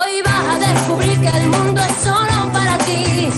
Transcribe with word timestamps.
Hoy 0.00 0.22
vas 0.24 0.54
a 0.54 0.58
descubrir 0.60 1.20
que 1.20 1.26
el 1.26 1.48
mundo 1.48 1.80
es 1.80 1.96
solo 2.04 2.52
para 2.52 2.78
ti, 2.78 3.28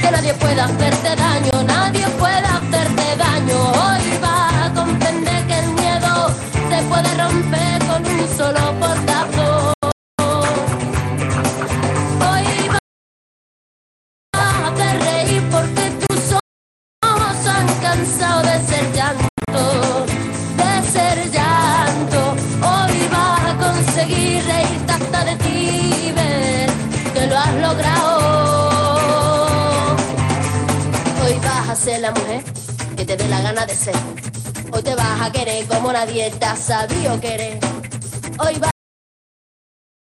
que 0.00 0.10
nadie 0.10 0.32
puede 0.34 0.58
hacerte 0.58 1.14
daño, 1.14 1.62
nadie 1.64 2.06
puede 2.18 2.46
hacerte 2.46 3.16
daño. 3.16 3.58
Hoy 3.72 4.18
vas 4.22 4.54
a 4.54 4.72
comprender 4.74 5.46
que 5.46 5.58
el 5.58 5.68
miedo 5.74 6.28
se 6.70 6.82
puede 6.88 7.14
romper 7.22 7.78
con 7.86 8.06
un 8.06 8.28
solo 8.38 8.80
portazo. 8.80 9.74
Hoy 12.30 12.68
vas 12.70 12.80
a 14.32 14.68
hacer 14.68 15.02
reír 15.02 15.42
porque 15.50 15.90
tus 16.06 16.32
ojos 17.04 17.46
han 17.46 17.66
cansado 17.82 18.42
de 18.44 18.66
ser 18.66 18.92
llanto, 18.94 19.28
Hoy 31.22 31.34
vas 31.44 31.68
a 31.68 31.76
ser 31.76 32.00
la 32.00 32.12
mujer 32.12 32.42
que 32.96 33.04
te 33.04 33.16
dé 33.16 33.28
la 33.28 33.42
gana 33.42 33.66
de 33.66 33.74
ser. 33.74 33.94
Hoy 34.72 34.82
te 34.82 34.94
vas 34.94 35.20
a 35.20 35.30
querer 35.30 35.66
como 35.66 35.92
nadie 35.92 36.30
te 36.30 36.46
ha 36.46 36.56
sabido 36.56 37.20
querer. 37.20 37.58
Hoy 38.38 38.58
vas 38.58 38.70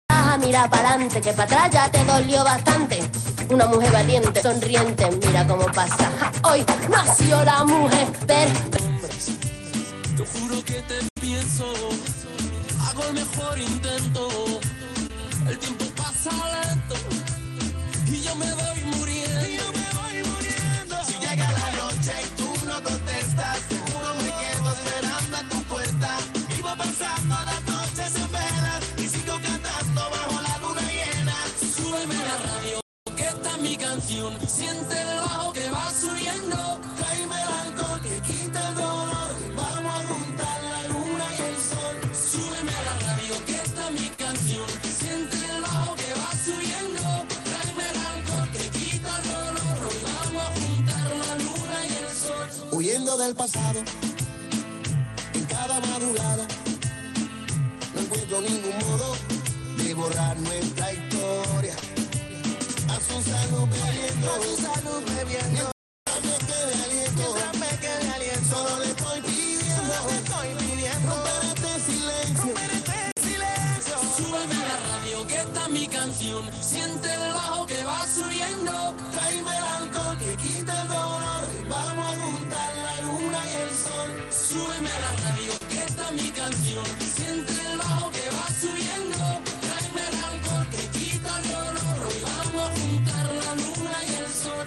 a 0.08 0.38
mirar 0.38 0.68
para 0.70 0.90
adelante, 0.90 1.20
que 1.20 1.32
para 1.32 1.44
atrás 1.44 1.70
ya 1.70 1.88
te 1.88 2.04
dolió 2.04 2.42
bastante. 2.42 3.00
Una 3.48 3.66
mujer 3.66 3.92
valiente, 3.92 4.42
sonriente, 4.42 5.08
mira 5.24 5.46
cómo 5.46 5.66
pasa. 5.66 6.10
Hoy 6.42 6.64
nació 6.90 7.44
la 7.44 7.64
mujer 7.64 8.08
perfecta. 8.26 8.78
Te 10.16 10.26
juro 10.26 10.64
que 10.64 10.82
te 10.82 11.20
pienso, 11.20 11.64
hago 12.88 13.04
el 13.04 13.14
mejor 13.14 13.58
intento. 13.58 14.41
Siente 34.46 35.00
el 35.00 35.20
bajo 35.20 35.52
que 35.52 35.70
va 35.70 35.90
subiendo. 35.90 37.01
Del 53.22 53.34
pasado. 53.36 53.80
En 55.34 55.44
cada 55.44 55.80
madrugada 55.80 56.44
no 57.94 58.00
encuentro 58.00 58.40
ningún 58.40 58.78
modo 58.80 59.16
de 59.76 59.94
borrar 59.94 60.36
nuestra 60.40 60.92
historia. 60.92 61.74
A 62.88 62.96
su 62.96 63.22
salud 63.22 63.68
bebiendo, 63.70 64.32
a 64.32 64.42
su 64.42 64.56
salud 64.56 65.02
bebiendo. 65.14 65.70
Mientras 66.04 66.24
me 66.24 66.36
quede 66.48 66.84
aliento, 66.84 67.22
mientras 67.22 67.54
me 67.62 67.78
quede 67.78 68.10
aliento, 68.10 68.56
solo 68.56 68.78
le 68.80 68.90
estoy 68.90 69.20
pidiendo, 69.20 69.92
le 70.08 70.16
estoy 70.18 70.48
pidiendo 70.58 71.14
romper 71.14 71.44
este 71.54 71.92
silencio, 71.92 72.44
romper 72.44 72.70
este 72.74 72.98
silencio. 73.22 73.94
Súbeme 74.16 74.54
la 74.70 74.76
radio, 74.90 75.26
que 75.28 75.36
esta 75.36 75.62
es 75.62 75.70
mi 75.70 75.86
canción. 75.86 76.50
Siente 76.60 77.14
el 77.14 77.32
bajo 77.34 77.66
que 77.66 77.84
va 77.84 78.04
subiendo. 78.06 78.94
Tráeme 79.12 79.61
A 84.84 85.68
que 85.68 85.78
esta 85.78 86.08
es 86.08 86.12
mi 86.22 86.30
canción. 86.32 86.84
Siente 87.14 87.52
el 87.70 87.78
bajo 87.78 88.10
que 88.10 88.28
va 88.30 88.46
subiendo. 88.60 89.40
Tráeme 89.60 90.00
el 90.08 90.24
alcohol 90.24 90.66
que 90.72 90.98
quita 90.98 91.38
el 91.38 91.48
dolor. 91.52 92.06
Hoy 92.08 92.22
vamos 92.24 92.70
a 92.70 92.80
juntar 92.80 93.26
la 93.26 93.54
luna 93.54 93.96
y 94.08 94.14
el 94.16 94.26
sol. 94.26 94.66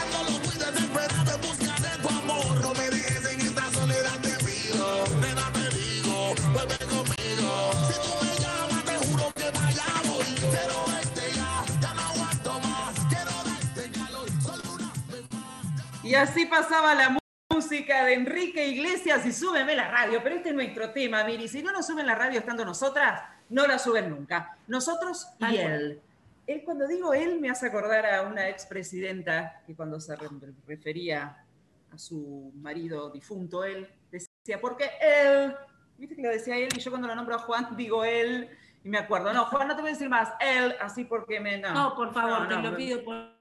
Ando 0.00 0.18
lo 0.24 0.38
muy 0.38 0.54
desesperado 0.56 1.34
en 1.34 1.40
busca 1.40 1.74
de 1.82 2.02
tu 2.02 2.08
amor. 2.08 2.60
No 2.62 2.74
me 2.74 2.90
dejes 2.90 3.24
en 3.32 3.40
esta 3.40 3.72
soledad, 3.72 4.20
te 4.22 4.44
pido. 4.44 5.04
Nena, 5.20 5.52
te 5.52 5.68
digo, 5.76 6.34
vuelve 6.52 6.78
conmigo. 6.86 7.72
Si 7.88 7.94
tú 8.04 8.12
me 8.22 8.32
llamas, 8.38 8.84
te 8.84 8.96
juro 9.06 9.32
que 9.34 9.50
vaya 9.50 9.84
voy. 10.06 10.26
Pero 10.52 10.76
este 11.02 11.34
ya, 11.34 11.64
ya 11.80 11.94
no 11.94 12.02
aguanto 12.02 12.60
más. 12.60 12.94
Quiero 13.08 13.32
darte 13.50 13.90
calor, 13.98 14.28
solo 14.42 14.62
una 14.74 14.92
vez 15.10 15.24
más. 15.32 16.04
Y 16.04 16.14
así 16.14 16.46
pasaba 16.46 16.94
la 16.94 17.08
mu- 17.10 17.18
música 17.66 18.04
de 18.04 18.14
Enrique 18.14 18.64
Iglesias 18.68 19.26
y 19.26 19.32
súbeme 19.32 19.74
la 19.74 19.88
radio. 19.90 20.20
Pero 20.22 20.36
este 20.36 20.50
es 20.50 20.54
nuestro 20.54 20.90
tema, 20.90 21.24
Miri. 21.24 21.48
Si 21.48 21.64
no 21.64 21.72
nos 21.72 21.84
suben 21.84 22.06
la 22.06 22.14
radio 22.14 22.38
estando 22.38 22.64
nosotras, 22.64 23.22
no 23.48 23.66
la 23.66 23.76
suben 23.76 24.08
nunca. 24.08 24.56
Nosotros 24.68 25.26
y 25.40 25.56
él. 25.56 26.00
Él, 26.46 26.62
cuando 26.64 26.86
digo 26.86 27.12
él, 27.12 27.40
me 27.40 27.50
hace 27.50 27.66
acordar 27.66 28.06
a 28.06 28.22
una 28.22 28.48
expresidenta 28.48 29.62
que 29.66 29.74
cuando 29.74 29.98
se 29.98 30.14
re- 30.14 30.28
refería 30.64 31.44
a 31.92 31.98
su 31.98 32.52
marido 32.54 33.10
difunto, 33.10 33.64
él 33.64 33.88
decía, 34.12 34.60
porque 34.60 34.88
él, 35.00 35.52
viste 35.98 36.14
que 36.14 36.22
lo 36.22 36.30
decía 36.30 36.56
él, 36.56 36.68
y 36.76 36.78
yo 36.78 36.92
cuando 36.92 37.08
lo 37.08 37.16
nombro 37.16 37.34
a 37.34 37.38
Juan 37.38 37.76
digo 37.76 38.04
él, 38.04 38.48
y 38.84 38.88
me 38.88 38.98
acuerdo, 38.98 39.32
no, 39.32 39.46
Juan, 39.46 39.66
no 39.66 39.74
te 39.74 39.82
voy 39.82 39.90
a 39.90 39.94
decir 39.94 40.08
más, 40.08 40.32
él, 40.38 40.76
así 40.80 41.02
porque 41.04 41.40
me... 41.40 41.58
No, 41.58 41.74
No, 41.74 41.94
por 41.96 42.14
favor, 42.14 42.42
No, 42.42 42.48
te 42.48 42.54
no, 42.54 42.70
lo 42.70 42.76
pido 42.76 43.02
por 43.02 43.35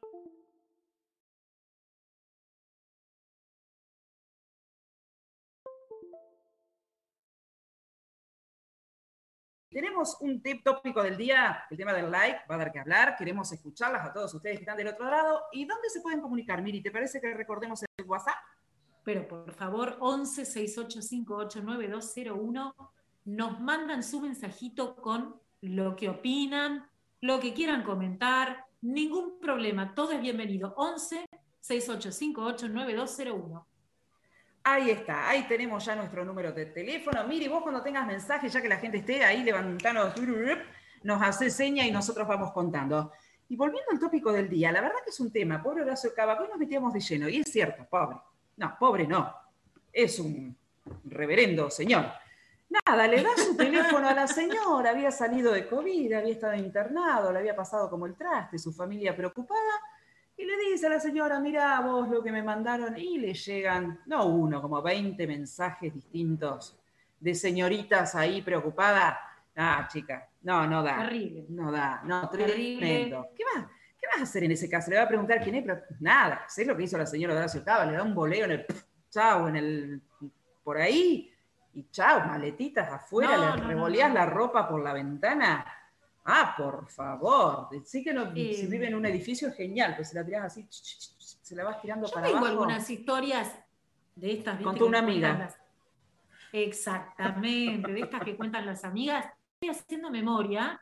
Tenemos 9.76 10.16
un 10.22 10.42
tip 10.42 10.64
tópico 10.64 11.04
del 11.04 11.18
día, 11.18 11.66
el 11.70 11.76
tema 11.76 11.92
del 11.92 12.10
like, 12.10 12.44
va 12.50 12.56
a 12.56 12.60
dar 12.60 12.72
que 12.72 12.80
hablar, 12.80 13.18
queremos 13.18 13.52
escucharlas 13.52 14.08
a 14.08 14.14
todos 14.14 14.34
ustedes 14.34 14.56
que 14.56 14.62
están 14.62 14.78
del 14.78 14.88
otro 14.88 15.04
lado. 15.04 15.42
¿Y 15.52 15.66
dónde 15.66 15.90
se 15.90 16.00
pueden 16.00 16.22
comunicar? 16.22 16.62
Miri, 16.62 16.82
¿te 16.82 16.92
parece 16.92 17.20
que 17.20 17.34
recordemos 17.34 17.84
el 17.84 18.06
WhatsApp? 18.06 18.38
Pero 19.04 19.28
por 19.28 19.52
favor, 19.52 19.98
11 20.00 20.46
6858 20.46 21.62
9201 21.62 22.74
nos 23.26 23.60
mandan 23.60 24.02
su 24.02 24.22
mensajito 24.22 24.96
con 24.96 25.42
lo 25.60 25.98
que 25.98 26.08
opinan, 26.08 26.90
lo 27.20 27.42
que 27.42 27.54
quieran 27.54 27.84
comentar, 27.84 28.68
ningún 28.80 29.42
problema, 29.42 29.94
todo 29.94 30.14
es 30.14 30.22
bienvenido. 30.22 30.74
11 30.78 31.26
6858 31.60 32.70
9201. 32.70 33.68
Ahí 34.68 34.90
está, 34.90 35.30
ahí 35.30 35.44
tenemos 35.48 35.86
ya 35.86 35.96
nuestro 35.96 36.26
número 36.26 36.52
de 36.52 36.66
teléfono. 36.66 37.24
Miri, 37.28 37.48
vos 37.48 37.62
cuando 37.62 37.84
tengas 37.84 38.08
mensajes, 38.08 38.52
ya 38.52 38.64
que 38.64 38.68
la 38.68 38.78
gente 38.78 38.98
esté 38.98 39.24
ahí, 39.24 39.44
levantanos, 39.44 40.16
nos 41.04 41.22
hace 41.22 41.52
seña 41.52 41.86
y 41.86 41.92
nosotros 41.92 42.28
vamos 42.28 42.52
contando. 42.52 43.12
Y 43.48 43.56
volviendo 43.56 43.92
al 43.92 44.00
tópico 44.00 44.34
del 44.34 44.50
día, 44.50 44.72
la 44.72 44.82
verdad 44.82 44.98
que 45.04 45.12
es 45.12 45.20
un 45.20 45.32
tema, 45.32 45.62
pobre 45.62 45.84
Horacio 45.84 46.12
Cava, 46.16 46.42
hoy 46.42 46.48
nos 46.48 46.58
metíamos 46.58 46.92
de 46.94 47.00
lleno, 47.00 47.30
y 47.30 47.42
es 47.42 47.52
cierto, 47.52 47.86
pobre. 47.88 48.18
No, 48.58 48.76
pobre 48.80 49.06
no, 49.06 49.32
es 49.94 50.18
un 50.18 50.58
reverendo 51.04 51.70
señor. 51.70 52.08
Nada, 52.68 53.08
le 53.08 53.22
da 53.22 53.38
su 53.38 53.56
teléfono 53.56 54.10
a 54.10 54.16
la 54.16 54.26
señora, 54.28 54.90
había 54.90 55.12
salido 55.12 55.52
de 55.52 55.68
COVID, 55.68 56.12
había 56.12 56.34
estado 56.34 56.56
internado, 56.56 57.32
le 57.32 57.38
había 57.38 57.56
pasado 57.56 57.88
como 57.88 58.08
el 58.08 58.16
traste, 58.16 58.58
su 58.58 58.74
familia 58.74 59.16
preocupada, 59.16 59.80
y 60.38 60.46
le 60.46 60.54
dice 60.72 60.88
a 60.88 60.90
la 60.90 61.00
señora, 61.00 61.40
mira 61.40 61.80
vos 61.82 62.10
lo 62.10 62.22
que 62.22 62.32
me 62.32 62.44
mandaron, 62.44 62.98
y 62.98 63.18
le 63.18 63.34
llegan, 63.34 64.02
no 64.06 64.26
uno, 64.28 64.62
como 64.62 64.82
20 64.82 65.26
mensajes 65.28 65.94
distintos 65.94 66.78
de 67.20 67.34
señoritas 67.34 68.16
ahí 68.16 68.42
preocupadas. 68.42 69.18
Ah, 69.56 69.88
chica, 69.90 70.28
no, 70.42 70.68
no 70.68 70.84
da. 70.84 70.98
Terrible. 70.98 71.46
No 71.50 71.72
da, 71.72 72.02
no, 72.04 72.30
Terrible. 72.30 72.78
tremendo. 72.86 73.28
¿Qué 73.36 73.44
vas, 73.56 73.66
¿Qué 74.00 74.08
vas 74.12 74.20
a 74.20 74.24
hacer 74.24 74.44
en 74.44 74.52
ese 74.52 74.70
caso? 74.70 74.92
Le 74.92 74.98
va 74.98 75.04
a 75.04 75.08
preguntar 75.08 75.42
quién 75.42 75.56
es, 75.56 75.64
pero 75.64 75.82
nada, 76.02 76.44
sé 76.48 76.66
lo 76.66 76.76
que 76.76 76.84
hizo 76.84 76.98
la 76.98 77.06
señora 77.06 77.34
Horacio 77.36 77.64
Cava, 77.64 77.86
le 77.86 77.94
da 77.94 78.04
un 78.04 78.14
boleo 78.14 78.46
en 78.46 78.52
el 78.52 78.66
chao, 79.10 79.48
en 79.48 79.56
el 79.56 80.02
por 80.64 80.78
ahí, 80.78 81.32
y 81.74 81.90
chao, 81.92 82.26
maletitas 82.28 82.92
afuera, 82.92 83.38
No, 83.38 83.42
le 83.42 83.48
no, 83.48 83.58
no, 83.58 83.68
revoleás 83.70 84.10
no. 84.10 84.16
la 84.16 84.26
ropa 84.26 84.68
por 84.68 84.84
la 84.84 84.92
ventana. 84.94 85.66
Ah, 86.26 86.56
por 86.58 86.90
favor. 86.90 87.70
Sí 87.86 88.04
que 88.04 88.12
no, 88.14 88.32
Eh, 88.36 88.54
si 88.56 88.68
vive 88.68 88.88
en 88.88 88.96
un 88.96 89.06
edificio 89.06 89.48
es 89.50 89.56
genial, 89.56 89.94
pues 89.96 90.10
se 90.10 90.16
la 90.16 90.26
tirás 90.26 90.46
así, 90.46 90.66
se 90.70 91.56
la 91.56 91.64
vas 91.64 91.80
tirando 91.82 92.08
Yo 92.08 92.14
para 92.14 92.26
tengo 92.26 92.40
abajo. 92.40 92.52
algunas 92.54 92.90
historias 92.90 93.52
de 94.16 94.32
estas. 94.34 94.58
que 94.60 94.84
una 94.84 95.00
amiga. 95.00 95.38
las- 95.38 95.58
Exactamente, 96.52 97.92
de 97.92 98.00
estas 98.02 98.24
que 98.24 98.36
cuentan 98.36 98.66
las 98.66 98.84
amigas. 98.86 99.26
Estoy 99.60 99.70
haciendo 99.70 100.10
memoria. 100.10 100.80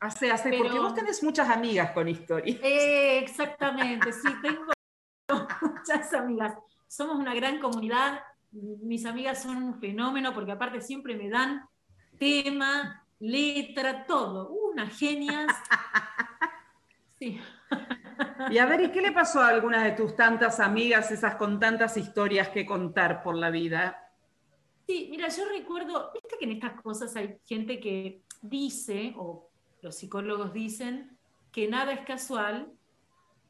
Hace, 0.00 0.30
hace, 0.30 0.50
Pero- 0.50 0.64
porque 0.64 0.78
vos 0.78 0.94
tenés 0.94 1.22
muchas 1.22 1.48
amigas 1.48 1.90
con 1.92 2.08
historia. 2.08 2.58
Eh, 2.62 3.18
exactamente, 3.18 4.12
sí, 4.12 4.28
tengo 4.42 4.64
muchas 5.62 6.12
amigas. 6.14 6.54
Somos 6.86 7.16
una 7.16 7.34
gran 7.34 7.58
comunidad. 7.60 8.20
Mis 8.52 9.04
amigas 9.06 9.42
son 9.42 9.56
un 9.62 9.80
fenómeno 9.80 10.32
porque 10.32 10.52
aparte 10.52 10.80
siempre 10.80 11.16
me 11.16 11.28
dan 11.28 11.66
tema, 12.18 13.04
letra, 13.18 14.06
todo. 14.06 14.48
Unas 14.74 14.98
genias. 14.98 15.52
Sí. 17.16 17.40
Y 18.50 18.58
a 18.58 18.66
ver, 18.66 18.82
¿y 18.82 18.90
qué 18.90 19.00
le 19.00 19.12
pasó 19.12 19.40
a 19.40 19.48
algunas 19.48 19.84
de 19.84 19.92
tus 19.92 20.16
tantas 20.16 20.58
amigas, 20.58 21.12
esas 21.12 21.36
con 21.36 21.60
tantas 21.60 21.96
historias 21.96 22.48
que 22.48 22.66
contar 22.66 23.22
por 23.22 23.36
la 23.36 23.50
vida? 23.50 24.10
Sí, 24.86 25.06
mira, 25.10 25.28
yo 25.28 25.44
recuerdo, 25.48 26.10
viste 26.12 26.36
que 26.38 26.44
en 26.44 26.52
estas 26.52 26.78
cosas 26.82 27.14
hay 27.14 27.38
gente 27.46 27.78
que 27.78 28.22
dice, 28.42 29.14
o 29.16 29.48
los 29.80 29.96
psicólogos 29.96 30.52
dicen, 30.52 31.16
que 31.52 31.68
nada 31.68 31.92
es 31.92 32.04
casual 32.04 32.72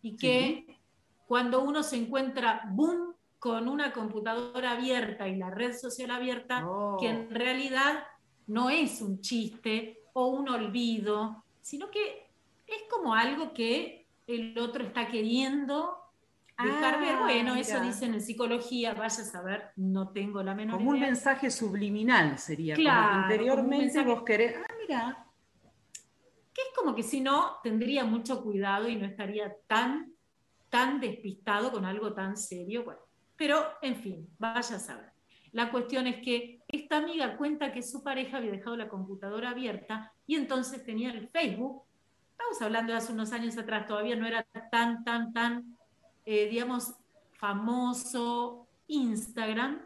y 0.03 0.15
que 0.17 0.79
cuando 1.27 1.63
uno 1.63 1.83
se 1.83 1.97
encuentra, 1.97 2.63
boom, 2.69 3.15
con 3.39 3.67
una 3.67 3.93
computadora 3.93 4.73
abierta 4.73 5.27
y 5.27 5.37
la 5.37 5.51
red 5.51 5.73
social 5.73 6.11
abierta, 6.11 6.65
Oh. 6.69 6.99
que 7.01 7.09
en 7.09 7.31
realidad 7.31 8.05
no 8.47 8.69
es 8.69 9.01
un 9.01 9.21
chiste 9.23 10.04
o 10.15 10.29
un 10.29 10.49
olvido, 10.49 11.45
sino 11.61 11.91
que 11.91 12.27
es 12.67 12.83
como 12.91 13.15
algo 13.15 13.53
que 13.53 14.07
el 14.27 14.59
otro 14.59 14.85
está 14.85 15.07
queriendo 15.09 15.99
dejar 16.57 16.95
Ah, 16.95 17.01
ver. 17.01 17.19
Bueno, 17.19 17.57
eso 17.57 17.81
dicen 17.81 18.15
en 18.15 18.21
psicología, 18.21 18.95
vaya 18.95 19.07
a 19.23 19.27
saber, 19.27 19.71
no 19.77 20.11
tengo 20.11 20.43
la 20.43 20.55
menor 20.55 20.77
Como 20.79 20.91
un 20.91 20.97
idea. 20.97 21.09
mensaje 21.09 21.51
subliminal 21.51 22.39
sería. 22.39 22.75
como 22.77 22.85
Claro, 22.85 23.03
que 23.03 23.11
como 23.13 23.19
un 23.19 23.33
interiormente 23.33 23.85
mensaje- 23.87 24.09
vos 24.09 24.23
querés. 24.23 24.57
Ah, 24.57 24.75
mira. 24.81 25.21
que 26.55 26.63
es 26.63 26.69
como 26.77 26.95
que 26.95 27.03
si 27.03 27.21
no, 27.21 27.57
tendría 27.65 28.05
mucho 28.05 28.41
cuidado 28.41 28.89
y 28.89 28.95
no 28.95 29.07
estaría 29.07 29.53
tan, 29.67 30.13
tan 30.71 31.01
despistado 31.01 31.73
con 31.73 31.85
algo 31.85 32.15
tan 32.15 32.37
serio. 32.37 32.85
Bueno, 32.85 33.01
pero 33.37 33.65
en 33.83 33.97
fin, 33.97 34.29
vaya 34.39 34.77
a 34.77 34.79
saber. 34.79 35.11
La 35.51 35.73
cuestión 35.73 36.07
es 36.07 36.23
que 36.23 36.61
esta 36.77 36.97
amiga 36.99 37.37
cuenta 37.37 37.73
que 37.73 37.83
su 37.83 38.03
pareja 38.03 38.39
había 38.39 38.53
dejado 38.53 38.77
la 38.77 38.89
computadora 38.89 39.51
abierta 39.51 40.13
y 40.27 40.37
entonces 40.37 40.85
tenía 40.85 41.11
el 41.11 41.29
Facebook. 41.29 41.83
Estamos 42.31 42.61
hablando 42.63 42.93
de 42.93 42.99
hace 42.99 43.13
unos 43.13 43.33
años 43.33 43.57
atrás, 43.59 43.87
todavía 43.87 44.17
no 44.17 44.27
era 44.27 44.45
tan, 44.71 45.05
tan, 45.05 45.33
tan, 45.33 45.77
eh, 46.27 46.49
digamos, 46.49 46.95
famoso 47.35 48.67
Instagram. 48.89 49.81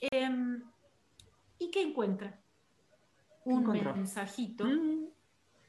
Em, 0.00 0.62
¿Y 1.58 1.70
qué 1.70 1.82
encuentra? 1.82 2.38
Un 3.44 3.62
encontró? 3.62 3.94
mensajito 3.94 4.64
Mm, 4.64 5.04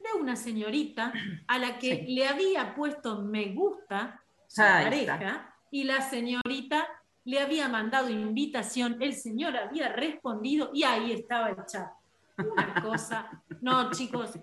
de 0.02 0.20
una 0.20 0.36
señorita 0.36 1.12
a 1.46 1.58
la 1.58 1.78
que 1.78 1.96
Sí. 2.06 2.14
le 2.14 2.26
había 2.26 2.74
puesto 2.74 3.22
me 3.22 3.52
gusta 3.54 4.22
su 4.46 4.62
Ahí 4.62 4.84
pareja 4.84 5.54
y 5.70 5.84
la 5.84 6.00
señorita 6.00 6.86
le 7.26 7.40
había 7.40 7.68
mandado 7.68 8.08
invitación, 8.08 8.96
el 9.00 9.12
señor 9.14 9.56
había 9.56 9.88
respondido 9.92 10.70
y 10.72 10.84
ahí 10.84 11.12
estaba 11.12 11.50
el 11.50 11.64
chat. 11.66 11.90
Una 12.38 12.80
cosa, 12.82 13.42
no 13.60 13.90
chicos, 13.90 14.38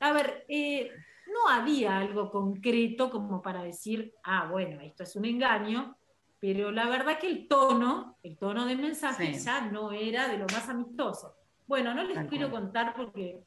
a 0.00 0.12
ver, 0.12 0.44
eh, 0.48 0.90
no 1.32 1.50
había 1.52 1.98
algo 1.98 2.30
concreto 2.30 3.10
como 3.10 3.40
para 3.42 3.62
decir, 3.62 4.12
ah, 4.24 4.46
bueno, 4.50 4.80
esto 4.82 5.02
es 5.04 5.16
un 5.16 5.24
engaño, 5.24 5.96
pero 6.40 6.70
la 6.70 6.86
verdad 6.88 7.18
que 7.18 7.28
el 7.28 7.48
tono, 7.48 8.16
el 8.22 8.36
tono 8.36 8.66
del 8.66 8.78
mensaje 8.78 9.34
Sí. 9.34 9.44
ya 9.44 9.62
no 9.62 9.90
era 9.92 10.28
de 10.28 10.38
lo 10.38 10.44
más 10.46 10.68
amistoso. 10.68 11.34
Bueno, 11.66 11.94
no 11.94 12.02
les 12.04 12.14
Tal 12.14 12.28
quiero 12.28 12.50
cual. 12.50 12.62
contar 12.62 12.94
porque 12.94 13.42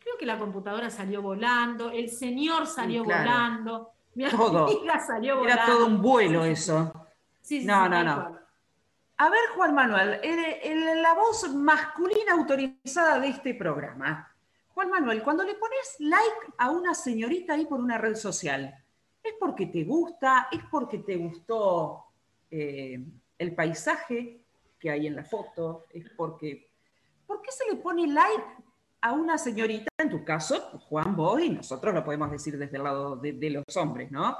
creo 0.00 0.16
que 0.18 0.26
la 0.26 0.38
computadora 0.38 0.90
salió 0.90 1.22
volando, 1.22 1.90
el 1.90 2.08
señor 2.08 2.66
salió 2.66 3.04
claro. 3.04 3.22
volando, 3.22 3.90
mi 4.14 4.24
Todo. 4.28 4.64
amiga 4.66 4.98
salió 4.98 5.36
volando. 5.38 5.62
Era 5.62 5.72
todo 5.72 5.86
un 5.86 6.00
vuelo 6.02 6.44
eso. 6.44 6.92
Sí, 7.52 7.60
sí, 7.60 7.66
No, 7.66 7.84
sí, 7.84 7.90
no, 7.90 8.02
no. 8.04 8.38
A 9.18 9.28
ver, 9.28 9.40
Juan 9.54 9.74
Manuel, 9.74 10.18
el- 10.22 10.38
el- 10.62 11.02
la 11.02 11.12
voz 11.12 11.52
masculina 11.54 12.32
autorizada 12.32 13.20
de 13.20 13.28
este 13.28 13.54
programa. 13.54 14.34
Juan 14.72 14.88
Manuel, 14.88 15.22
cuando 15.22 15.44
le 15.44 15.54
pones 15.56 15.96
like 15.98 16.54
a 16.56 16.70
una 16.70 16.94
señorita 16.94 17.52
ahí 17.52 17.66
por 17.66 17.78
una 17.78 17.98
red 17.98 18.14
social, 18.16 18.74
¿es 19.22 19.34
porque 19.38 19.66
te 19.66 19.84
gusta? 19.84 20.48
¿Es 20.50 20.60
porque 20.70 21.00
te 21.00 21.16
gustó 21.16 22.06
eh, 22.50 22.98
el 23.38 23.54
paisaje 23.54 24.40
que 24.80 24.90
hay 24.90 25.06
en 25.08 25.16
la 25.16 25.24
foto? 25.24 25.84
¿Es 25.90 26.08
porque... 26.16 26.70
¿Por 27.26 27.42
qué 27.42 27.52
se 27.52 27.66
le 27.70 27.76
pone 27.76 28.06
like 28.06 28.44
a 29.02 29.12
una 29.12 29.36
señorita? 29.36 29.88
En 29.98 30.08
tu 30.08 30.24
caso, 30.24 30.78
Juan, 30.88 31.14
vos 31.14 31.38
y 31.40 31.50
nosotros 31.50 31.92
lo 31.92 32.02
podemos 32.02 32.30
decir 32.30 32.56
desde 32.56 32.78
el 32.78 32.82
lado 32.84 33.16
de, 33.16 33.34
de 33.34 33.50
los 33.50 33.76
hombres, 33.76 34.10
¿no? 34.10 34.36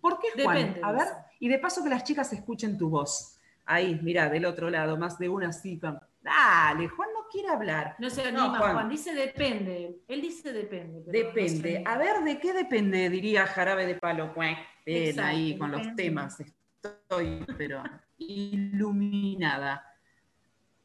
¿Por 0.00 0.18
qué, 0.18 0.28
Juan? 0.42 0.56
Depende 0.56 0.80
a 0.82 0.92
ver. 0.92 1.08
Y 1.38 1.48
de 1.48 1.58
paso 1.58 1.82
que 1.82 1.90
las 1.90 2.04
chicas 2.04 2.32
escuchen 2.32 2.76
tu 2.78 2.88
voz. 2.88 3.38
Ahí, 3.64 3.98
mira, 4.02 4.28
del 4.28 4.44
otro 4.46 4.70
lado, 4.70 4.96
más 4.96 5.18
de 5.18 5.28
una 5.28 5.48
así. 5.48 5.78
Dale, 6.20 6.88
Juan 6.88 7.08
no 7.14 7.26
quiere 7.30 7.48
hablar. 7.48 7.94
No 7.98 8.10
se 8.10 8.30
No, 8.32 8.40
anima, 8.44 8.58
Juan. 8.58 8.72
Juan. 8.72 8.88
dice 8.88 9.14
depende. 9.14 10.00
Él 10.08 10.20
dice 10.22 10.52
depende. 10.52 11.02
no 11.06 11.12
Depende. 11.12 11.82
A 11.86 11.96
ver, 11.98 12.22
¿de 12.24 12.38
qué 12.38 12.52
depende? 12.52 13.08
Diría 13.10 13.46
Jarabe 13.46 13.86
de 13.86 13.94
Palo. 13.94 14.32
Ven 14.34 14.56
Exacto, 14.86 15.22
ahí 15.28 15.56
con 15.58 15.70
los 15.70 15.94
temas. 15.94 16.38
Estoy, 16.40 17.44
pero 17.56 17.82
iluminada. 18.16 19.84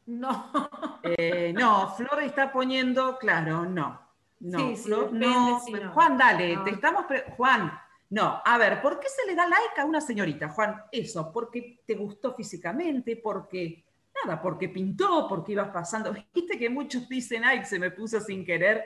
No. 0.06 0.50
Eh, 1.02 1.52
no, 1.56 1.88
Flor 1.96 2.22
está 2.22 2.52
poniendo, 2.52 3.16
claro, 3.18 3.64
no. 3.64 4.00
No, 4.40 4.58
Sí, 4.58 4.76
sí, 4.76 4.82
Flor, 4.84 5.04
depende 5.12 5.26
no. 5.26 5.60
si 5.64 5.72
no. 5.72 5.92
Juan, 5.92 6.18
dale, 6.18 6.56
No. 6.56 6.64
te 6.64 6.70
estamos. 6.70 7.04
Juan, 7.36 7.72
no. 8.14 8.40
A 8.44 8.58
ver, 8.58 8.80
¿por 8.80 9.00
qué 9.00 9.08
se 9.08 9.26
le 9.26 9.34
da 9.34 9.44
like 9.48 9.80
a 9.80 9.84
una 9.84 10.00
señorita, 10.00 10.48
Juan? 10.48 10.84
Eso, 10.92 11.32
porque 11.32 11.82
te 11.84 11.96
gustó 11.96 12.32
físicamente, 12.32 13.16
porque. 13.16 13.84
Nada, 14.24 14.40
porque 14.40 14.68
pintó, 14.68 15.26
porque 15.28 15.50
ibas 15.52 15.70
pasando. 15.70 16.14
Viste 16.34 16.56
que 16.56 16.70
muchos 16.70 17.08
dicen, 17.08 17.44
ay, 17.44 17.64
se 17.64 17.80
me 17.80 17.90
puso 17.90 18.20
sin 18.20 18.44
querer. 18.44 18.84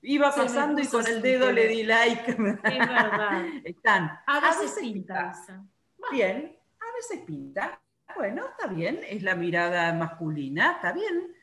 Iba 0.00 0.32
Se 0.32 0.40
pasando 0.40 0.80
y 0.80 0.86
con 0.86 1.06
el 1.06 1.20
dedo 1.20 1.52
le 1.52 1.68
di 1.68 1.82
like. 1.82 2.30
Es 2.64 2.78
verdad. 2.78 3.44
Están. 3.62 4.18
A 4.26 4.40
veces 4.40 4.78
pinta 4.80 5.30
esa. 5.30 5.62
Bien, 6.10 6.56
a 6.80 6.96
veces 6.96 7.22
pinta. 7.26 7.78
Bueno, 8.16 8.46
está 8.48 8.66
bien, 8.66 9.00
es 9.06 9.22
la 9.22 9.34
mirada 9.34 9.92
masculina, 9.92 10.72
está 10.76 10.92
bien. 10.92 11.36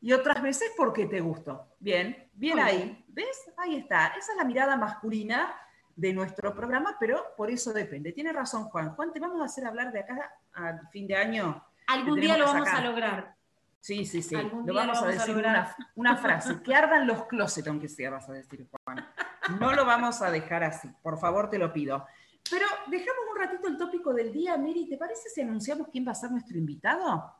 Y 0.00 0.14
otras 0.14 0.42
veces 0.42 0.72
porque 0.74 1.04
te 1.04 1.20
gustó. 1.20 1.74
Bien, 1.78 2.30
bien 2.32 2.58
ahí. 2.58 3.04
¿Ves? 3.08 3.52
Ahí 3.58 3.76
está. 3.76 4.06
Esa 4.18 4.32
es 4.32 4.38
la 4.38 4.44
mirada 4.44 4.74
masculina 4.78 5.54
de 5.96 6.12
nuestro 6.12 6.54
programa, 6.54 6.96
pero 6.98 7.22
por 7.36 7.50
eso 7.50 7.72
depende. 7.72 8.12
Tiene 8.12 8.32
razón 8.32 8.64
Juan. 8.64 8.94
Juan, 8.94 9.12
te 9.12 9.20
vamos 9.20 9.40
a 9.40 9.44
hacer 9.44 9.64
hablar 9.66 9.92
de 9.92 10.00
acá 10.00 10.34
al 10.54 10.88
fin 10.88 11.06
de 11.06 11.16
año. 11.16 11.64
Algún 11.86 12.20
día 12.20 12.36
lo 12.38 12.46
vamos 12.46 12.68
a 12.68 12.80
lograr. 12.80 13.34
Sí, 13.80 14.06
sí, 14.06 14.22
sí. 14.22 14.36
Algún 14.36 14.60
Lo 14.66 14.72
día 14.72 14.82
vamos, 14.82 14.98
lo 15.00 15.06
a 15.06 15.08
vamos 15.08 15.16
a 15.16 15.18
decir 15.26 15.34
lograr. 15.34 15.74
una, 15.76 15.90
una 15.96 16.16
frase. 16.16 16.62
Que 16.62 16.74
ardan 16.74 17.06
los 17.06 17.24
closets, 17.26 17.66
aunque 17.66 17.88
sea, 17.88 18.10
vas 18.10 18.28
a 18.28 18.32
decir, 18.32 18.66
Juan. 18.84 19.04
No 19.58 19.72
lo 19.72 19.84
vamos 19.84 20.22
a 20.22 20.30
dejar 20.30 20.62
así. 20.62 20.88
Por 21.02 21.18
favor, 21.18 21.50
te 21.50 21.58
lo 21.58 21.72
pido. 21.72 22.06
Pero 22.48 22.66
dejamos 22.86 23.24
un 23.32 23.38
ratito 23.40 23.66
el 23.68 23.76
tópico 23.76 24.14
del 24.14 24.32
día, 24.32 24.56
Mary. 24.56 24.86
¿Te 24.88 24.96
parece 24.96 25.28
si 25.30 25.40
anunciamos 25.40 25.88
quién 25.88 26.06
va 26.06 26.12
a 26.12 26.14
ser 26.14 26.30
nuestro 26.30 26.56
invitado? 26.56 27.34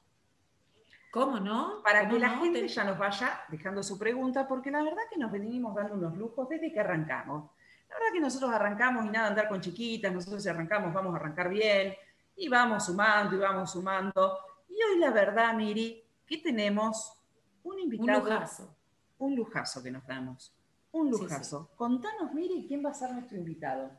¿Cómo 1.13 1.39
no? 1.39 1.83
Para 1.85 2.01
¿Cómo 2.01 2.15
que 2.15 2.19
la 2.21 2.29
no? 2.37 2.43
gente 2.43 2.61
Te- 2.63 2.69
ya 2.69 2.85
nos 2.85 2.99
vaya 2.99 3.41
dejando 3.49 3.83
su 3.83 3.99
pregunta, 3.99 4.49
porque 4.49 4.71
la 4.71 4.83
verdad 4.83 5.03
que 5.11 5.19
nos 5.19 5.31
venimos 5.31 5.75
dando 5.75 5.95
unos 5.95 6.17
lujos 6.17 6.49
desde 6.49 6.73
que 6.73 6.81
arrancamos. 6.81 7.51
La 7.93 7.99
verdad 7.99 8.13
que 8.15 8.21
nosotros 8.21 8.51
arrancamos 8.51 9.05
y 9.05 9.11
nada 9.11 9.29
andar 9.29 9.49
con 9.49 9.61
chiquitas, 9.61 10.13
nosotros 10.13 10.43
si 10.43 10.49
arrancamos 10.49 10.93
vamos 10.95 11.13
a 11.15 11.17
arrancar 11.19 11.49
bien, 11.51 11.95
y 12.37 12.49
vamos 12.49 12.87
sumando 12.87 13.37
y 13.37 13.39
vamos 13.39 13.71
sumando. 13.73 14.39
Y 14.69 14.75
hoy 14.83 14.99
la 14.99 15.11
verdad, 15.11 15.55
Miri, 15.55 16.03
que 16.27 16.39
tenemos 16.39 17.19
un 17.63 17.75
Un 17.75 17.81
invitado, 17.81 18.25
lujazo. 18.25 18.75
un 19.19 19.37
lujazo 19.37 19.83
que 19.83 19.91
nos 19.91 20.07
damos. 20.07 20.55
Un 20.93 21.09
Sí, 21.09 21.15
sí. 21.19 21.23
lujazo. 21.23 21.71
Contanos, 21.77 22.33
Miri, 22.33 22.65
quién 22.67 22.85
va 22.85 22.91
a 22.91 22.95
ser 22.95 23.13
nuestro 23.13 23.37
invitado. 23.37 23.91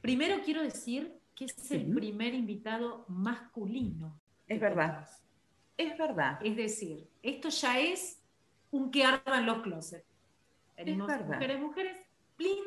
Primero 0.00 0.42
quiero 0.44 0.62
decir 0.62 1.20
que 1.34 1.44
es 1.44 1.52
Sí. 1.54 1.74
el 1.76 1.94
primer 1.94 2.32
invitado 2.34 3.04
masculino. 3.08 4.18
Es 4.48 4.58
verdad. 4.60 5.06
Es 5.76 5.96
verdad. 5.98 6.38
Es 6.42 6.56
decir, 6.56 7.10
esto 7.22 7.50
ya 7.50 7.78
es 7.78 8.22
un 8.70 8.90
que 8.90 9.04
ardan 9.04 9.44
los 9.44 9.60
closets. 9.62 10.06
Venimos 10.76 11.06
verdad. 11.08 11.26
mujeres, 11.34 11.60
mujeres, 11.60 11.96
plin, 12.36 12.64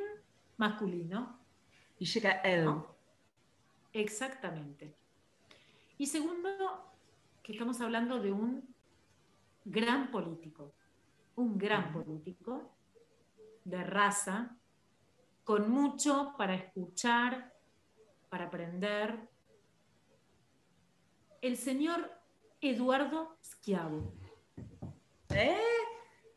masculino. 0.60 1.40
Y 1.98 2.06
llega 2.06 2.42
él. 2.42 2.66
¿no? 2.66 2.96
Exactamente. 3.94 4.96
Y 5.98 6.06
segundo, 6.06 6.94
que 7.42 7.54
estamos 7.54 7.82
hablando 7.82 8.20
de 8.20 8.32
un 8.32 8.74
gran 9.66 10.12
político. 10.12 10.74
Un 11.36 11.58
gran 11.58 11.92
político 11.92 12.76
de 13.64 13.84
raza, 13.84 14.58
con 15.44 15.70
mucho 15.70 16.34
para 16.38 16.56
escuchar, 16.56 17.54
para 18.30 18.46
aprender. 18.46 19.30
El 21.42 21.58
señor 21.58 22.12
Eduardo 22.62 23.38
Schiavo. 23.42 24.14
¿Eh? 25.30 25.58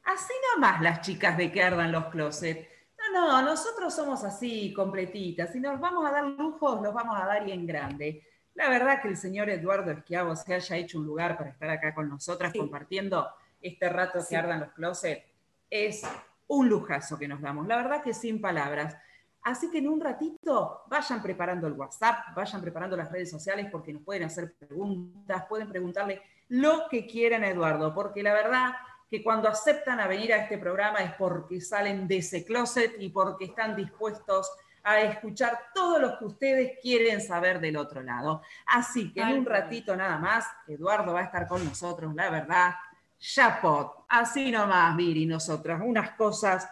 Así 0.05 0.33
nomás 0.55 0.81
las 0.81 1.01
chicas 1.01 1.37
de 1.37 1.51
que 1.51 1.63
ardan 1.63 1.93
los 1.93 2.07
closets. 2.07 2.72
No, 3.13 3.43
no, 3.43 3.43
nosotros 3.43 3.95
somos 3.95 4.25
así, 4.25 4.73
completitas. 4.73 5.53
Si 5.53 5.61
nos 5.61 5.79
vamos 5.81 6.07
a 6.07 6.13
dar 6.13 6.25
lujos, 6.25 6.81
los 6.81 6.95
vamos 6.95 7.21
a 7.21 7.27
dar 7.27 7.47
y 7.47 7.53
en 7.53 7.67
grande. 7.67 8.27
La 8.55 8.69
verdad 8.69 9.01
que 9.01 9.09
el 9.09 9.17
señor 9.17 9.49
Eduardo 9.51 9.91
Esquiavo 9.91 10.35
se 10.37 10.55
haya 10.55 10.77
hecho 10.77 10.99
un 10.99 11.07
lugar 11.07 11.37
para 11.37 11.51
estar 11.51 11.69
acá 11.71 11.95
con 11.95 12.09
nosotras 12.09 12.53
Sí. 12.53 12.59
compartiendo 12.59 13.29
este 13.61 13.89
rato 13.89 14.21
Sí. 14.21 14.29
que 14.31 14.37
ardan 14.37 14.61
los 14.61 14.73
closets 14.73 15.25
es 15.71 16.03
un 16.49 16.69
lujazo 16.69 17.19
que 17.19 17.29
nos 17.29 17.41
damos. 17.41 17.67
La 17.67 17.77
verdad 17.77 18.03
que 18.03 18.13
sin 18.15 18.41
palabras. 18.41 18.97
Así 19.43 19.71
que 19.71 19.79
en 19.79 19.89
un 19.89 20.01
ratito 20.01 20.83
vayan 20.89 21.21
preparando 21.23 21.67
el 21.67 21.73
WhatsApp, 21.73 22.35
vayan 22.35 22.61
preparando 22.61 22.97
las 22.97 23.11
redes 23.11 23.31
sociales 23.31 23.69
porque 23.73 23.93
nos 23.93 24.03
pueden 24.03 24.25
hacer 24.25 24.55
preguntas, 24.55 25.47
pueden 25.49 25.69
preguntarle 25.69 26.23
lo 26.49 26.89
que 26.91 27.07
quieran 27.07 27.43
a 27.43 27.49
Eduardo, 27.49 27.93
porque 27.95 28.23
la 28.23 28.33
verdad 28.35 28.73
que 29.13 29.23
cuando 29.23 29.47
aceptan 29.47 30.01
a 30.01 30.07
venir 30.09 30.33
a 30.33 30.39
este 30.39 30.57
programa 30.57 31.01
es 31.01 31.13
porque 31.17 31.61
salen 31.61 32.09
de 32.09 32.17
ese 32.17 32.47
closet 32.47 32.97
y 32.99 33.11
porque 33.11 33.45
están 33.45 33.77
dispuestos 33.77 34.51
a 34.83 35.03
escuchar 35.03 35.67
todo 35.75 35.99
lo 35.99 36.19
que 36.19 36.25
ustedes 36.25 36.79
quieren 36.81 37.21
saber 37.21 37.61
del 37.61 37.77
otro 37.77 38.03
lado. 38.03 38.41
Así 38.65 39.13
que 39.13 39.21
en 39.21 39.41
un 39.41 39.45
ratito 39.45 39.95
nada 39.95 40.17
más, 40.17 40.47
Eduardo 40.67 41.13
va 41.13 41.21
a 41.21 41.25
estar 41.25 41.47
con 41.47 41.63
nosotros, 41.63 42.15
la 42.15 42.31
verdad. 42.31 42.73
Chapot, 43.19 44.07
así 44.09 44.51
nomás, 44.51 44.97
Viri, 44.97 45.27
nosotras, 45.27 45.83
unas 45.85 46.13
cosas 46.13 46.67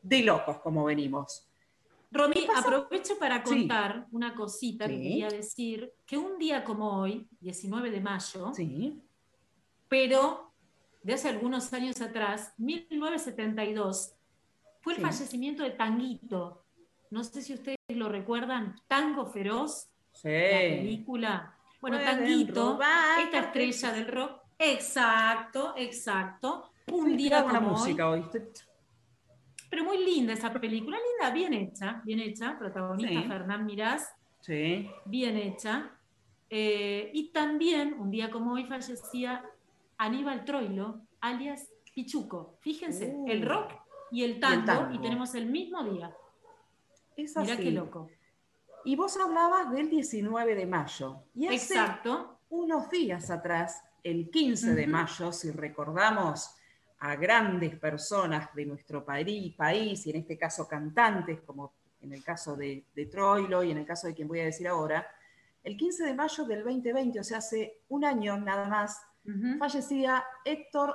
de 0.00 0.22
locos 0.22 0.58
como 0.58 0.84
venimos. 0.84 1.48
Romy, 2.12 2.46
aprovecho 2.56 3.18
para 3.18 3.44
Sí. 3.44 3.58
contar 3.66 4.06
una 4.12 4.36
cosita 4.36 4.86
que 4.86 4.94
quería 4.98 5.28
decir, 5.30 5.92
que 6.06 6.16
un 6.16 6.38
día 6.38 6.62
como 6.62 7.00
hoy, 7.00 7.26
19 7.40 7.90
de 7.90 8.00
mayo, 8.00 8.52
Sí, 8.54 9.02
pero 9.88 10.51
de 11.02 11.14
hace 11.14 11.28
algunos 11.28 11.72
años 11.72 12.00
atrás, 12.00 12.54
1972, 12.58 14.14
fue 14.80 14.94
el 14.94 14.98
Sí. 14.98 15.02
fallecimiento 15.04 15.62
de 15.62 15.70
Tanguito. 15.70 16.64
No 17.10 17.24
sé 17.24 17.42
si 17.42 17.54
ustedes 17.54 17.78
lo 17.88 18.08
recuerdan, 18.08 18.76
Tango 18.88 19.26
Feroz, 19.26 19.88
sí. 20.12 20.28
la 20.28 20.58
película. 20.76 21.54
Bueno, 21.80 21.98
Pueden 21.98 22.16
Tanguito, 22.18 22.72
robar, 22.74 23.20
esta 23.20 23.38
estrella 23.40 23.92
del 23.92 24.06
rock, 24.08 24.40
exacto, 24.58 25.74
exacto, 25.76 26.70
un 26.88 27.10
Estoy 27.10 27.16
día 27.16 27.42
con 27.42 27.52
la 27.52 27.60
música 27.60 28.08
hoy. 28.08 28.24
pero 29.68 29.84
muy 29.84 30.04
linda 30.04 30.32
esa 30.34 30.52
película, 30.52 30.96
linda, 30.98 31.32
bien 31.34 31.54
hecha, 31.54 32.00
bien 32.04 32.20
hecha, 32.20 32.56
protagonista 32.58 33.20
Sí. 33.22 33.28
Fernán 33.28 33.66
Mirás, 33.66 34.14
Sí. 34.40 34.88
bien 35.06 35.36
hecha. 35.36 35.90
Eh, 36.50 37.10
y 37.14 37.30
también, 37.32 37.94
un 37.98 38.10
día 38.10 38.30
como 38.30 38.52
hoy, 38.52 38.64
fallecía 38.64 39.42
Aníbal 40.02 40.44
Troilo, 40.44 41.02
alias 41.20 41.68
Pichuco. 41.94 42.56
Fíjense, 42.60 43.12
Uh. 43.14 43.28
el 43.28 43.46
rock 43.46 43.72
y 44.10 44.24
el 44.24 44.40
tango, 44.40 44.62
y, 44.62 44.66
tango. 44.66 45.00
tenemos 45.00 45.34
el 45.34 45.46
mismo 45.46 45.84
día. 45.84 46.14
Es 47.16 47.36
Mirá 47.36 47.54
así. 47.54 47.62
qué 47.62 47.70
loco. 47.70 48.08
Y 48.84 48.96
vos 48.96 49.16
hablabas 49.16 49.70
del 49.70 49.88
19 49.88 50.54
de 50.56 50.66
mayo. 50.66 51.22
Y 51.34 51.46
hace 51.46 51.74
Exacto. 51.74 52.38
unos 52.50 52.90
días 52.90 53.30
atrás, 53.30 53.82
el 54.02 54.28
15 54.30 54.74
de 54.74 54.86
mayo, 54.88 55.32
si 55.32 55.50
recordamos 55.52 56.56
a 56.98 57.14
grandes 57.14 57.78
personas 57.78 58.52
de 58.54 58.66
nuestro 58.66 59.04
país, 59.04 59.54
y 60.06 60.10
en 60.10 60.16
este 60.16 60.36
caso 60.36 60.66
cantantes, 60.66 61.40
como 61.42 61.74
en 62.00 62.12
el 62.12 62.24
caso 62.24 62.56
de, 62.56 62.86
de 62.94 63.06
Troilo 63.06 63.62
y 63.62 63.70
en 63.70 63.78
el 63.78 63.86
caso 63.86 64.08
de 64.08 64.14
quien 64.14 64.26
voy 64.26 64.40
a 64.40 64.44
decir 64.46 64.66
ahora, 64.66 65.06
el 65.62 65.76
15 65.76 66.04
de 66.04 66.14
mayo 66.14 66.44
del 66.44 66.64
2020, 66.64 67.20
o 67.20 67.24
sea, 67.24 67.38
hace 67.38 67.82
un 67.88 68.04
año 68.04 68.36
nada 68.38 68.66
más, 68.68 69.00
Fallecía 69.58 70.24
Héctor 70.44 70.94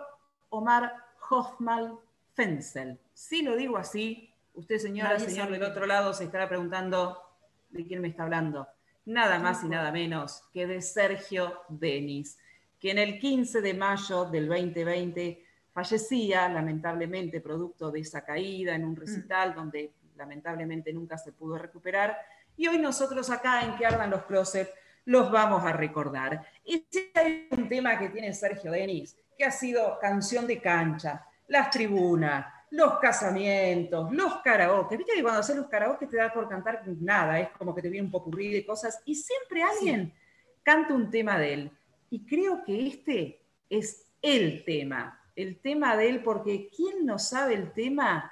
Omar 0.49 0.93
Hoffman 1.29 1.97
Fenzel. 2.33 2.99
Si 3.13 3.41
lo 3.41 3.55
digo 3.55 3.77
así, 3.77 4.33
usted, 4.53 4.77
señora, 4.77 5.13
Nadie 5.13 5.25
señor 5.29 5.47
sabe 5.47 5.59
del 5.59 5.69
otro 5.69 5.85
lado, 5.85 6.13
se 6.13 6.25
estará 6.25 6.47
preguntando 6.47 7.21
de 7.69 7.85
quién 7.85 8.01
me 8.01 8.09
está 8.09 8.23
hablando. 8.23 8.67
Nada 9.05 9.39
más 9.39 9.63
y 9.63 9.69
nada 9.69 9.91
menos 9.91 10.43
que 10.53 10.67
de 10.67 10.81
Sergio 10.81 11.61
Denis, 11.69 12.37
que 12.79 12.91
en 12.91 12.97
el 12.99 13.19
15 13.19 13.61
de 13.61 13.73
mayo 13.73 14.25
del 14.25 14.47
2020 14.47 15.43
fallecía, 15.71 16.49
lamentablemente, 16.49 17.39
producto 17.39 17.91
de 17.91 18.01
esa 18.01 18.25
caída 18.25 18.75
en 18.75 18.83
un 18.83 18.93
Mm. 18.93 18.97
recital 18.97 19.55
donde 19.55 19.93
lamentablemente 20.17 20.91
nunca 20.91 21.17
se 21.17 21.31
pudo 21.31 21.57
recuperar. 21.57 22.17
Y 22.57 22.67
hoy 22.67 22.79
nosotros 22.79 23.29
acá 23.29 23.61
en 23.63 23.75
Que 23.77 23.85
Ardan 23.85 24.09
los 24.09 24.23
Closets 24.23 24.71
los 25.07 25.31
vamos 25.31 25.63
a 25.63 25.71
recordar. 25.71 26.45
Y 26.65 26.85
si 26.89 27.09
hay 27.13 27.47
un 27.51 27.69
tema 27.69 27.97
que 27.97 28.09
tiene 28.09 28.33
Sergio 28.33 28.71
Denis, 28.71 29.17
que 29.37 29.45
ha 29.45 29.51
sido 29.51 29.97
canción 29.99 30.45
de 30.45 30.59
cancha, 30.59 31.25
las 31.47 31.69
tribunas, 31.69 32.45
los 32.71 32.99
casamientos, 32.99 34.11
los 34.11 34.41
karaoke. 34.41 34.97
Viste 34.97 35.13
que 35.15 35.23
cuando 35.23 35.39
haces 35.39 35.55
los 35.55 35.67
karaoke 35.67 36.07
te 36.07 36.17
da 36.17 36.33
por 36.33 36.49
cantar 36.49 36.83
nada, 36.99 37.39
es 37.39 37.49
como 37.51 37.73
que 37.73 37.81
te 37.81 37.89
viene 37.89 38.05
un 38.05 38.11
popurrí 38.11 38.51
de 38.51 38.65
cosas 38.65 39.01
y 39.05 39.15
siempre 39.15 39.63
alguien 39.63 40.13
canta 40.61 40.93
un 40.93 41.09
tema 41.09 41.39
de 41.39 41.53
él. 41.53 41.71
Y 42.09 42.25
creo 42.25 42.65
que 42.65 42.87
este 42.87 43.41
es 43.69 44.09
el 44.21 44.65
tema, 44.65 45.23
el 45.37 45.61
tema 45.61 45.95
de 45.95 46.09
él, 46.09 46.21
porque 46.21 46.69
¿quién 46.75 47.05
no 47.05 47.17
sabe 47.17 47.53
el 47.53 47.71
tema? 47.71 48.29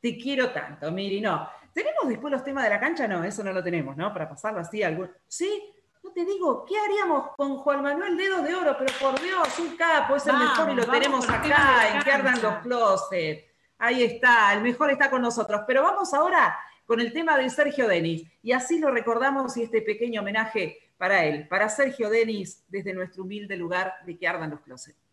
Te 0.00 0.18
quiero 0.18 0.50
tanto, 0.50 0.90
Miri, 0.90 1.20
no. 1.20 1.48
¿Tenemos 1.72 2.08
después 2.08 2.32
los 2.32 2.42
temas 2.42 2.64
de 2.64 2.70
la 2.70 2.80
cancha? 2.80 3.06
No, 3.06 3.22
eso 3.22 3.44
no 3.44 3.52
lo 3.52 3.62
tenemos, 3.62 3.96
¿no? 3.96 4.12
Para 4.12 4.28
pasarlo 4.28 4.58
así. 4.58 4.82
Algún... 4.82 5.08
Sí, 5.28 5.74
te 6.12 6.24
digo, 6.24 6.64
¿qué 6.64 6.78
haríamos 6.78 7.30
con 7.36 7.56
Juan 7.58 7.82
Manuel 7.82 8.16
Dedos 8.16 8.44
de 8.44 8.54
Oro? 8.54 8.76
Pero 8.78 8.92
por 9.00 9.20
Dios, 9.20 9.58
un 9.58 9.76
capo, 9.76 10.16
es 10.16 10.26
el 10.26 10.32
Vamos, 10.32 10.50
mejor 10.50 10.70
y 10.70 10.74
lo 10.74 10.86
tenemos 10.86 11.28
acá, 11.28 11.94
en 11.94 12.02
que 12.02 12.10
ardan 12.10 12.42
los 12.42 12.54
closets. 12.58 13.44
Ahí 13.78 14.02
está, 14.02 14.52
el 14.54 14.62
mejor 14.62 14.90
está 14.90 15.10
con 15.10 15.22
nosotros. 15.22 15.62
Pero 15.66 15.82
vamos 15.82 16.12
ahora 16.14 16.58
con 16.86 17.00
el 17.00 17.12
tema 17.12 17.36
de 17.36 17.48
Sergio 17.50 17.86
Denis. 17.86 18.26
Y 18.42 18.52
así 18.52 18.78
lo 18.78 18.90
recordamos 18.90 19.56
y 19.56 19.62
este 19.62 19.82
pequeño 19.82 20.20
homenaje 20.20 20.78
para 20.96 21.24
él, 21.24 21.46
para 21.48 21.68
Sergio 21.68 22.10
Denis, 22.10 22.64
desde 22.68 22.92
nuestro 22.92 23.22
humilde 23.22 23.56
lugar 23.56 23.94
de 24.04 24.18
que 24.18 24.26
ardan 24.26 24.50
los 24.50 24.60
closets. 24.60 25.07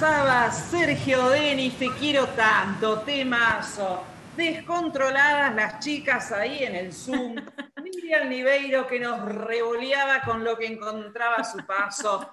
Pasaba 0.00 0.50
Sergio 0.50 1.28
Denis, 1.28 1.78
te 1.78 1.90
quiero 1.90 2.26
tanto, 2.28 3.00
temazo. 3.00 4.02
Descontroladas 4.34 5.54
las 5.54 5.78
chicas 5.80 6.32
ahí 6.32 6.64
en 6.64 6.74
el 6.74 6.92
Zoom. 6.94 7.34
Miriam 7.82 8.30
Niveiro 8.30 8.86
que 8.86 8.98
nos 8.98 9.22
revoleaba 9.26 10.22
con 10.22 10.42
lo 10.42 10.56
que 10.56 10.68
encontraba 10.68 11.36
a 11.36 11.44
su 11.44 11.58
paso. 11.66 12.30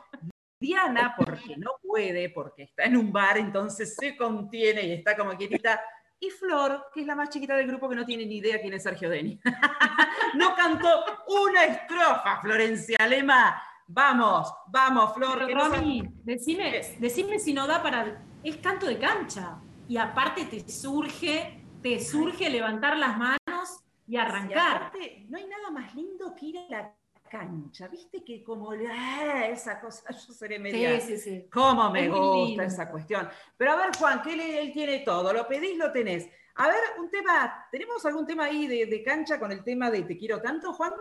Diana, 0.58 1.14
porque 1.18 1.58
no 1.58 1.72
puede, 1.82 2.30
porque 2.30 2.64
está 2.64 2.86
en 2.86 2.96
un 2.96 3.12
bar, 3.12 3.38
entonces 3.38 3.98
se 4.00 4.16
contiene 4.16 4.84
y 4.84 4.94
está 4.94 5.18
como 5.18 5.36
quietita. 5.36 5.82
Y 6.22 6.30
Flor, 6.30 6.86
que 6.94 7.02
es 7.02 7.06
la 7.06 7.16
más 7.16 7.30
chiquita 7.30 7.58
del 7.58 7.68
grupo 7.68 7.90
que 7.90 7.98
no 7.98 8.06
tiene 8.06 8.26
ni 8.26 8.38
idea 8.38 8.62
quién 8.62 8.76
es 8.76 8.84
Sergio 8.84 9.10
Denis. 9.10 9.42
no 10.36 10.56
cantó 10.56 11.04
una 11.28 11.66
estrofa, 11.66 12.40
Florencia 12.42 13.06
Lema. 13.06 13.62
Vamos, 13.88 14.54
vamos, 14.68 15.14
Flor. 15.14 15.44
Pero, 15.46 15.70
no 15.70 16.12
decime, 16.24 16.82
decime 17.00 17.40
si 17.40 17.54
no 17.54 17.68
da 17.68 17.82
para. 17.82 18.24
Es 18.44 18.58
canto 18.58 18.86
de 18.86 18.98
cancha. 18.98 19.60
Y 19.88 19.98
aparte 19.98 20.46
te 20.46 20.70
surge, 20.70 21.64
te 21.82 22.00
surge 22.00 22.50
levantar 22.50 22.98
las 22.98 23.18
manos 23.18 23.80
y 24.06 24.16
Y 24.16 24.18
arrancar. 24.18 24.76
aparte, 24.76 25.26
no 25.30 25.38
hay 25.38 25.48
nada 25.48 25.72
más 25.72 25.96
lindo 25.96 26.36
que 26.36 26.48
ir 26.48 26.58
a 26.60 26.68
la 26.70 26.96
cancha, 27.30 27.88
viste 27.88 28.24
que 28.24 28.42
como 28.44 28.72
ah, 28.72 29.46
esa 29.48 29.80
cosa, 29.80 30.04
yo 30.28 30.34
seré 30.34 30.60
media. 30.60 31.00
Sí, 31.00 31.18
sí, 31.18 31.18
sí. 31.18 31.50
¿Cómo 31.52 31.90
me 31.90 32.06
Es 32.06 32.12
gusta 32.12 32.64
esa 32.66 32.90
cuestión? 32.90 33.30
Pero 33.56 33.72
a 33.72 33.76
ver, 33.78 33.96
Juan, 33.98 34.22
que 34.22 34.34
él, 34.34 34.40
él 34.42 34.72
tiene 34.74 35.00
todo, 35.00 35.32
lo 35.34 35.48
pedís, 35.48 35.78
lo 35.78 35.92
tenés. 35.92 36.30
A 36.56 36.68
ver, 36.68 36.80
un 37.00 37.10
tema, 37.10 37.68
¿tenemos 37.72 38.06
algún 38.06 38.26
tema 38.26 38.46
ahí 38.46 38.68
de, 38.68 38.86
de 38.88 39.04
cancha 39.04 39.40
con 39.40 39.52
el 39.52 39.64
tema 39.64 39.90
de 39.92 40.04
Te 40.04 40.18
quiero 40.18 40.42
tanto, 40.42 40.74
Juan? 40.74 40.94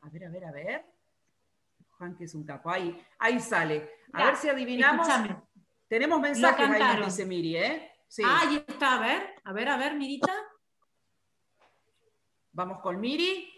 A 0.00 0.08
ver, 0.10 0.24
a 0.26 0.30
ver, 0.30 0.44
a 0.44 0.52
ver. 0.52 0.84
Juan, 1.98 2.16
que 2.16 2.24
es 2.24 2.34
un 2.34 2.44
capo, 2.44 2.70
ahí, 2.70 2.96
ahí 3.18 3.40
sale. 3.40 3.90
A 4.12 4.20
Ya, 4.20 4.26
ver 4.26 4.36
si 4.36 4.48
adivinamos. 4.48 5.06
Tenemos 5.88 6.20
mensajes 6.20 6.70
ahí, 6.70 7.04
dice 7.04 7.26
Miri, 7.26 7.56
¿eh? 7.56 7.92
Sí. 8.06 8.22
Ah, 8.24 8.40
ahí 8.42 8.64
está, 8.66 8.94
a 8.94 9.00
ver, 9.00 9.22
a 9.44 9.52
ver, 9.52 9.68
a 9.68 9.76
ver, 9.76 9.96
Mirita. 9.96 10.32
Vamos 12.52 12.80
con 12.80 13.00
Miri. 13.00 13.52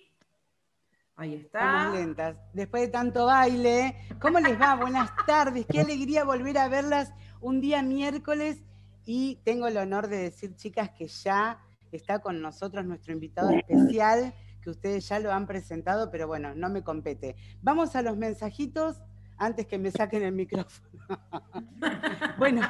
Ahí 1.16 1.34
está. 1.34 1.90
Lentas. 1.90 2.36
Después 2.54 2.82
de 2.82 2.88
tanto 2.88 3.26
baile, 3.26 4.08
¿cómo 4.20 4.40
les 4.40 4.58
va? 4.60 4.74
Buenas 4.74 5.10
tardes. 5.26 5.66
Qué 5.66 5.80
alegría 5.80 6.24
volver 6.24 6.56
a 6.58 6.68
verlas 6.68 7.12
un 7.40 7.60
día 7.60 7.82
miércoles. 7.82 8.62
Y 9.04 9.36
tengo 9.44 9.66
el 9.66 9.76
honor 9.76 10.08
de 10.08 10.16
decir, 10.16 10.56
chicas, 10.56 10.90
que 10.90 11.08
ya 11.08 11.58
está 11.92 12.20
con 12.20 12.40
nosotros 12.40 12.84
nuestro 12.86 13.12
invitado 13.12 13.50
especial, 13.50 14.34
que 14.60 14.70
ustedes 14.70 15.08
ya 15.08 15.18
lo 15.18 15.32
han 15.32 15.46
presentado, 15.46 16.10
pero 16.10 16.26
bueno, 16.26 16.54
no 16.54 16.68
me 16.68 16.82
compete. 16.82 17.36
Vamos 17.62 17.96
a 17.96 18.02
los 18.02 18.16
mensajitos 18.16 19.02
antes 19.36 19.66
que 19.66 19.78
me 19.78 19.90
saquen 19.90 20.22
el 20.22 20.32
micrófono. 20.32 20.88
bueno, 22.38 22.62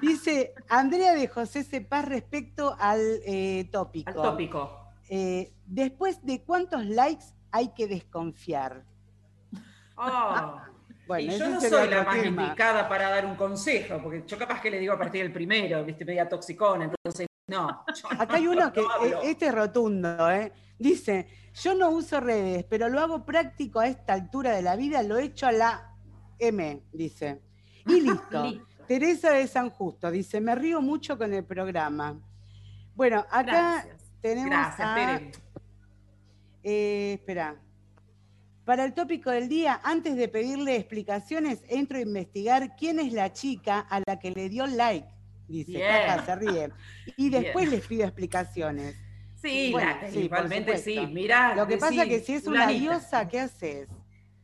dice 0.00 0.54
Andrea 0.68 1.14
de 1.14 1.28
José 1.28 1.64
Cepaz 1.64 2.04
respecto 2.06 2.76
al 2.78 3.00
eh, 3.26 3.68
tópico. 3.70 4.10
Al 4.10 4.14
tópico. 4.14 4.92
Eh, 5.08 5.52
después 5.66 6.24
de 6.24 6.42
cuántos 6.42 6.86
likes 6.86 7.26
hay 7.50 7.68
que 7.74 7.86
desconfiar. 7.86 8.84
Oh. 9.96 10.60
Bueno, 11.06 11.32
y 11.32 11.38
yo 11.40 11.48
no 11.48 11.60
soy 11.60 11.88
la 11.88 12.04
más 12.04 12.24
indicada 12.24 12.88
para 12.88 13.10
dar 13.10 13.26
un 13.26 13.34
consejo, 13.34 13.98
porque 14.00 14.22
yo 14.24 14.38
capaz 14.38 14.60
que 14.60 14.70
le 14.70 14.78
digo 14.78 14.92
a 14.92 14.98
partir 14.98 15.22
del 15.24 15.32
primero, 15.32 15.84
viste, 15.84 16.04
media 16.04 16.28
toxicona, 16.28 16.84
entonces 16.84 17.26
no. 17.50 17.84
yo 17.94 18.08
Acá 18.18 18.36
hay 18.36 18.44
no- 18.44 18.52
uno 18.52 18.72
que, 18.72 18.80
no 18.80 19.04
eh, 19.04 19.14
este 19.30 19.46
es 19.48 19.54
rotundo, 19.54 20.30
¿eh? 20.30 20.52
Dice, 20.78 21.26
yo 21.62 21.74
no 21.74 21.90
uso 21.90 22.20
redes, 22.20 22.64
pero 22.68 22.88
lo 22.88 23.00
hago 23.00 23.24
práctico 23.24 23.80
a 23.80 23.86
esta 23.88 24.14
altura 24.14 24.52
de 24.52 24.62
la 24.62 24.76
vida, 24.76 25.02
lo 25.02 25.18
he 25.18 25.24
hecho 25.24 25.46
a 25.46 25.52
la 25.52 25.94
M, 26.38 26.82
dice. 26.92 27.42
Y 27.86 28.00
listo. 28.00 28.44
Listo. 28.44 28.66
Teresa 28.86 29.30
de 29.30 29.46
San 29.46 29.70
Justo 29.70 30.10
dice, 30.10 30.40
me 30.40 30.54
río 30.54 30.80
mucho 30.80 31.16
con 31.18 31.32
el 31.34 31.44
programa. 31.44 32.18
Bueno, 32.94 33.20
acá 33.30 33.42
Gracias. 33.84 34.02
tenemos 34.20 34.50
Gracias, 34.50 34.80
a... 34.80 35.20
Eh, 36.62 37.14
espera. 37.14 37.56
Para 38.64 38.84
el 38.84 38.92
tópico 38.92 39.30
del 39.30 39.48
día, 39.48 39.80
antes 39.82 40.16
de 40.16 40.28
pedirle 40.28 40.76
explicaciones, 40.76 41.62
entro 41.68 41.98
a 41.98 42.02
investigar 42.02 42.76
quién 42.76 43.00
es 43.00 43.12
la 43.12 43.32
chica 43.32 43.80
a 43.80 44.00
la 44.06 44.18
que 44.18 44.30
le 44.30 44.48
dio 44.48 44.66
like. 44.66 45.08
Dice, 45.50 45.82
jaja, 45.82 46.24
se 46.24 46.36
ríe. 46.36 46.70
Y 47.16 47.28
después 47.30 47.66
Bien. 47.66 47.78
les 47.80 47.86
pido 47.86 48.04
explicaciones. 48.04 48.96
Sí, 49.42 49.70
Bueno, 49.72 49.96
la- 50.02 50.10
sí, 50.10 50.18
igualmente 50.20 50.76
sí, 50.78 51.00
mirá. 51.06 51.54
Lo 51.54 51.66
que 51.66 51.74
decí, 51.76 51.80
pasa 51.96 52.06
que 52.08 52.20
si 52.20 52.34
es 52.34 52.46
una 52.46 52.66
diosa, 52.66 53.26
¿qué 53.26 53.40
haces? 53.40 53.88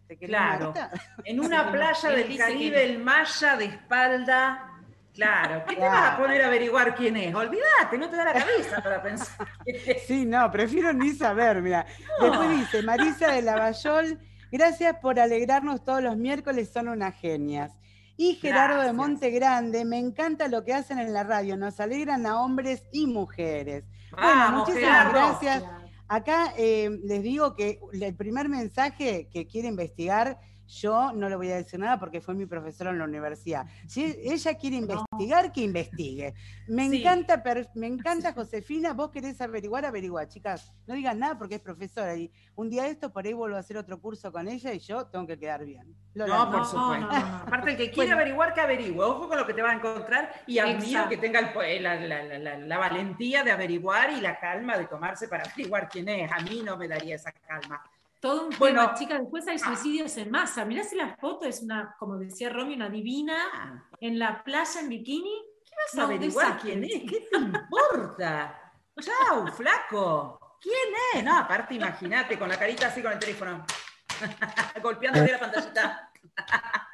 ¿Te 0.09 0.17
querés 0.17 0.31
Claro. 0.31 0.67
matar? 0.69 0.91
En 1.25 1.41
una 1.45 1.71
playa 1.71 2.11
del 2.11 2.37
Caribe, 2.37 2.83
el 2.85 2.99
Maya 2.99 3.57
de 3.57 3.65
espalda. 3.67 4.73
Claro, 5.15 5.65
¿qué 5.67 5.77
te 5.77 5.81
vas 5.81 6.13
a 6.13 6.17
poner 6.19 6.43
a 6.43 6.47
averiguar 6.49 6.95
quién 6.95 7.17
es? 7.17 7.35
Olvídate, 7.35 7.97
no 7.99 8.11
te 8.11 8.17
da 8.17 8.25
la 8.27 8.33
cabeza 8.35 8.83
para 8.83 9.03
pensar. 9.03 9.49
Sí, 10.07 10.27
no, 10.27 10.51
prefiero 10.51 10.93
ni 10.93 11.13
saber, 11.13 11.63
mira. 11.63 11.87
Después 12.21 12.51
dice, 12.51 12.83
Marisa 12.83 13.33
de 13.33 13.41
Lavallol, 13.43 14.19
gracias 14.53 14.97
por 15.01 15.19
alegrarnos 15.19 15.85
todos 15.85 16.03
los 16.03 16.17
miércoles, 16.19 16.71
son 16.73 16.89
unas 16.89 17.15
genias. 17.19 17.73
Y 18.17 18.35
Gerardo 18.35 18.77
de 18.77 18.93
Gracias. 18.93 18.97
Monte 18.97 19.31
Grande, 19.31 19.85
me 19.85 19.99
encanta 19.99 20.49
lo 20.49 20.65
que 20.65 20.73
hacen 20.73 20.99
en 20.99 21.13
la 21.13 21.23
radio, 21.25 21.57
nos 21.57 21.81
alegran 21.81 22.27
a 22.27 22.41
hombres 22.41 22.83
y 22.93 23.07
mujeres. 23.07 23.85
Vamos, 24.13 24.61
muchísimas 24.69 25.07
Gerardo. 25.09 25.39
gracias. 25.41 25.65
Acá 26.09 26.55
eh, 26.57 26.99
les 27.05 27.23
digo 27.23 27.55
que 27.55 27.81
el 27.93 28.15
primer 28.15 28.49
mensaje 28.49 29.29
que 29.31 29.47
quiere 29.47 29.69
investigar, 29.69 30.39
yo 30.67 31.13
no 31.13 31.29
le 31.29 31.37
voy 31.37 31.51
a 31.51 31.57
decir 31.57 31.79
nada 31.81 31.99
porque 31.99 32.21
fue 32.21 32.35
mi 32.35 32.47
profesora 32.47 32.91
en 32.91 32.99
la 32.99 33.05
universidad. 33.05 33.67
Si 33.87 34.05
ella 34.05 34.55
quiere 34.55 34.77
investigar, 34.77 35.53
que 35.53 35.63
investigue. 35.63 36.35
Me 36.69 36.89
Sí. 36.91 37.01
encanta, 37.01 37.43
me 37.75 37.87
encanta 37.87 38.33
Josefina, 38.33 38.93
vos 38.93 39.11
querés 39.11 39.41
averiguar, 39.41 39.85
averigua, 39.85 40.27
chicas. 40.29 40.73
No 40.87 40.95
digan 40.95 41.19
nada 41.19 41.39
porque 41.39 41.57
es 41.57 41.61
profesora 41.61 42.15
y 42.17 42.31
un 42.55 42.69
día 42.71 42.85
de 42.85 42.91
esto 42.91 43.13
por 43.13 43.25
ahí 43.27 43.33
vuelvo 43.33 43.57
a 43.57 43.61
hacer 43.61 43.77
otro 43.77 44.01
curso 44.01 44.33
con 44.33 44.49
ella 44.49 44.73
y 44.73 44.79
yo 44.81 45.07
tengo 45.07 45.27
que 45.27 45.39
quedar 45.39 45.65
bien. 45.65 45.95
Lo 46.15 46.27
No, 46.27 46.51
por 46.51 46.59
No, 46.61 46.65
supuesto. 46.65 47.07
no, 47.07 47.13
no. 47.13 47.37
Aparte, 47.37 47.71
el 47.73 47.77
que 47.77 47.91
quiere 47.91 48.09
Bueno. 48.09 48.15
averiguar, 48.17 48.55
que 48.55 48.61
averigüe. 48.61 49.05
Ojo 49.05 49.29
con 49.29 49.37
lo 49.39 49.47
que 49.47 49.55
te 49.55 49.63
va 49.63 49.71
a 49.71 49.75
encontrar 49.75 50.31
y 50.47 50.59
admiro 50.59 51.09
que 51.09 51.17
tenga 51.19 51.41
el 51.41 51.83
la- 51.83 51.95
la- 51.97 52.39
la- 52.39 52.59
la 52.59 52.79
valentía 52.79 53.43
de 53.45 53.51
averiguar 53.53 54.11
y 54.13 54.21
la 54.21 54.39
calma 54.39 54.77
de 54.79 54.87
tomarse 54.87 55.29
para 55.29 55.45
averiguar 55.45 55.89
quién 55.89 56.09
es. 56.09 56.31
A 56.33 56.39
mí 56.41 56.63
no 56.65 56.77
me 56.77 56.89
daría 56.89 57.17
esa 57.17 57.33
calma. 57.33 57.83
Todo 58.27 58.47
un 58.49 58.59
Bueno. 58.59 58.81
tema, 58.83 58.95
chicas. 58.95 59.21
Después 59.21 59.47
hay 59.47 59.57
suicidios 59.59 60.17
en 60.17 60.33
masa. 60.33 60.65
Mirá 60.65 60.83
si 60.83 60.97
la 60.97 61.17
foto 61.17 61.47
es 61.47 61.63
una, 61.63 61.95
como 61.97 62.17
decía 62.17 62.51
Romy, 62.51 62.75
una 62.75 62.89
divina 62.89 63.37
Ah, 63.55 63.85
en 64.01 64.19
la 64.19 64.43
playa 64.43 64.81
en 64.81 64.89
bikini. 64.89 65.33
vas 65.77 65.95
a 65.95 65.97
No, 65.99 66.03
averiguar 66.05 66.47
desastre. 66.47 66.73
quién 66.73 66.85
es? 66.85 67.11
¿Qué 67.11 67.29
te 67.31 67.37
importa? 67.37 68.73
Chau, 69.01 69.47
flaco. 69.53 70.59
¿Quién 70.61 70.75
es? 71.15 71.23
No, 71.25 71.37
aparte, 71.39 71.75
imagínate, 71.75 72.37
con 72.37 72.49
la 72.49 72.59
carita 72.59 72.89
así 72.89 73.01
con 73.01 73.13
el 73.13 73.19
teléfono. 73.21 73.65
Golpeándole 74.83 75.31
la 75.31 75.39
pantallita. 75.39 76.11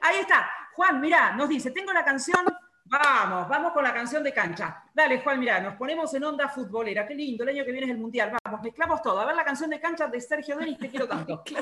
Ahí 0.00 0.16
está. 0.18 0.50
Juan, 0.72 1.00
mirá, 1.00 1.32
nos 1.36 1.48
dice, 1.48 1.70
tengo 1.70 1.92
la 1.92 2.04
canción. 2.04 2.44
Vamos, 2.86 3.48
vamos 3.48 3.72
con 3.72 3.82
la 3.82 3.94
canción 3.94 4.22
de 4.22 4.32
cancha. 4.32 4.84
Dale, 4.92 5.20
Juan, 5.22 5.40
mirá, 5.40 5.58
nos 5.60 5.74
ponemos 5.74 6.12
en 6.14 6.24
onda 6.24 6.48
futbolera. 6.48 7.06
Qué 7.06 7.14
lindo, 7.14 7.42
el 7.42 7.50
año 7.50 7.64
que 7.64 7.72
viene 7.72 7.86
es 7.86 7.92
el 7.92 7.98
Mundial. 7.98 8.36
Vamos, 8.44 8.62
mezclamos 8.62 9.00
todo. 9.02 9.20
A 9.20 9.24
ver 9.24 9.34
la 9.34 9.44
canción 9.44 9.70
de 9.70 9.80
cancha 9.80 10.06
de 10.06 10.20
Sergio 10.20 10.56
Denis, 10.56 10.78
te 10.78 10.88
quiero 10.88 11.08
tanto. 11.08 11.42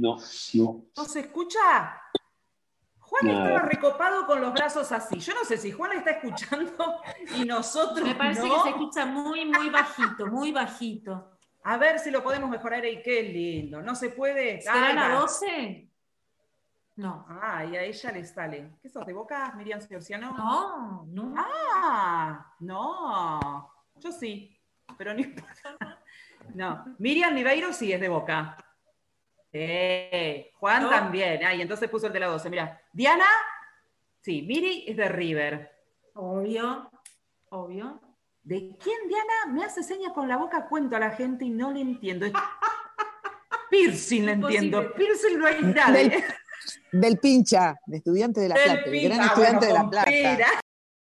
No, 0.00 0.16
no. 0.54 0.84
¿No 0.96 1.04
se 1.06 1.18
escucha? 1.18 2.00
Juan 3.00 3.26
Nada. 3.26 3.44
estaba 3.48 3.68
recopado 3.68 4.26
con 4.26 4.40
los 4.40 4.52
brazos 4.52 4.92
así. 4.92 5.18
Yo 5.18 5.34
no 5.34 5.44
sé 5.44 5.56
si 5.56 5.72
Juan 5.72 5.90
está 5.94 6.12
escuchando 6.12 7.00
y 7.34 7.44
nosotros 7.44 8.06
Me 8.06 8.14
parece 8.14 8.46
no. 8.46 8.54
que 8.54 8.60
se 8.60 8.68
escucha 8.68 9.06
muy, 9.06 9.44
muy 9.46 9.70
bajito, 9.70 10.26
muy 10.28 10.52
bajito. 10.52 11.32
A 11.64 11.78
ver 11.78 11.98
si 11.98 12.12
lo 12.12 12.22
podemos 12.22 12.48
mejorar 12.48 12.84
ahí. 12.84 13.02
Qué 13.02 13.24
lindo. 13.24 13.82
No 13.82 13.96
se 13.96 14.10
puede. 14.10 14.60
¿Será 14.60 14.92
la 14.92 15.08
va. 15.08 15.14
12? 15.16 15.87
No. 16.98 17.24
Ah, 17.28 17.64
y 17.64 17.76
a 17.76 17.82
ella 17.84 18.10
le 18.10 18.24
sale. 18.24 18.72
¿Qué 18.82 18.88
sos, 18.88 19.06
de 19.06 19.12
Boca, 19.12 19.52
Miriam 19.56 19.80
Ciorciano? 19.80 20.32
No, 20.36 21.04
no. 21.06 21.32
Ah, 21.36 22.54
no. 22.58 23.72
Yo 23.94 24.10
sí, 24.10 24.60
pero 24.96 25.14
no 25.14 25.20
importa. 25.24 25.76
No, 26.54 26.96
Miriam 26.98 27.34
Niveiro 27.34 27.72
sí 27.72 27.92
es 27.92 28.00
de 28.00 28.08
Boca. 28.08 28.56
Eh, 29.52 30.50
Juan 30.54 30.82
No. 30.82 30.90
también. 30.90 31.44
Ah, 31.44 31.54
y 31.54 31.62
entonces 31.62 31.88
puso 31.88 32.08
el 32.08 32.12
de 32.12 32.18
la 32.20 32.26
12. 32.26 32.50
Mira, 32.50 32.80
Diana, 32.92 33.26
sí, 34.20 34.42
Miri 34.42 34.84
es 34.88 34.96
de 34.96 35.08
River. 35.08 35.70
Obvio, 36.14 36.90
obvio. 37.50 38.00
¿De 38.42 38.76
quién, 38.76 39.06
Diana? 39.06 39.52
Me 39.52 39.64
hace 39.64 39.84
señas 39.84 40.12
con 40.12 40.26
la 40.26 40.36
boca, 40.36 40.66
cuento 40.66 40.96
a 40.96 40.98
la 40.98 41.10
gente 41.10 41.44
y 41.44 41.50
no 41.50 41.70
le 41.70 41.80
entiendo. 41.80 42.26
Piercing 43.70 44.26
le 44.26 44.32
entiendo. 44.32 44.92
Piercing 44.94 45.38
no 45.38 45.46
hay 45.46 45.62
nadie. 45.62 46.24
Del 46.92 47.18
pincha, 47.18 47.76
de 47.86 47.96
estudiante 47.98 48.40
de 48.40 48.48
La 48.48 48.54
Del 48.56 48.64
Plata, 48.64 48.90
el 48.90 49.08
gran 49.08 49.20
estudiante 49.22 49.66
bueno, 49.66 49.66
de 49.66 49.72
La 49.84 49.90
Plata. 49.90 50.10
pera. 50.10 50.48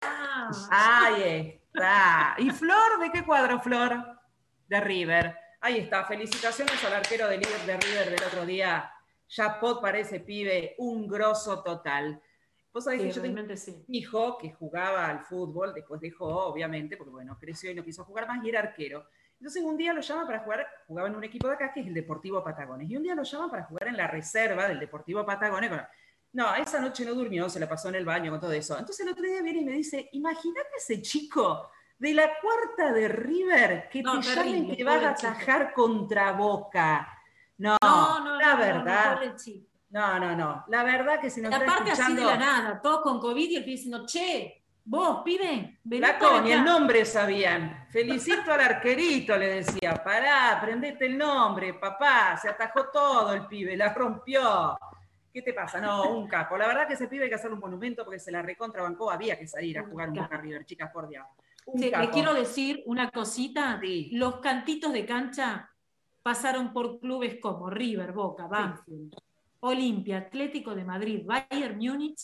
Ah, 0.02 0.50
Ahí 1.06 1.62
está. 1.74 2.36
¿Y 2.38 2.50
Flor? 2.52 3.00
¿De 3.02 3.12
qué 3.12 3.24
cuadro, 3.26 3.60
Flor? 3.60 4.20
De 4.68 4.80
River. 4.80 5.36
Ahí 5.62 5.78
está. 5.80 6.06
Felicitaciones 6.06 6.84
al 6.84 6.94
arquero 6.94 7.28
de, 7.28 7.38
River- 7.38 7.66
de 7.66 7.78
River 7.78 8.10
del 8.12 8.24
otro 8.28 8.46
día. 8.46 8.92
Ya 9.30 9.60
Pot 9.60 9.82
parece 9.82 10.20
pibe, 10.22 10.76
un 10.78 11.08
grosso 11.08 11.62
total. 11.64 12.22
Vos 12.72 12.84
sabés 12.84 13.02
sí, 13.02 13.08
que 13.08 13.14
yo 13.14 13.22
tengo 13.22 13.56
sí. 13.58 13.72
un 13.88 13.96
hijo 13.96 14.38
que 14.38 14.52
jugaba 14.54 15.08
al 15.08 15.22
fútbol, 15.26 15.74
después 15.74 16.00
dejó, 16.00 16.46
obviamente, 16.46 16.96
porque 16.96 17.12
bueno, 17.12 17.38
creció 17.40 17.72
y 17.72 17.76
no 17.76 17.84
quiso 17.84 18.06
jugar 18.06 18.28
más 18.28 18.44
y 18.46 18.50
era 18.50 18.60
arquero. 18.60 19.08
Entonces 19.40 19.64
un 19.64 19.78
día 19.78 19.94
lo 19.94 20.02
llama 20.02 20.26
para 20.26 20.40
jugar, 20.40 20.68
jugaba 20.88 21.08
en 21.08 21.16
un 21.16 21.24
equipo 21.24 21.48
de 21.48 21.54
acá 21.54 21.72
que 21.72 21.82
es 21.82 21.88
el 21.88 21.94
Deportivo 21.94 22.44
Patagones, 22.44 22.90
y 22.90 22.98
un 22.98 23.04
día 23.04 23.14
lo 23.16 23.24
llama 23.24 23.50
para 23.52 23.64
jugar 23.66 23.88
en 23.88 23.98
la 23.98 24.08
reserva 24.08 24.68
del 24.68 24.80
Deportivo 24.80 25.26
Patagones. 25.26 25.72
No, 26.34 26.54
esa 26.56 26.80
noche 26.80 27.06
no 27.06 27.14
durmió, 27.14 27.48
se 27.50 27.60
la 27.60 27.70
pasó 27.70 27.90
en 27.90 27.96
el 27.96 28.06
baño 28.06 28.32
con 28.32 28.40
todo 28.40 28.52
eso. 28.52 28.78
Entonces 28.78 29.06
el 29.06 29.12
otro 29.12 29.24
día 29.24 29.42
viene 29.42 29.62
y 29.62 29.66
me 29.66 29.72
dice, 29.74 30.10
imagínate 30.14 30.70
ese 30.78 31.02
chico 31.02 31.70
de 32.00 32.14
la 32.14 32.30
cuarta 32.42 32.94
de 32.94 33.08
River 33.08 33.90
que 33.90 34.04
No, 34.04 34.20
te 34.20 34.28
llamen 34.28 34.76
que 34.76 34.84
vas 34.84 35.04
a 35.04 35.10
atajar 35.12 35.74
contra 35.74 36.32
Boca. 36.34 37.08
No, 37.58 37.78
No, 37.82 38.20
no, 38.24 38.36
la 38.36 38.46
no, 38.46 38.54
no, 38.54 38.60
verdad, 38.60 39.20
no, 39.90 40.20
no, 40.20 40.20
no, 40.20 40.36
no, 40.36 40.66
la 40.68 40.84
verdad 40.84 41.20
que 41.20 41.30
si 41.30 41.42
nos 41.42 41.52
Y 41.52 41.56
está 41.56 41.66
aparte 41.66 41.92
así 41.92 42.02
de 42.14 42.22
escuchando... 42.22 42.32
la 42.32 42.38
nada, 42.38 42.82
todos 42.82 43.02
con 43.02 43.20
COVID 43.20 43.50
y 43.50 43.56
el 43.56 43.64
pibe 43.64 43.76
diciendo, 43.78 44.06
che, 44.06 44.64
vos, 44.88 45.22
pibe, 45.24 45.80
vení 45.84 46.02
La 46.02 46.18
ni 46.42 46.52
el 46.52 46.60
acá". 46.60 46.64
nombre 46.64 47.06
sabían. 47.06 47.88
Felicito 47.92 48.52
al 48.52 48.62
arquerito, 48.62 49.38
le 49.38 49.48
decía. 49.48 49.94
Pará, 50.04 50.58
aprendete 50.58 51.06
el 51.06 51.18
nombre, 51.18 51.74
papá. 51.74 52.38
Se 52.38 52.50
atajó 52.50 52.86
todo 52.92 53.34
el 53.34 53.46
pibe, 53.48 53.76
la 53.76 53.94
rompió. 53.94 54.78
¿Qué 55.34 55.42
te 55.42 55.54
pasa? 55.54 55.80
No, 55.80 56.10
un 56.12 56.28
capo. 56.28 56.58
La 56.58 56.68
verdad 56.68 56.88
que 56.88 56.94
ese 56.94 57.08
pibe 57.08 57.26
hay 57.26 57.30
que 57.30 57.36
hacerle 57.36 57.56
un 57.56 57.60
monumento 57.62 58.04
porque 58.04 58.20
se 58.20 58.32
la 58.32 58.42
recontrabancó. 58.42 59.12
Había 59.12 59.38
que 59.38 59.48
salir 59.48 59.78
a 59.78 59.86
jugar 59.86 60.10
un. 60.10 60.16
Boca 60.16 60.38
River, 60.38 60.66
chicas, 60.66 60.92
por 60.92 61.08
Dios. 61.08 61.26
Les 61.76 62.10
quiero 62.10 62.34
decir 62.34 62.82
una 62.86 63.12
cosita. 63.12 63.78
Sí. 63.82 64.10
Los 64.14 64.38
cantitos 64.38 64.94
de 64.94 65.06
cancha 65.06 65.70
pasaron 66.24 66.72
por 66.74 67.00
clubes 67.00 67.38
como 67.42 67.70
River, 67.70 68.14
Boca, 68.14 68.48
Banfield, 68.48 69.14
Olimpia, 69.60 70.18
Atlético 70.18 70.74
de 70.74 70.84
Madrid, 70.86 71.24
Bayern 71.26 71.78
Múnich 71.78 72.22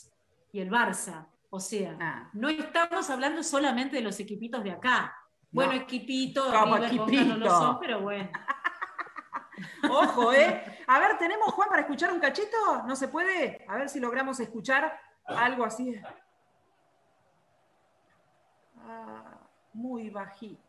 y 0.51 0.59
el 0.61 0.69
Barça. 0.71 1.27
O 1.55 1.59
sea, 1.59 1.95
Ah. 2.01 2.29
no 2.33 2.49
estamos 2.49 3.07
hablando 3.11 3.43
solamente 3.43 3.97
de 3.97 4.01
los 4.01 4.19
equipitos 4.19 4.63
de 4.63 4.71
acá. 4.71 5.15
Bueno, 5.51 5.73
equipito, 5.73 6.45
Como 6.51 6.65
Boca 6.65 6.79
no 6.79 6.85
equipito. 6.87 7.35
lo 7.37 7.47
son, 7.47 7.79
pero 7.79 7.99
bueno. 8.01 8.27
Ojo, 9.87 10.33
¿eh? 10.33 10.79
A 10.87 10.97
ver, 10.97 11.15
¿tenemos, 11.19 11.53
Juan, 11.53 11.69
para 11.69 11.81
escuchar 11.83 12.11
un 12.11 12.19
cachito? 12.19 12.81
¿No 12.87 12.95
se 12.95 13.07
puede? 13.07 13.63
A 13.69 13.77
ver 13.77 13.87
si 13.87 13.99
logramos 13.99 14.39
escuchar 14.39 14.99
algo 15.27 15.63
así. 15.63 16.01
Ah, 18.87 19.37
muy 19.73 20.09
bajito. 20.09 20.59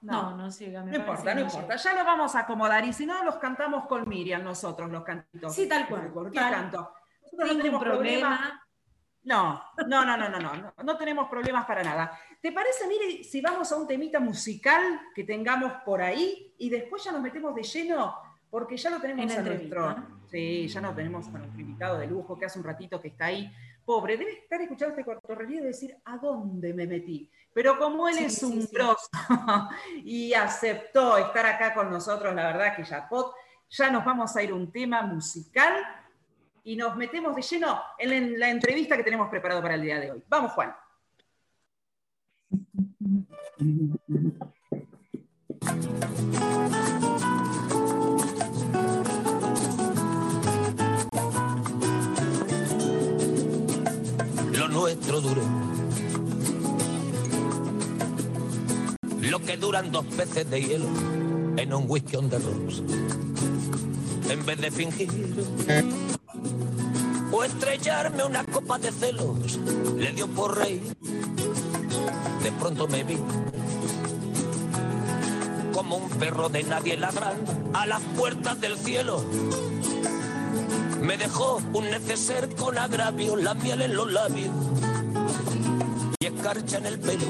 No, 0.00 0.36
no 0.36 0.48
llega. 0.50 0.82
me 0.82 0.90
No 0.90 0.96
importa, 0.98 1.32
no 1.32 1.40
importa. 1.42 1.76
Ya 1.76 1.94
lo 1.94 2.04
vamos 2.04 2.34
a 2.34 2.40
acomodar. 2.40 2.84
Y 2.84 2.92
si 2.92 3.06
no, 3.06 3.22
los 3.22 3.36
cantamos 3.36 3.86
con 3.86 4.08
Miriam 4.08 4.42
nosotros, 4.42 4.90
los 4.90 5.04
cantitos. 5.04 5.54
Sí, 5.54 5.68
tal 5.68 5.86
cual, 5.86 6.12
¿Por 6.12 6.28
qué 6.32 6.40
tal. 6.40 6.52
canto? 6.52 6.92
Nosotros 7.22 7.48
no 7.50 7.56
tenemos 7.56 7.82
problema. 7.84 8.36
problema. 8.36 8.61
No, 9.24 9.62
no, 9.86 10.04
no, 10.04 10.16
no, 10.16 10.28
no, 10.28 10.40
no, 10.40 10.54
no, 10.56 10.74
no 10.82 10.96
tenemos 10.98 11.28
problemas 11.28 11.64
para 11.64 11.82
nada. 11.84 12.18
¿Te 12.40 12.50
parece, 12.50 12.88
Miri, 12.88 13.22
si 13.22 13.40
vamos 13.40 13.70
a 13.70 13.76
un 13.76 13.86
temita 13.86 14.18
musical 14.18 15.00
que 15.14 15.22
tengamos 15.22 15.72
por 15.84 16.02
ahí 16.02 16.54
y 16.58 16.68
después 16.68 17.04
ya 17.04 17.12
nos 17.12 17.22
metemos 17.22 17.54
de 17.54 17.62
lleno? 17.62 18.16
Porque 18.50 18.76
ya 18.76 18.90
lo 18.90 19.00
tenemos 19.00 19.32
En 19.32 19.38
a 19.38 19.42
nuestro. 19.42 19.96
Sí, 20.30 20.66
ya 20.66 20.80
lo 20.80 20.92
tenemos 20.92 21.28
a 21.28 21.38
nuestro 21.38 21.60
invitado 21.60 21.98
de 21.98 22.06
lujo 22.06 22.38
que 22.38 22.46
hace 22.46 22.58
un 22.58 22.64
ratito 22.64 23.00
que 23.00 23.08
está 23.08 23.26
ahí. 23.26 23.50
Pobre, 23.84 24.16
debe 24.16 24.32
estar 24.32 24.60
escuchando 24.60 24.94
este 24.96 25.04
cortorrelío 25.04 25.60
y 25.60 25.64
decir, 25.66 25.96
¿a 26.04 26.16
dónde 26.18 26.74
me 26.74 26.86
metí? 26.86 27.30
Pero 27.54 27.78
como 27.78 28.08
él 28.08 28.14
Sí, 28.16 28.24
es 28.24 28.42
un 28.42 28.62
sí. 28.62 28.68
grosso 28.72 29.08
y 30.04 30.34
aceptó 30.34 31.16
estar 31.18 31.46
acá 31.46 31.74
con 31.74 31.90
nosotros, 31.90 32.34
la 32.34 32.46
verdad 32.46 32.76
que 32.76 32.84
ya 32.84 33.90
nos 33.90 34.04
vamos 34.04 34.36
a 34.36 34.42
ir 34.42 34.50
a 34.50 34.54
un 34.54 34.70
tema 34.70 35.02
musical 35.02 35.74
y 36.64 36.76
nos 36.76 36.96
metemos 36.96 37.34
de 37.34 37.42
lleno 37.42 37.82
en 37.98 38.38
la 38.38 38.50
entrevista 38.50 38.96
que 38.96 39.04
tenemos 39.04 39.28
preparado 39.28 39.62
para 39.62 39.74
el 39.74 39.82
día 39.82 39.98
de 39.98 40.12
hoy. 40.12 40.22
Vamos, 40.28 40.52
Juan. 40.52 40.74
lo 54.52 54.68
nuestro 54.68 55.20
duró. 55.20 55.42
Lo 59.20 59.40
que 59.40 59.56
duran 59.56 59.90
dos 59.92 60.04
peces 60.06 60.48
de 60.50 60.62
hielo 60.62 60.86
en 61.56 61.72
un 61.72 61.84
whisky 61.88 62.16
on 62.16 62.28
the 62.28 62.38
rocks. 62.38 62.82
En 64.28 64.44
vez 64.44 64.60
de 64.60 64.70
fingir 64.70 65.08
o 67.32 67.42
estrellarme 67.42 68.24
una 68.24 68.44
copa 68.44 68.78
de 68.78 68.92
celos, 68.92 69.58
le 69.96 70.12
dio 70.12 70.28
por 70.28 70.58
reír. 70.58 70.82
De 72.42 72.52
pronto 72.52 72.86
me 72.86 73.02
vi 73.02 73.18
como 75.72 75.96
un 75.96 76.10
perro 76.10 76.48
de 76.50 76.62
nadie 76.62 76.96
ladrando 76.96 77.52
a 77.72 77.86
las 77.86 78.00
puertas 78.16 78.60
del 78.60 78.76
cielo. 78.76 79.24
Me 81.00 81.16
dejó 81.16 81.60
un 81.72 81.90
neceser 81.90 82.54
con 82.54 82.78
agravio, 82.78 83.36
la 83.36 83.54
miel 83.54 83.82
en 83.82 83.96
los 83.96 84.12
labios 84.12 84.54
y 86.20 86.26
escarcha 86.26 86.78
en 86.78 86.86
el 86.86 87.00
pelo. 87.00 87.26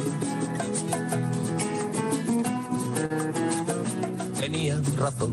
Tenía 4.38 4.80
razón. 4.98 5.32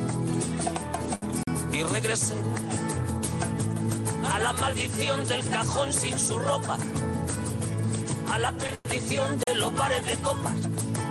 Regresé 1.91 2.35
a 4.33 4.39
la 4.39 4.53
maldición 4.53 5.27
del 5.27 5.47
cajón 5.49 5.91
sin 5.91 6.17
su 6.17 6.39
ropa. 6.39 6.77
A 8.31 8.39
la 8.39 8.53
perdición 8.53 9.39
de 9.45 9.55
los 9.55 9.75
bares 9.75 10.05
de 10.05 10.15
copas. 10.17 10.53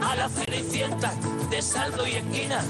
A 0.03 0.16
la 0.16 0.29
cenicienta 0.29 1.12
de 1.51 1.61
saldo 1.61 2.07
y 2.07 2.12
esquina 2.12 2.64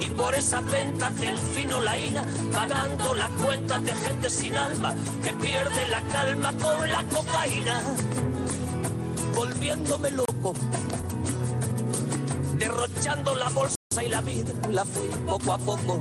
y 0.00 0.06
por 0.06 0.34
esas 0.34 0.64
ventas 0.70 1.14
del 1.20 1.36
fino 1.36 1.80
laína, 1.80 2.24
pagando 2.52 3.14
las 3.14 3.30
cuentas 3.30 3.84
de 3.84 3.94
gente 3.94 4.30
sin 4.30 4.56
alma 4.56 4.94
que 5.22 5.32
pierde 5.34 5.88
la 5.88 6.00
calma 6.02 6.52
con 6.54 6.90
la 6.90 7.04
cocaína, 7.04 7.82
volviéndome 9.34 10.10
loco, 10.10 10.54
derrochando 12.58 13.34
la 13.36 13.48
bolsa 13.50 13.81
y 14.00 14.08
la 14.08 14.22
vida, 14.22 14.52
la 14.70 14.84
fui 14.86 15.08
poco 15.26 15.52
a 15.52 15.58
poco 15.58 16.00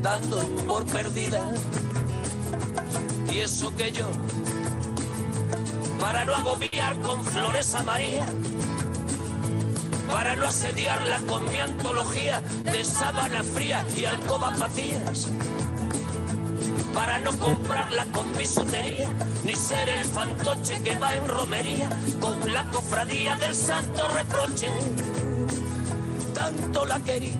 dando 0.00 0.38
por 0.66 0.86
perdida. 0.86 1.52
Y 3.30 3.38
eso 3.40 3.74
que 3.76 3.92
yo, 3.92 4.06
para 6.00 6.24
no 6.24 6.34
agobiar 6.34 6.98
con 7.00 7.22
flores 7.24 7.74
a 7.74 7.82
María, 7.82 8.24
para 10.10 10.34
no 10.34 10.46
asediarla 10.46 11.18
con 11.28 11.44
mi 11.50 11.58
antología 11.58 12.40
de 12.40 12.84
sábana 12.84 13.42
fría 13.42 13.84
y 13.94 14.04
alcobas 14.06 14.58
vacías 14.58 15.28
para 16.94 17.18
no 17.20 17.36
comprarla 17.38 18.04
con 18.12 18.36
bisutería, 18.36 19.08
ni 19.44 19.54
ser 19.54 19.88
el 19.88 20.04
fantoche 20.04 20.80
que 20.82 20.96
va 20.98 21.14
en 21.14 21.26
romería 21.26 21.88
con 22.20 22.52
la 22.52 22.64
cofradía 22.70 23.36
del 23.36 23.54
santo 23.54 24.08
reproche. 24.08 24.68
Tanto 26.34 26.86
la 26.86 27.00
quería 27.00 27.36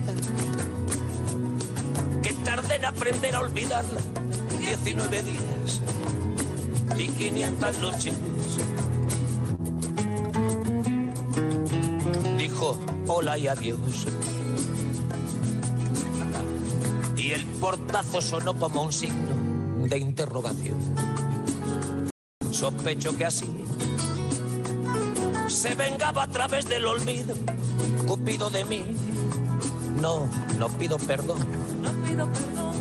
que 2.21 2.33
tardé 2.45 2.75
en 2.75 2.85
aprender 2.85 3.35
a 3.35 3.39
olvidarla 3.41 4.01
19 4.59 5.23
días 5.23 5.81
y 6.97 7.07
500 7.07 7.79
noches. 7.79 8.13
Dijo 12.37 12.79
hola 13.07 13.37
y 13.37 13.47
adiós. 13.47 14.07
Y 17.17 17.31
el 17.31 17.45
portazo 17.45 18.21
sonó 18.21 18.57
como 18.57 18.83
un 18.83 18.93
signo 18.93 19.87
de 19.87 19.97
interrogación. 19.97 20.77
Sospecho 22.51 23.17
que 23.17 23.25
así 23.25 23.47
se 25.63 25.75
vengaba 25.75 26.23
a 26.23 26.27
través 26.27 26.67
del 26.67 26.85
olvido, 26.85 27.35
Cupido 28.05 28.49
de 28.49 28.65
mí. 28.65 28.83
No, 30.01 30.27
no 30.59 30.67
pido 30.67 30.97
perdón, 30.97 31.39
no 31.81 31.89
pido 32.05 32.27
perdón. 32.27 32.75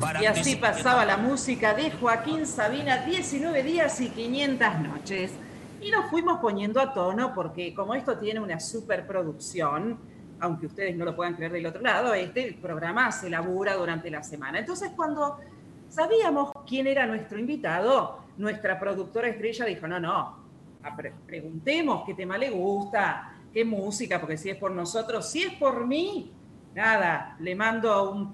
Para 0.00 0.22
Y 0.22 0.24
así 0.24 0.56
pasaba 0.56 1.04
la 1.04 1.18
música 1.18 1.74
de 1.74 1.90
Joaquín 1.90 2.46
Sabina, 2.46 3.04
19 3.04 3.62
días 3.62 4.00
y 4.00 4.08
500 4.08 4.80
noches. 4.80 5.32
Y 5.82 5.90
nos 5.90 6.08
fuimos 6.08 6.38
poniendo 6.38 6.80
a 6.80 6.94
tono 6.94 7.34
porque 7.34 7.74
como 7.74 7.94
esto 7.94 8.16
tiene 8.16 8.40
una 8.40 8.58
superproducción, 8.58 9.98
aunque 10.40 10.68
ustedes 10.68 10.96
no 10.96 11.04
lo 11.04 11.14
puedan 11.14 11.34
creer 11.34 11.52
del 11.52 11.66
otro 11.66 11.82
lado, 11.82 12.14
este 12.14 12.54
programa 12.54 13.12
se 13.12 13.28
labura 13.28 13.74
durante 13.74 14.10
la 14.10 14.22
semana. 14.22 14.60
Entonces 14.60 14.92
cuando 14.96 15.40
sabíamos 15.90 16.52
quién 16.66 16.86
era 16.86 17.06
nuestro 17.06 17.38
invitado, 17.38 18.20
nuestra 18.38 18.80
productora 18.80 19.28
estrella 19.28 19.66
dijo, 19.66 19.86
no, 19.86 20.00
no, 20.00 20.41
pre- 20.96 21.14
preguntemos 21.26 22.02
qué 22.04 22.14
tema 22.14 22.36
le 22.38 22.50
gusta, 22.50 23.34
qué 23.52 23.64
música, 23.64 24.20
porque 24.20 24.36
si 24.36 24.50
es 24.50 24.56
por 24.56 24.70
nosotros, 24.72 25.30
si 25.30 25.42
es 25.42 25.54
por 25.54 25.86
mí, 25.86 26.32
nada, 26.74 27.36
le 27.38 27.54
mando 27.54 28.10
un 28.10 28.30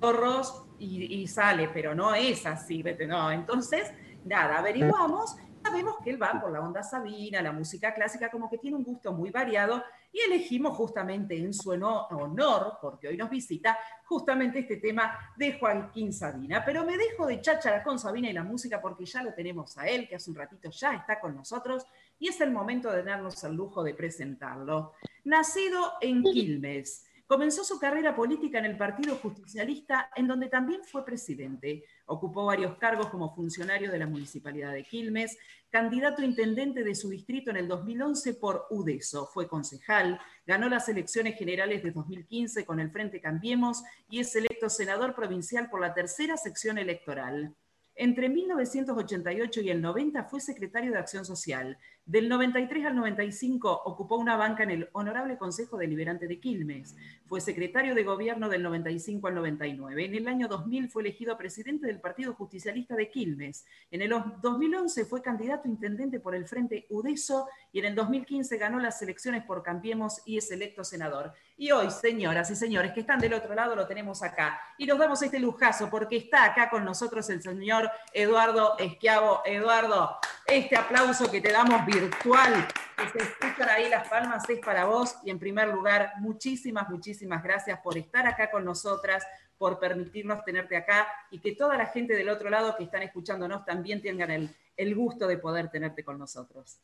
chorros 0.00 0.64
y, 0.78 1.22
y 1.22 1.26
sale, 1.26 1.68
pero 1.68 1.94
no 1.94 2.14
es 2.14 2.46
así, 2.46 2.82
¿vete? 2.82 3.06
no. 3.06 3.30
Entonces, 3.30 3.92
nada, 4.24 4.58
averiguamos, 4.58 5.36
sabemos 5.62 5.96
que 6.04 6.10
él 6.10 6.22
va 6.22 6.40
por 6.40 6.52
la 6.52 6.60
onda 6.60 6.82
Sabina, 6.82 7.42
la 7.42 7.52
música 7.52 7.94
clásica, 7.94 8.30
como 8.30 8.48
que 8.50 8.58
tiene 8.58 8.76
un 8.76 8.84
gusto 8.84 9.12
muy 9.12 9.30
variado, 9.30 9.82
y 10.12 10.20
elegimos 10.20 10.76
justamente 10.76 11.36
en 11.36 11.52
su 11.52 11.70
honor, 11.70 12.78
porque 12.80 13.08
hoy 13.08 13.16
nos 13.16 13.30
visita, 13.30 13.78
justamente 14.04 14.60
este 14.60 14.76
tema 14.76 15.18
de 15.36 15.58
Joaquín 15.58 16.12
Sabina. 16.12 16.64
Pero 16.64 16.84
me 16.84 16.96
dejo 16.96 17.26
de 17.26 17.40
cháchara 17.40 17.82
con 17.82 17.98
Sabina 17.98 18.30
y 18.30 18.32
la 18.32 18.44
música 18.44 18.80
porque 18.80 19.04
ya 19.04 19.22
lo 19.22 19.34
tenemos 19.34 19.76
a 19.78 19.86
él, 19.86 20.08
que 20.08 20.16
hace 20.16 20.30
un 20.30 20.36
ratito 20.36 20.70
ya 20.70 20.94
está 20.94 21.20
con 21.20 21.34
nosotros, 21.34 21.86
y 22.18 22.28
es 22.28 22.40
el 22.40 22.50
momento 22.50 22.90
de 22.90 23.02
darnos 23.02 23.42
el 23.44 23.54
lujo 23.54 23.82
de 23.82 23.94
presentarlo. 23.94 24.92
Nacido 25.24 25.94
en 26.00 26.22
Quilmes, 26.22 27.06
Comenzó 27.26 27.64
su 27.64 27.80
carrera 27.80 28.14
política 28.14 28.60
en 28.60 28.66
el 28.66 28.76
Partido 28.76 29.16
Justicialista, 29.16 30.10
en 30.14 30.28
donde 30.28 30.46
también 30.46 30.84
fue 30.84 31.04
presidente. 31.04 31.82
Ocupó 32.06 32.44
varios 32.44 32.78
cargos 32.78 33.08
como 33.08 33.34
funcionario 33.34 33.90
de 33.90 33.98
la 33.98 34.06
Municipalidad 34.06 34.72
de 34.72 34.84
Quilmes, 34.84 35.36
candidato 35.70 36.22
intendente 36.22 36.84
de 36.84 36.94
su 36.94 37.10
distrito 37.10 37.50
en 37.50 37.56
el 37.56 37.68
2011 37.68 38.34
por 38.34 38.66
UDESO. 38.70 39.26
Fue 39.26 39.48
concejal, 39.48 40.20
ganó 40.46 40.68
las 40.68 40.88
elecciones 40.88 41.36
generales 41.36 41.82
de 41.82 41.90
2015 41.90 42.64
con 42.64 42.80
el 42.80 42.90
Frente 42.90 43.20
Cambiemos 43.20 43.82
y 44.08 44.20
es 44.20 44.34
electo 44.36 44.68
senador 44.68 45.14
provincial 45.14 45.68
por 45.68 45.80
la 45.80 45.94
tercera 45.94 46.36
sección 46.36 46.78
electoral. 46.78 47.54
Entre 47.94 48.28
1988 48.28 49.62
y 49.62 49.70
el 49.70 49.80
90 49.80 50.24
fue 50.24 50.40
secretario 50.40 50.92
de 50.92 50.98
Acción 50.98 51.24
Social. 51.24 51.78
Del 52.06 52.28
93 52.28 52.86
al 52.86 52.94
95 52.94 53.82
ocupó 53.84 54.14
una 54.14 54.36
banca 54.36 54.62
en 54.62 54.70
el 54.70 54.88
Honorable 54.92 55.36
Consejo 55.36 55.76
Deliberante 55.76 56.28
de 56.28 56.38
Quilmes. 56.38 56.94
Fue 57.26 57.40
secretario 57.40 57.96
de 57.96 58.04
Gobierno 58.04 58.48
del 58.48 58.62
95 58.62 59.26
al 59.26 59.34
99. 59.34 60.04
En 60.04 60.14
el 60.14 60.28
año 60.28 60.46
2000 60.46 60.88
fue 60.88 61.02
elegido 61.02 61.36
presidente 61.36 61.88
del 61.88 62.00
Partido 62.00 62.32
Justicialista 62.34 62.94
de 62.94 63.10
Quilmes. 63.10 63.66
En 63.90 64.02
el 64.02 64.14
2011 64.40 65.04
fue 65.04 65.20
candidato 65.20 65.66
intendente 65.66 66.20
por 66.20 66.36
el 66.36 66.46
Frente 66.46 66.86
UDESO 66.90 67.48
y 67.72 67.80
en 67.80 67.86
el 67.86 67.96
2015 67.96 68.56
ganó 68.56 68.78
las 68.78 69.02
elecciones 69.02 69.42
por 69.42 69.64
Cambiemos 69.64 70.22
y 70.24 70.38
es 70.38 70.48
electo 70.52 70.84
senador. 70.84 71.32
Y 71.56 71.72
hoy, 71.72 71.90
señoras 71.90 72.48
y 72.52 72.54
señores 72.54 72.92
que 72.92 73.00
están 73.00 73.18
del 73.18 73.34
otro 73.34 73.52
lado, 73.52 73.74
lo 73.74 73.88
tenemos 73.88 74.22
acá. 74.22 74.60
Y 74.78 74.86
nos 74.86 74.98
damos 74.98 75.20
este 75.22 75.40
lujazo 75.40 75.90
porque 75.90 76.18
está 76.18 76.44
acá 76.44 76.70
con 76.70 76.84
nosotros 76.84 77.28
el 77.30 77.42
señor 77.42 77.90
Eduardo 78.12 78.78
Esquiavo. 78.78 79.40
Eduardo, 79.44 80.20
este 80.48 80.76
aplauso 80.76 81.30
que 81.30 81.40
te 81.40 81.52
damos 81.52 81.84
virtual, 81.86 82.66
que 82.96 83.18
se 83.18 83.24
escuchan 83.24 83.68
ahí 83.68 83.88
las 83.88 84.08
palmas, 84.08 84.48
es 84.48 84.60
para 84.60 84.84
vos. 84.84 85.16
Y 85.24 85.30
en 85.30 85.38
primer 85.38 85.68
lugar, 85.68 86.12
muchísimas, 86.20 86.88
muchísimas 86.88 87.42
gracias 87.42 87.80
por 87.80 87.98
estar 87.98 88.26
acá 88.26 88.50
con 88.50 88.64
nosotras, 88.64 89.24
por 89.58 89.78
permitirnos 89.78 90.44
tenerte 90.44 90.76
acá 90.76 91.08
y 91.30 91.38
que 91.38 91.54
toda 91.54 91.76
la 91.76 91.86
gente 91.86 92.14
del 92.14 92.28
otro 92.28 92.50
lado 92.50 92.76
que 92.76 92.84
están 92.84 93.02
escuchándonos 93.02 93.64
también 93.64 94.02
tengan 94.02 94.30
el, 94.30 94.50
el 94.76 94.94
gusto 94.94 95.26
de 95.26 95.38
poder 95.38 95.70
tenerte 95.70 96.04
con 96.04 96.18
nosotros. 96.18 96.78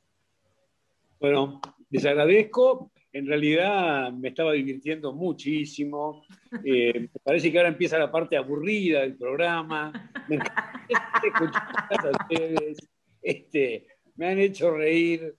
Bueno, 1.20 1.60
les 1.90 2.04
agradezco. 2.04 2.90
En 3.12 3.26
realidad 3.26 4.10
me 4.10 4.28
estaba 4.28 4.52
divirtiendo 4.52 5.12
muchísimo. 5.12 6.24
Eh, 6.64 7.08
parece 7.22 7.52
que 7.52 7.58
ahora 7.58 7.68
empieza 7.68 7.98
la 7.98 8.10
parte 8.10 8.36
aburrida 8.36 9.02
del 9.02 9.16
programa. 9.16 9.92
Me 10.28 10.38
a 10.38 12.10
ustedes. 12.22 12.78
Este, 13.22 13.86
me 14.16 14.28
han 14.28 14.38
hecho 14.38 14.70
reír. 14.70 15.36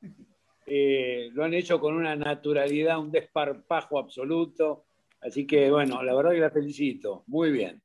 Eh, 0.65 1.29
lo 1.33 1.43
han 1.43 1.53
hecho 1.53 1.79
con 1.79 1.93
una 1.95 2.15
naturalidad, 2.15 2.99
un 2.99 3.11
desparpajo 3.11 3.99
absoluto. 3.99 4.85
Así 5.21 5.45
que, 5.45 5.69
bueno, 5.69 6.01
la 6.03 6.15
verdad 6.15 6.31
que 6.31 6.39
la 6.39 6.49
felicito. 6.49 7.23
Muy 7.27 7.51
bien. 7.51 7.81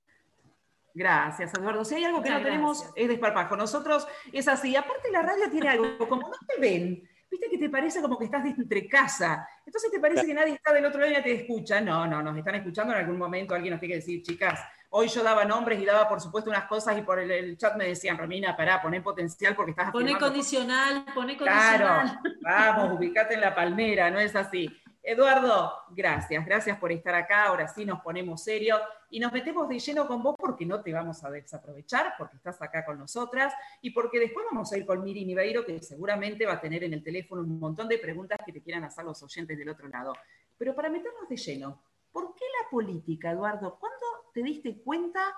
Gracias, 0.94 1.52
Eduardo. 1.54 1.84
Si 1.84 1.94
hay 1.94 2.04
algo 2.04 2.22
que 2.22 2.30
Muchas 2.30 2.42
no 2.42 2.48
tenemos 2.48 2.78
gracias. 2.78 2.96
es 2.96 3.08
desparpajo. 3.08 3.56
Nosotros 3.56 4.06
es 4.32 4.48
así. 4.48 4.74
Aparte 4.74 5.11
la 5.12 5.22
radio 5.22 5.50
tiene 5.50 5.68
algo, 5.68 6.08
como 6.08 6.22
no 6.22 6.37
te 6.46 6.61
ven, 6.61 7.08
viste 7.30 7.48
que 7.50 7.58
te 7.58 7.70
parece 7.70 8.00
como 8.00 8.18
que 8.18 8.24
estás 8.24 8.42
de 8.42 8.50
entre 8.50 8.88
casa. 8.88 9.48
Entonces 9.64 9.90
te 9.92 10.00
parece 10.00 10.26
que 10.26 10.34
nadie 10.34 10.54
está 10.54 10.72
del 10.72 10.84
otro 10.84 11.00
lado 11.00 11.12
y 11.12 11.14
ya 11.16 11.22
te 11.22 11.32
escucha. 11.32 11.80
No, 11.80 12.06
no, 12.06 12.22
nos 12.22 12.37
están 12.37 12.56
escuchando 12.56 12.92
en 12.94 13.00
algún 13.00 13.18
momento. 13.18 13.54
Alguien 13.54 13.72
nos 13.72 13.80
tiene 13.80 13.94
que 13.94 14.00
decir, 14.00 14.22
chicas, 14.22 14.61
hoy 14.90 15.09
yo 15.09 15.22
daba 15.22 15.44
nombres 15.44 15.81
y 15.81 15.85
daba, 15.85 16.09
por 16.09 16.20
supuesto, 16.20 16.51
unas 16.51 16.64
cosas 16.64 16.96
y 16.98 17.03
por 17.03 17.18
el, 17.18 17.31
el 17.31 17.59
chat 17.59 17.77
me 17.77 17.87
decían, 17.87 18.16
Romina, 18.16 18.57
pará, 18.57 18.81
poné 18.81 19.01
potencial 19.01 19.55
porque 19.55 19.72
estás 19.72 19.90
Poné 19.90 20.18
condicional, 20.18 21.05
poné 21.14 21.37
Claro, 21.37 21.87
condicional. 21.87 22.20
vamos, 22.42 22.98
ubicate 22.98 23.35
en 23.35 23.40
la 23.40 23.55
palmera, 23.55 24.11
no 24.11 24.18
es 24.18 24.35
así. 24.35 24.68
Eduardo, 25.03 25.72
gracias, 25.90 26.44
gracias 26.44 26.79
por 26.79 26.92
estar 26.92 27.14
acá. 27.14 27.44
Ahora 27.44 27.66
sí 27.66 27.87
nos 27.87 28.01
ponemos 28.01 28.44
serios 28.44 28.79
y 29.09 29.18
nos 29.18 29.33
metemos 29.33 29.66
de 29.66 29.79
lleno 29.79 30.07
con 30.07 30.22
vos 30.22 30.37
porque 30.38 30.66
no 30.66 30.83
te 30.83 30.92
vamos 30.92 31.24
a 31.24 31.31
desaprovechar, 31.31 32.14
porque 32.18 32.37
estás 32.37 32.61
acá 32.61 32.85
con 32.85 32.98
nosotras 32.98 33.55
y 33.81 33.90
porque 33.90 34.18
después 34.18 34.44
vamos 34.51 34.70
a 34.70 34.77
ir 34.77 34.85
con 34.85 35.03
Miri 35.03 35.24
Niveiro, 35.24 35.64
que 35.64 35.81
seguramente 35.81 36.44
va 36.44 36.55
a 36.55 36.61
tener 36.61 36.85
en 36.85 36.92
el 36.92 37.03
teléfono 37.03 37.40
un 37.40 37.59
montón 37.59 37.88
de 37.88 37.96
preguntas 37.98 38.38
que 38.44 38.53
te 38.53 38.61
quieran 38.61 38.85
hacer 38.85 39.05
los 39.05 39.22
oyentes 39.22 39.57
del 39.57 39.70
otro 39.70 39.88
lado. 39.88 40.12
Pero 40.59 40.74
para 40.74 40.90
meternos 40.90 41.27
de 41.27 41.37
lleno, 41.37 41.81
¿por 42.12 42.34
qué 42.34 42.44
la 42.62 42.70
política, 42.70 43.32
Eduardo? 43.32 43.78
¿Cuándo 43.78 44.06
te 44.32 44.42
diste 44.42 44.78
cuenta 44.78 45.34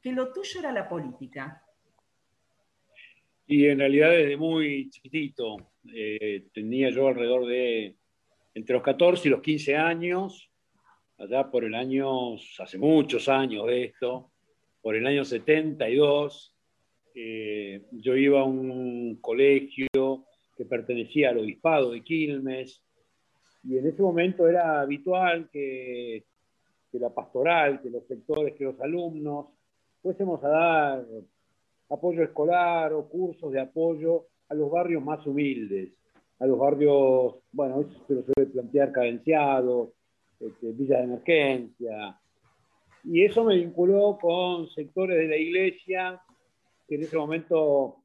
que 0.00 0.12
lo 0.12 0.32
tuyo 0.32 0.60
era 0.60 0.72
la 0.72 0.88
política? 0.88 1.64
Y 3.46 3.66
en 3.66 3.78
realidad 3.78 4.10
desde 4.10 4.36
muy 4.36 4.90
chiquitito, 4.90 5.56
eh, 5.94 6.48
tenía 6.52 6.90
yo 6.90 7.08
alrededor 7.08 7.46
de 7.46 7.96
entre 8.54 8.74
los 8.74 8.82
14 8.82 9.28
y 9.28 9.30
los 9.30 9.40
15 9.40 9.76
años, 9.76 10.50
allá 11.16 11.50
por 11.50 11.64
el 11.64 11.74
año, 11.74 12.34
hace 12.58 12.76
muchos 12.76 13.28
años 13.28 13.66
de 13.66 13.84
esto, 13.84 14.32
por 14.82 14.96
el 14.96 15.06
año 15.06 15.24
72, 15.24 16.54
eh, 17.14 17.82
yo 17.92 18.16
iba 18.16 18.40
a 18.40 18.44
un 18.44 19.16
colegio 19.20 19.88
que 20.56 20.64
pertenecía 20.64 21.30
al 21.30 21.38
obispado 21.38 21.92
de 21.92 22.02
Quilmes, 22.02 22.82
y 23.68 23.76
en 23.76 23.86
ese 23.86 24.00
momento 24.00 24.48
era 24.48 24.80
habitual 24.80 25.50
que, 25.50 26.24
la 26.92 27.10
pastoral, 27.10 27.82
que 27.82 27.90
los 27.90 28.06
sectores, 28.06 28.54
que 28.54 28.64
los 28.64 28.80
alumnos 28.80 29.48
fuésemos 30.00 30.42
a 30.42 30.48
dar 30.48 31.06
apoyo 31.90 32.22
escolar 32.22 32.94
o 32.94 33.06
cursos 33.06 33.52
de 33.52 33.60
apoyo 33.60 34.24
a 34.48 34.54
los 34.54 34.70
barrios 34.70 35.04
más 35.04 35.24
humildes, 35.26 35.90
a 36.38 36.46
los 36.46 36.58
barrios, 36.58 37.36
bueno, 37.52 37.82
eso 37.82 38.04
se 38.06 38.14
lo 38.14 38.22
suele 38.22 38.50
plantear 38.50 38.90
cadenciados, 38.90 39.90
este, 40.40 40.72
villas 40.72 41.00
de 41.00 41.04
emergencia. 41.04 42.18
Y 43.04 43.22
eso 43.22 43.44
me 43.44 43.56
vinculó 43.56 44.18
con 44.18 44.66
sectores 44.70 45.18
de 45.18 45.28
la 45.28 45.36
iglesia 45.36 46.22
que 46.88 46.94
en 46.94 47.02
ese 47.02 47.18
momento 47.18 47.96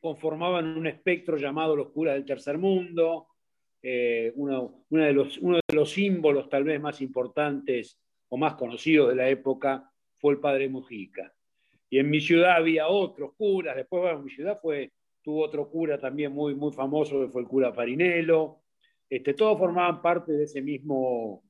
conformaban 0.00 0.78
un 0.78 0.86
espectro 0.86 1.36
llamado 1.36 1.76
los 1.76 1.90
curas 1.90 2.14
del 2.14 2.24
tercer 2.24 2.56
mundo, 2.56 3.26
eh, 3.88 4.32
uno, 4.34 4.84
uno 4.90 5.04
de 5.04 5.12
los, 5.12 5.38
uno 5.38 5.58
de 5.58 5.76
los 5.76 5.92
símbolos 5.92 6.48
tal 6.48 6.64
vez 6.64 6.80
más 6.80 7.00
importantes 7.00 7.96
o 8.28 8.36
más 8.36 8.56
conocidos 8.56 9.10
de 9.10 9.14
la 9.14 9.28
época 9.28 9.88
fue 10.16 10.32
el 10.32 10.40
padre 10.40 10.68
Mujica. 10.68 11.32
Y 11.88 12.00
en 12.00 12.10
mi 12.10 12.20
ciudad 12.20 12.56
había 12.56 12.88
otros 12.88 13.34
curas, 13.36 13.76
después 13.76 14.02
bueno, 14.02 14.22
mi 14.24 14.30
ciudad 14.30 14.58
fue, 14.60 14.90
tuvo 15.22 15.44
otro 15.44 15.70
cura 15.70 16.00
también 16.00 16.32
muy, 16.32 16.56
muy 16.56 16.72
famoso, 16.72 17.20
que 17.20 17.28
fue 17.28 17.42
el 17.42 17.46
cura 17.46 17.72
Farinello. 17.72 18.56
Este, 19.08 19.34
todos 19.34 19.56
formaban 19.56 20.02
parte 20.02 20.32
de 20.32 20.42
ese 20.42 20.62
mismo, 20.62 21.44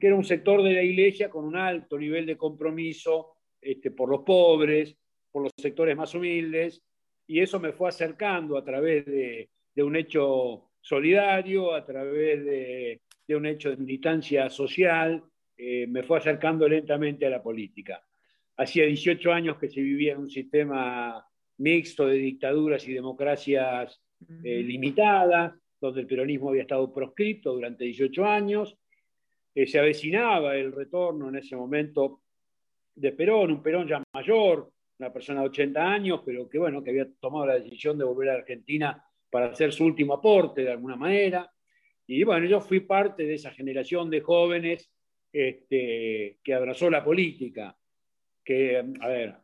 que 0.00 0.08
era 0.08 0.16
un 0.16 0.24
sector 0.24 0.64
de 0.64 0.72
la 0.72 0.82
iglesia 0.82 1.30
con 1.30 1.44
un 1.44 1.54
alto 1.54 1.96
nivel 1.96 2.26
de 2.26 2.36
compromiso 2.36 3.36
este, 3.60 3.92
por 3.92 4.10
los 4.10 4.22
pobres, 4.22 4.98
por 5.30 5.44
los 5.44 5.52
sectores 5.56 5.96
más 5.96 6.12
humildes, 6.16 6.82
y 7.28 7.38
eso 7.38 7.60
me 7.60 7.70
fue 7.70 7.90
acercando 7.90 8.58
a 8.58 8.64
través 8.64 9.06
de, 9.06 9.50
de 9.72 9.82
un 9.84 9.94
hecho 9.94 10.72
solidario, 10.86 11.74
a 11.74 11.84
través 11.84 12.44
de, 12.44 13.00
de, 13.26 13.36
un 13.36 13.44
hecho 13.44 13.70
de 13.70 13.76
militancia 13.76 14.48
social, 14.48 15.20
eh, 15.56 15.84
me 15.88 16.04
fue 16.04 16.18
acercando 16.18 16.68
lentamente 16.68 17.26
a 17.26 17.30
la 17.30 17.42
política. 17.42 18.06
Hacía 18.56 18.86
18 18.86 19.32
años 19.32 19.58
que 19.58 19.68
se 19.68 19.80
vivía 19.80 20.12
en 20.12 20.20
un 20.20 20.30
sistema 20.30 21.26
mixto 21.58 22.06
de 22.06 22.18
dictaduras 22.18 22.86
y 22.86 22.92
democracias 22.92 24.00
eh, 24.44 24.62
limitadas, 24.62 25.54
donde 25.80 26.02
el 26.02 26.06
peronismo 26.06 26.50
había 26.50 26.62
estado 26.62 26.94
proscripto 26.94 27.54
durante 27.54 27.84
18 27.84 28.24
años. 28.24 28.78
Eh, 29.56 29.66
se 29.66 29.80
avecinaba 29.80 30.54
el 30.54 30.70
retorno 30.70 31.30
en 31.30 31.36
ese 31.36 31.56
momento 31.56 32.22
de 32.94 33.10
Perón, 33.10 33.50
un 33.50 33.62
Perón 33.62 33.88
ya 33.88 34.00
mayor, 34.14 34.70
una 35.00 35.12
persona 35.12 35.40
de 35.40 35.48
80 35.48 35.82
años, 35.82 36.20
pero 36.24 36.48
que, 36.48 36.58
bueno, 36.58 36.84
que 36.84 36.90
había 36.90 37.08
tomado 37.18 37.46
la 37.46 37.58
decisión 37.58 37.98
de 37.98 38.04
volver 38.04 38.30
a 38.30 38.34
Argentina 38.34 39.02
para 39.36 39.52
hacer 39.52 39.70
su 39.70 39.84
último 39.84 40.14
aporte 40.14 40.62
de 40.62 40.70
alguna 40.70 40.96
manera. 40.96 41.52
Y 42.06 42.24
bueno, 42.24 42.46
yo 42.46 42.58
fui 42.58 42.80
parte 42.80 43.26
de 43.26 43.34
esa 43.34 43.50
generación 43.50 44.08
de 44.08 44.22
jóvenes 44.22 44.90
este, 45.30 46.38
que 46.42 46.54
abrazó 46.54 46.88
la 46.88 47.04
política, 47.04 47.76
que, 48.42 48.78
a 48.78 49.08
ver, 49.08 49.34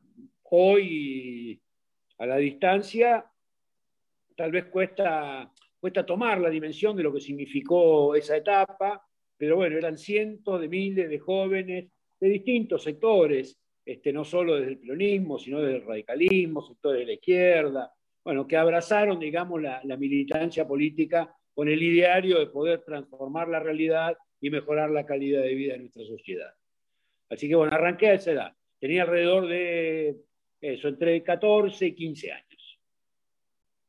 hoy 0.44 1.60
a 2.16 2.24
la 2.24 2.38
distancia 2.38 3.22
tal 4.34 4.50
vez 4.50 4.64
cuesta, 4.64 5.52
cuesta 5.78 6.06
tomar 6.06 6.40
la 6.40 6.48
dimensión 6.48 6.96
de 6.96 7.02
lo 7.02 7.12
que 7.12 7.20
significó 7.20 8.14
esa 8.14 8.38
etapa, 8.38 9.06
pero 9.36 9.56
bueno, 9.56 9.76
eran 9.76 9.98
cientos 9.98 10.58
de 10.58 10.68
miles 10.70 11.10
de 11.10 11.18
jóvenes 11.18 11.92
de 12.18 12.28
distintos 12.30 12.82
sectores, 12.82 13.60
este, 13.84 14.10
no 14.10 14.24
solo 14.24 14.56
desde 14.56 14.70
el 14.70 14.78
peronismo, 14.78 15.38
sino 15.38 15.60
desde 15.60 15.80
el 15.80 15.86
radicalismo, 15.86 16.62
sectores 16.62 17.00
de 17.00 17.06
la 17.08 17.12
izquierda, 17.12 17.92
bueno, 18.24 18.46
que 18.46 18.56
abrazaron, 18.56 19.18
digamos, 19.18 19.60
la, 19.60 19.80
la 19.84 19.96
militancia 19.96 20.66
política 20.66 21.34
con 21.54 21.68
el 21.68 21.82
ideario 21.82 22.38
de 22.38 22.46
poder 22.46 22.82
transformar 22.82 23.48
la 23.48 23.60
realidad 23.60 24.16
y 24.40 24.50
mejorar 24.50 24.90
la 24.90 25.06
calidad 25.06 25.42
de 25.42 25.54
vida 25.54 25.74
de 25.74 25.80
nuestra 25.80 26.04
sociedad. 26.04 26.54
Así 27.30 27.48
que 27.48 27.54
bueno, 27.54 27.74
arranqué 27.74 28.08
a 28.08 28.14
esa 28.14 28.32
edad. 28.32 28.56
Tenía 28.78 29.02
alrededor 29.02 29.46
de 29.46 30.20
eso, 30.60 30.88
entre 30.88 31.22
14 31.22 31.86
y 31.86 31.94
15 31.94 32.32
años. 32.32 32.80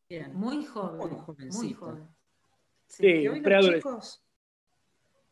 Bien. 0.09 0.33
Muy 0.35 0.63
joven. 0.65 0.99
Muy, 1.51 1.73
joven. 1.73 2.07
Sí, 2.85 3.03
sí 3.03 3.27
hoy 3.27 3.39
los 3.39 3.65
chicos, 3.65 4.23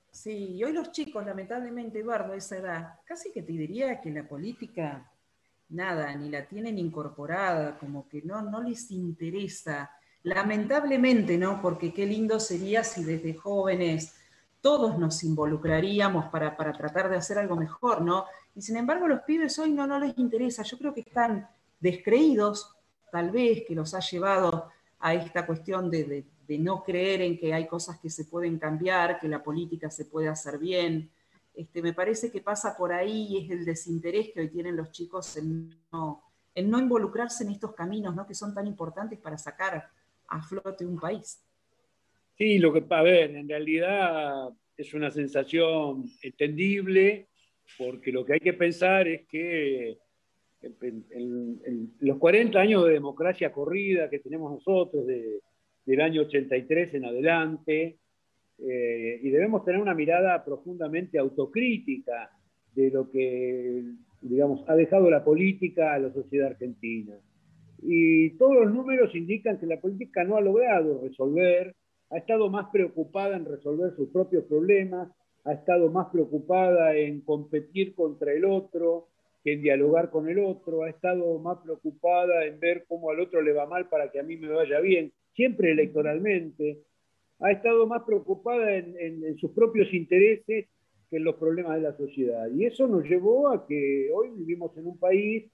sí, 0.10 0.56
y 0.56 0.64
hoy 0.64 0.74
los 0.74 0.92
chicos, 0.92 1.24
lamentablemente, 1.26 2.00
Eduardo, 2.00 2.34
a 2.34 2.38
esa 2.38 2.58
edad, 2.58 3.00
casi 3.06 3.32
que 3.32 3.44
te 3.44 3.52
diría 3.52 4.02
que 4.02 4.10
la 4.10 4.28
política, 4.28 5.11
nada, 5.72 6.14
ni 6.16 6.30
la 6.30 6.46
tienen 6.46 6.78
incorporada, 6.78 7.78
como 7.80 8.08
que 8.08 8.22
no, 8.22 8.42
no 8.42 8.62
les 8.62 8.92
interesa. 8.92 9.92
Lamentablemente, 10.24 11.38
¿no? 11.38 11.62
Porque 11.62 11.94
qué 11.94 12.06
lindo 12.06 12.40
sería 12.40 12.84
si 12.84 13.04
desde 13.04 13.34
jóvenes 13.34 14.16
todos 14.62 15.00
nos 15.00 15.24
involucraríamos 15.24 16.26
para, 16.26 16.56
para, 16.56 16.74
tratar 16.74 17.10
de 17.10 17.18
hacer 17.18 17.40
algo 17.40 17.56
mejor, 17.56 18.02
¿no? 18.02 18.26
Y 18.56 18.62
sin 18.62 18.78
embargo, 18.78 19.08
los 19.08 19.22
pibes 19.22 19.58
hoy 19.58 19.72
no, 19.72 19.88
no 19.88 20.00
les 20.00 20.16
interesa. 20.18 20.62
Yo 20.64 20.78
creo 20.78 20.94
que 20.94 21.02
están 21.02 21.50
descreídos, 21.80 22.76
tal 23.12 23.32
vez, 23.32 23.64
que 23.68 23.74
los 23.74 23.96
ha 23.96 24.00
llevado 24.00 24.70
a 25.00 25.16
esta 25.16 25.48
cuestión 25.48 25.90
de, 25.90 26.04
de, 26.04 26.26
de, 26.48 26.60
no 26.60 26.84
creer 26.84 27.22
en 27.22 27.40
que 27.40 27.54
hay 27.56 27.66
cosas 27.66 28.00
que 28.00 28.12
se 28.12 28.26
pueden 28.26 28.60
cambiar, 28.60 29.20
que 29.20 29.28
la 29.28 29.42
política 29.42 29.90
se 29.90 30.06
puede 30.06 30.28
hacer 30.28 30.60
bien. 30.60 31.10
Este, 31.54 31.82
me 31.82 31.94
parece 31.94 32.32
que 32.32 32.42
pasa 32.42 32.76
por 32.78 32.94
ahí 32.94 33.28
y 33.30 33.46
es 33.46 33.52
el 33.52 33.66
desinterés 33.66 34.30
que 34.34 34.42
hoy 34.42 34.50
tienen 34.50 34.78
los 34.78 34.92
chicos 34.92 35.36
en 35.38 35.70
no, 35.92 36.24
involucrarse 36.56 37.44
en 37.44 37.52
estos 37.52 37.74
caminos, 37.74 38.16
¿no? 38.16 38.26
Que 38.26 38.34
son 38.34 38.54
tan 38.54 38.68
importantes 38.68 39.20
para 39.20 39.38
sacar 39.38 39.90
a 40.28 40.42
flote 40.42 40.86
un 40.86 41.00
país. 41.00 41.44
Sí, 42.38 42.58
lo 42.58 42.72
que, 42.72 42.84
a 42.90 43.02
ver, 43.02 43.36
en 43.36 43.48
realidad 43.48 44.50
es 44.78 44.94
una 44.94 45.12
sensación 45.12 46.06
entendible, 46.22 47.28
porque 47.78 48.12
lo 48.12 48.26
que 48.26 48.34
hay 48.34 48.40
que 48.40 48.54
pensar 48.54 49.08
es 49.08 49.28
que 49.28 49.98
los 52.00 52.18
40 52.18 52.60
años 52.60 52.86
de 52.86 52.94
democracia 52.94 53.52
corrida 53.52 54.10
que 54.10 54.20
tenemos 54.20 54.52
nosotros, 54.52 55.06
de, 55.06 55.42
del 55.86 56.02
año 56.02 56.22
83 56.22 56.94
en 56.94 57.06
adelante, 57.06 57.98
eh, 58.62 59.20
y 59.22 59.30
debemos 59.30 59.66
tener 59.66 59.82
una 59.82 59.94
mirada 59.94 60.44
profundamente 60.44 61.18
autocrítica 61.18 62.32
de 62.74 62.90
lo 62.92 63.10
que, 63.10 63.84
digamos, 64.22 64.64
ha 64.68 64.76
dejado 64.76 65.10
la 65.10 65.24
política 65.24 65.94
a 65.94 66.00
la 66.00 66.14
sociedad 66.14 66.48
argentina. 66.48 67.16
Y 67.82 68.32
todos 68.38 68.66
los 68.66 68.74
números 68.74 69.14
indican 69.16 69.60
que 69.60 69.66
la 69.66 69.80
política 69.80 70.24
no 70.24 70.38
ha 70.38 70.42
logrado 70.42 71.02
resolver 71.02 71.76
ha 72.12 72.18
estado 72.18 72.50
más 72.50 72.68
preocupada 72.72 73.38
en 73.38 73.46
resolver 73.46 73.96
sus 73.96 74.10
propios 74.10 74.44
problemas, 74.44 75.10
ha 75.46 75.54
estado 75.54 75.90
más 75.90 76.08
preocupada 76.12 76.96
en 76.96 77.22
competir 77.22 77.96
contra 77.96 78.34
el 78.34 78.46
otro 78.46 79.08
que 79.44 79.54
en 79.54 79.62
dialogar 79.62 80.12
con 80.12 80.30
el 80.30 80.38
otro, 80.38 80.84
ha 80.84 80.90
estado 80.90 81.40
más 81.40 81.58
preocupada 81.64 82.46
en 82.46 82.60
ver 82.60 82.86
cómo 82.88 83.10
al 83.10 83.22
otro 83.22 83.42
le 83.42 83.54
va 83.54 83.66
mal 83.66 83.90
para 83.90 84.12
que 84.12 84.20
a 84.20 84.24
mí 84.24 84.38
me 84.38 84.50
vaya 84.50 84.80
bien, 84.82 85.12
siempre 85.34 85.72
electoralmente, 85.72 86.84
ha 87.42 87.52
estado 87.52 87.88
más 87.88 88.04
preocupada 88.04 88.76
en, 88.76 88.96
en, 89.00 89.26
en 89.26 89.38
sus 89.38 89.52
propios 89.52 89.94
intereses 89.94 90.68
que 91.10 91.18
en 91.18 91.24
los 91.24 91.36
problemas 91.36 91.76
de 91.76 91.82
la 91.82 91.98
sociedad. 91.98 92.50
Y 92.52 92.66
eso 92.66 92.88
nos 92.88 93.04
llevó 93.04 93.50
a 93.50 93.68
que 93.68 94.10
hoy 94.14 94.30
vivimos 94.30 94.76
en 94.78 94.88
un 94.88 94.98
país 94.98 95.52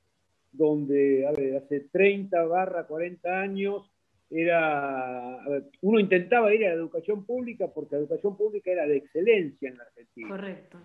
donde, 0.52 1.26
a 1.26 1.32
ver, 1.32 1.58
hace 1.58 1.82
30 1.92 2.44
barra 2.46 2.88
40 2.88 3.42
años, 3.42 3.92
era, 4.30 5.40
uno 5.82 6.00
intentaba 6.00 6.54
ir 6.54 6.66
a 6.66 6.70
la 6.70 6.76
educación 6.76 7.26
pública 7.26 7.72
porque 7.74 7.96
la 7.96 8.02
educación 8.02 8.36
pública 8.36 8.72
era 8.72 8.86
de 8.86 8.98
excelencia 8.98 9.70
en 9.70 9.78
la 9.78 9.84
Argentina. 9.84 10.28
Correcto. 10.30 10.80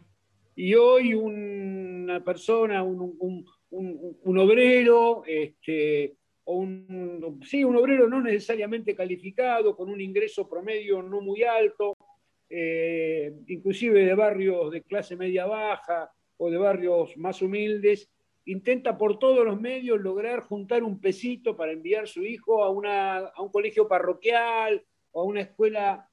Y 0.54 0.74
hoy 0.74 1.14
una 1.14 2.22
persona, 2.22 2.82
un, 2.82 3.16
un, 3.18 3.44
un, 3.70 4.16
un 4.22 4.38
obrero, 4.38 5.24
este, 5.26 6.14
o 6.44 6.57
un, 6.57 7.40
sí, 7.44 7.64
un 7.64 7.76
obrero 7.76 8.09
no 8.09 8.20
necesariamente 8.20 8.94
calificado, 8.94 9.76
con 9.76 9.88
un 9.88 10.00
ingreso 10.00 10.48
promedio 10.48 11.02
no 11.02 11.20
muy 11.20 11.42
alto, 11.42 11.96
eh, 12.48 13.33
inclusive 13.46 14.05
de 14.05 14.14
barrios 14.14 14.70
de 14.70 14.83
clase 14.83 15.16
media 15.16 15.46
baja 15.46 16.11
o 16.37 16.50
de 16.50 16.59
barrios 16.59 17.16
más 17.16 17.40
humildes, 17.40 18.11
intenta 18.44 18.98
por 18.98 19.18
todos 19.18 19.44
los 19.44 19.61
medios 19.61 20.00
lograr 20.00 20.40
juntar 20.40 20.83
un 20.83 21.00
pesito 21.00 21.57
para 21.57 21.72
enviar 21.72 22.09
su 22.09 22.24
hijo 22.24 22.64
a, 22.64 22.70
una, 22.70 23.18
a 23.18 23.42
un 23.42 23.50
colegio 23.50 23.87
parroquial 23.87 24.85
o 25.12 25.20
a 25.20 25.24
una 25.24 25.42
escuela 25.42 26.09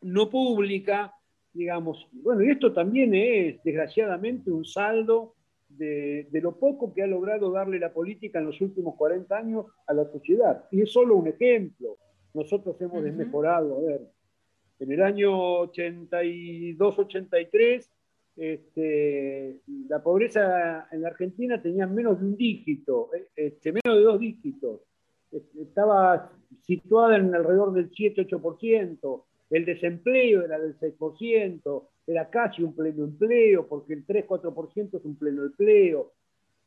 no 0.00 0.30
pública, 0.30 1.14
digamos. 1.52 2.08
Bueno, 2.12 2.42
y 2.42 2.50
esto 2.50 2.72
también 2.72 3.14
es, 3.14 3.62
desgraciadamente, 3.62 4.50
un 4.50 4.64
saldo 4.64 5.34
de, 5.70 6.28
de, 6.30 6.40
lo 6.40 6.58
poco 6.58 6.92
que 6.92 7.02
ha 7.02 7.06
logrado 7.06 7.50
darle 7.50 7.78
la 7.78 7.92
política 7.92 8.38
en 8.38 8.46
los 8.46 8.60
últimos 8.60 8.96
40 8.96 9.36
años 9.36 9.66
a 9.86 9.94
la 9.94 10.04
sociedad. 10.10 10.64
Y 10.70 10.82
es 10.82 10.92
solo 10.92 11.16
un 11.16 11.28
ejemplo. 11.28 11.96
Nosotros 12.34 12.80
hemos 12.80 12.96
uh 12.96 13.00
-huh. 13.00 13.04
desmejorado, 13.04 13.78
a 13.78 13.82
ver, 13.82 14.00
en 14.80 14.92
el 14.92 15.02
año 15.02 15.62
82-83 15.64 17.88
este, 18.36 19.60
la 19.88 20.02
pobreza 20.02 20.88
en 20.90 21.02
la 21.02 21.08
Argentina 21.08 21.60
tenía 21.60 21.86
menos 21.86 22.18
de 22.18 22.26
un 22.26 22.36
dígito, 22.36 23.10
este, 23.36 23.72
menos 23.72 23.98
de 23.98 24.04
dos 24.04 24.18
dígitos. 24.18 24.80
Estaba 25.60 26.32
situada 26.62 27.16
en 27.16 27.34
alrededor 27.34 27.74
del 27.74 27.90
7-8%, 27.90 29.24
el 29.50 29.64
desempleo 29.66 30.42
era 30.42 30.58
del 30.58 30.78
6%, 30.78 31.88
era 32.10 32.28
casi 32.28 32.62
un 32.62 32.74
pleno 32.74 33.04
empleo, 33.04 33.66
porque 33.66 33.94
el 33.94 34.06
3-4% 34.06 34.98
es 34.98 35.04
un 35.04 35.16
pleno 35.16 35.44
empleo. 35.44 36.12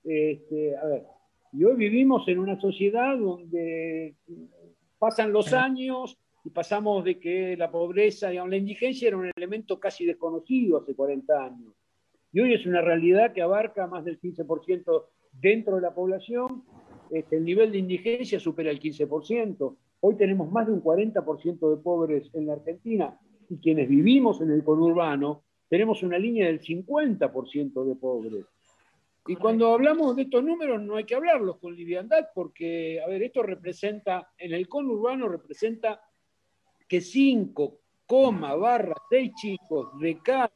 Este, 0.03 0.75
a 0.77 0.85
ver, 0.85 1.05
y 1.51 1.63
hoy 1.63 1.75
vivimos 1.75 2.27
en 2.27 2.39
una 2.39 2.59
sociedad 2.59 3.17
donde 3.17 4.15
pasan 4.97 5.31
los 5.31 5.53
años 5.53 6.17
y 6.45 6.49
pasamos 6.49 7.03
de 7.03 7.19
que 7.19 7.55
la 7.57 7.71
pobreza, 7.71 8.29
digamos, 8.29 8.51
la 8.51 8.57
indigencia 8.57 9.07
era 9.07 9.17
un 9.17 9.29
elemento 9.35 9.79
casi 9.79 10.05
desconocido 10.05 10.79
hace 10.79 10.95
40 10.95 11.45
años. 11.45 11.73
Y 12.31 12.39
hoy 12.39 12.53
es 12.53 12.65
una 12.65 12.81
realidad 12.81 13.33
que 13.33 13.41
abarca 13.41 13.85
más 13.87 14.03
del 14.03 14.19
15% 14.19 15.05
dentro 15.33 15.75
de 15.75 15.81
la 15.81 15.93
población 15.93 16.63
este, 17.13 17.37
el 17.37 17.45
nivel 17.45 17.71
de 17.71 17.77
indigencia 17.77 18.39
supera 18.39 18.71
el 18.71 18.79
15%. 18.79 19.75
Hoy 19.99 20.15
tenemos 20.15 20.51
más 20.51 20.65
de 20.65 20.73
un 20.73 20.81
40% 20.81 21.69
de 21.69 21.77
pobres 21.81 22.29
en 22.33 22.47
la 22.47 22.53
Argentina 22.53 23.19
y 23.49 23.57
quienes 23.57 23.89
vivimos 23.89 24.41
en 24.41 24.51
el 24.51 24.63
conurbano 24.63 25.43
tenemos 25.69 26.03
una 26.03 26.19
línea 26.19 26.47
del 26.47 26.61
50% 26.61 27.85
de 27.85 27.95
pobres. 27.95 28.45
Y 29.25 29.35
cuando 29.35 29.73
hablamos 29.73 30.15
de 30.15 30.23
estos 30.23 30.43
números 30.43 30.81
no 30.81 30.97
hay 30.97 31.05
que 31.05 31.15
hablarlos 31.15 31.57
con 31.57 31.75
liviandad 31.75 32.27
porque, 32.35 33.01
a 33.01 33.07
ver, 33.07 33.23
esto 33.23 33.41
representa, 33.41 34.31
en 34.37 34.53
el 34.53 34.67
conurbano 34.67 35.29
representa 35.29 36.01
que 36.87 37.01
5, 37.01 37.79
barra 38.59 38.95
6 39.09 39.31
chicos 39.35 39.97
de 39.99 40.19
cada 40.19 40.51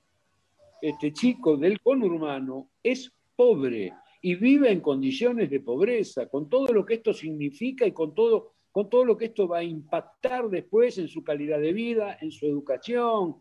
este, 0.81 1.11
chico 1.13 1.57
del 1.57 1.81
conurbano 1.81 2.69
es 2.83 3.11
pobre 3.35 3.93
y 4.21 4.35
vive 4.35 4.71
en 4.71 4.81
condiciones 4.81 5.49
de 5.49 5.61
pobreza, 5.61 6.27
con 6.27 6.49
todo 6.49 6.67
lo 6.73 6.85
que 6.85 6.95
esto 6.95 7.13
significa 7.13 7.85
y 7.85 7.91
con 7.91 8.13
todo, 8.13 8.53
con 8.78 8.91
todo 8.91 9.05
lo 9.05 9.17
que 9.17 9.25
esto 9.25 9.47
va 9.47 9.57
a 9.57 9.63
impactar 9.63 10.49
después 10.49 10.99
en 10.99 11.07
su 11.07 11.23
calidad 11.23 11.59
de 11.59 11.73
vida, 11.73 12.15
en 12.21 12.30
su 12.30 12.45
educación. 12.45 13.38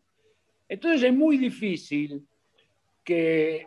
Entonces 0.67 1.03
es 1.03 1.15
muy 1.15 1.37
difícil 1.37 2.27
que 3.05 3.67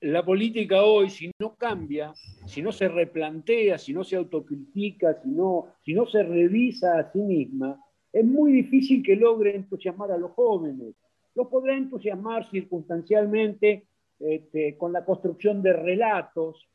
la 0.00 0.24
política 0.24 0.82
hoy, 0.82 1.10
si 1.10 1.30
no 1.38 1.54
cambia, 1.54 2.12
si 2.46 2.62
no 2.62 2.72
se 2.72 2.88
replantea, 2.88 3.78
si 3.78 3.92
no 3.92 4.02
se 4.02 4.16
autocritica, 4.16 5.22
si 5.22 5.28
no, 5.28 5.76
si 5.84 5.94
no 5.94 6.04
se 6.04 6.24
revisa 6.24 6.98
a 6.98 7.12
sí 7.12 7.20
misma, 7.20 7.80
es 8.12 8.24
muy 8.24 8.50
difícil 8.50 9.00
que 9.00 9.14
logre 9.14 9.54
entusiasmar 9.54 10.10
a 10.10 10.18
los 10.18 10.32
jóvenes. 10.32 10.96
Los 11.36 11.46
podrá 11.46 11.76
entusiasmar 11.76 12.50
circunstancialmente 12.50 13.86
este, 14.18 14.76
con 14.76 14.92
la 14.92 15.04
construcción 15.04 15.62
de 15.62 15.74
relatos 15.74 16.68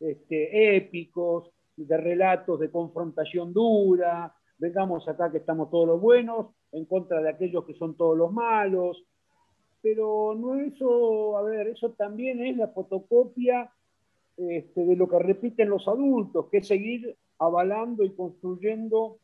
este, 0.00 0.76
épicos, 0.76 1.52
de 1.76 1.96
relatos 1.96 2.60
de 2.60 2.70
confrontación 2.70 3.52
dura, 3.52 4.34
vengamos 4.58 5.06
acá 5.08 5.30
que 5.30 5.38
estamos 5.38 5.70
todos 5.70 5.86
los 5.88 6.00
buenos, 6.00 6.48
en 6.72 6.84
contra 6.86 7.20
de 7.20 7.30
aquellos 7.30 7.64
que 7.64 7.74
son 7.74 7.96
todos 7.96 8.16
los 8.16 8.32
malos, 8.32 9.04
pero 9.82 10.34
no 10.34 10.54
eso, 10.56 11.36
a 11.36 11.42
ver, 11.42 11.68
eso 11.68 11.90
también 11.90 12.44
es 12.44 12.56
la 12.56 12.68
fotocopia 12.68 13.70
este, 14.36 14.84
de 14.84 14.96
lo 14.96 15.08
que 15.08 15.18
repiten 15.18 15.68
los 15.68 15.86
adultos, 15.86 16.46
que 16.50 16.58
es 16.58 16.66
seguir 16.66 17.16
avalando 17.38 18.04
y 18.04 18.14
construyendo 18.14 19.18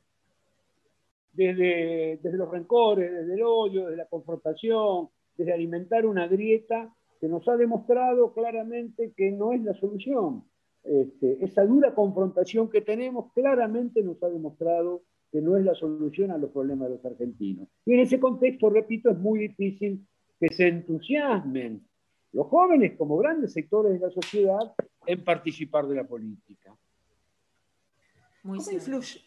desde, 1.33 2.19
desde 2.23 2.37
los 2.37 2.51
rencores, 2.51 3.11
desde 3.11 3.35
el 3.35 3.43
odio, 3.43 3.87
desde 3.87 3.97
la 3.97 4.07
confrontación, 4.07 5.09
desde 5.37 5.53
alimentar 5.53 6.05
una 6.05 6.27
grieta 6.27 6.93
que 7.21 7.29
nos 7.29 7.47
ha 7.49 7.57
demostrado 7.57 8.33
claramente 8.33 9.13
que 9.17 9.31
no 9.31 9.53
es 9.53 9.63
la 9.63 9.75
solución. 9.75 10.45
Este, 10.83 11.45
esa 11.45 11.65
dura 11.65 11.95
confrontación 11.95 12.71
que 12.71 12.81
tenemos 12.81 13.33
claramente 13.33 14.03
nos 14.03 14.23
ha 14.23 14.29
demostrado 14.29 15.03
que 15.31 15.41
no 15.41 15.57
es 15.57 15.65
la 15.65 15.75
solución 15.75 16.31
a 16.31 16.39
los 16.39 16.51
problemas 16.51 16.89
de 16.89 16.97
los 16.97 17.05
argentinos. 17.05 17.69
Y 17.85 17.95
en 17.95 18.01
ese 18.01 18.19
contexto, 18.19 18.71
repito, 18.71 19.11
es 19.11 19.19
muy 19.19 19.41
difícil 19.41 20.07
que 20.39 20.49
se 20.53 20.69
entusiasmen 20.69 21.87
los 22.33 22.47
jóvenes 22.47 22.97
como 22.97 23.17
grandes 23.19 23.53
sectores 23.53 23.93
de 23.93 24.07
la 24.07 24.11
sociedad 24.11 24.75
en 25.07 25.25
participar 25.25 25.87
de 25.87 25.97
la 25.97 26.05
política. 26.05 26.75
Muy 28.43 28.59
¿Cómo 28.59 28.71
influye? 28.71 29.21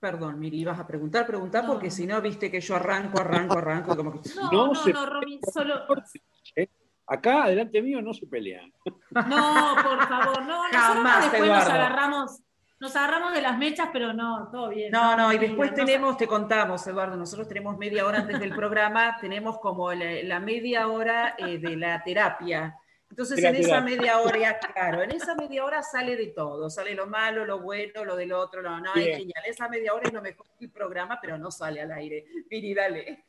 Perdón, 0.00 0.40
Miri, 0.40 0.60
ibas 0.60 0.80
a 0.80 0.86
preguntar, 0.86 1.26
preguntar, 1.26 1.64
porque 1.64 1.90
si 1.90 2.06
no, 2.06 2.20
viste 2.20 2.50
que 2.50 2.60
yo 2.60 2.74
arranco, 2.74 3.20
arranco, 3.20 3.58
arranco. 3.58 3.96
Como 3.96 4.10
que... 4.10 4.30
No, 4.34 4.50
no, 4.50 4.72
no, 4.72 4.92
no 4.92 5.06
Romy, 5.06 5.38
solo... 5.52 5.74
Acá, 7.06 7.48
delante 7.48 7.82
mío, 7.82 8.00
no 8.00 8.14
se 8.14 8.26
pelean. 8.26 8.72
No, 9.10 9.76
por 9.82 10.08
favor, 10.08 10.42
no. 10.42 10.62
Jamás, 10.70 11.30
después 11.30 11.50
nos 11.50 11.68
agarramos 11.68 12.42
nos 12.82 12.96
agarramos 12.96 13.32
de 13.32 13.42
las 13.42 13.56
mechas, 13.58 13.90
pero 13.92 14.12
no, 14.12 14.48
todo 14.50 14.70
bien. 14.70 14.90
No, 14.90 15.16
no, 15.16 15.32
y 15.32 15.38
después 15.38 15.72
tenemos, 15.72 16.16
te 16.16 16.26
contamos, 16.26 16.84
Eduardo, 16.84 17.16
nosotros 17.16 17.46
tenemos 17.46 17.78
media 17.78 18.04
hora 18.04 18.18
antes 18.18 18.40
del 18.40 18.52
programa, 18.56 19.16
tenemos 19.20 19.60
como 19.60 19.92
la, 19.92 20.40
media 20.40 20.88
hora 20.88 21.36
eh, 21.38 21.58
de 21.58 21.76
la 21.76 22.02
terapia. 22.02 22.76
Entonces, 23.08 23.44
en 23.44 23.54
esa 23.54 23.80
media 23.80 24.18
hora, 24.18 24.58
claro, 24.58 25.02
en 25.02 25.12
esa 25.12 25.36
media 25.36 25.64
hora 25.64 25.80
sale 25.84 26.16
de 26.16 26.28
todo, 26.28 26.68
sale 26.70 26.96
lo 26.96 27.06
malo, 27.06 27.44
lo 27.44 27.60
bueno, 27.60 28.04
lo 28.04 28.16
del 28.16 28.32
otro, 28.32 28.62
no, 28.62 28.80
no, 28.80 28.94
es 28.96 29.16
genial. 29.16 29.44
Esa 29.46 29.68
media 29.68 29.94
hora 29.94 30.08
es 30.08 30.12
lo 30.12 30.22
mejor 30.22 30.46
del 30.58 30.70
programa, 30.70 31.20
pero 31.22 31.38
no 31.38 31.52
sale 31.52 31.82
al 31.82 31.92
aire. 31.92 32.24
Miri, 32.50 32.74
dale. 32.74 33.26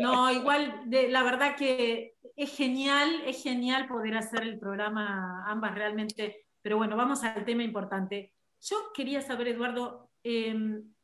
No, 0.00 0.32
igual, 0.32 0.82
de, 0.86 1.08
la 1.08 1.22
verdad 1.22 1.54
que 1.54 2.15
es 2.36 2.54
genial, 2.54 3.22
es 3.24 3.42
genial 3.42 3.88
poder 3.88 4.16
hacer 4.16 4.42
el 4.42 4.58
programa 4.58 5.44
ambas 5.50 5.74
realmente, 5.74 6.46
pero 6.60 6.76
bueno, 6.76 6.94
vamos 6.94 7.24
al 7.24 7.44
tema 7.46 7.62
importante. 7.64 8.34
Yo 8.60 8.76
quería 8.94 9.22
saber, 9.22 9.48
Eduardo, 9.48 10.10
em, 10.22 10.94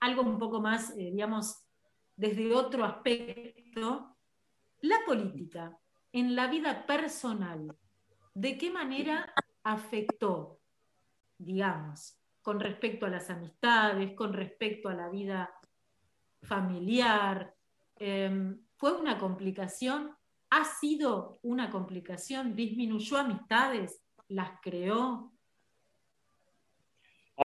algo 0.00 0.22
un 0.22 0.38
poco 0.38 0.60
más, 0.60 0.90
eh, 0.90 1.10
digamos, 1.10 1.64
desde 2.14 2.54
otro 2.54 2.84
aspecto, 2.84 4.16
la 4.80 4.96
política 5.06 5.78
en 6.12 6.36
la 6.36 6.46
vida 6.48 6.84
personal, 6.84 7.74
¿de 8.34 8.58
qué 8.58 8.70
manera 8.70 9.32
afectó, 9.62 10.60
digamos, 11.38 12.18
con 12.42 12.60
respecto 12.60 13.06
a 13.06 13.10
las 13.10 13.30
amistades, 13.30 14.14
con 14.14 14.34
respecto 14.34 14.90
a 14.90 14.94
la 14.94 15.08
vida 15.08 15.50
familiar? 16.42 17.54
Em, 17.96 18.60
¿Fue 18.76 18.92
una 18.92 19.16
complicación? 19.18 20.14
¿Ha 20.54 20.64
sido 20.66 21.38
una 21.40 21.70
complicación? 21.70 22.54
¿Disminuyó 22.54 23.16
amistades? 23.16 24.04
¿Las 24.28 24.60
creó? 24.60 25.32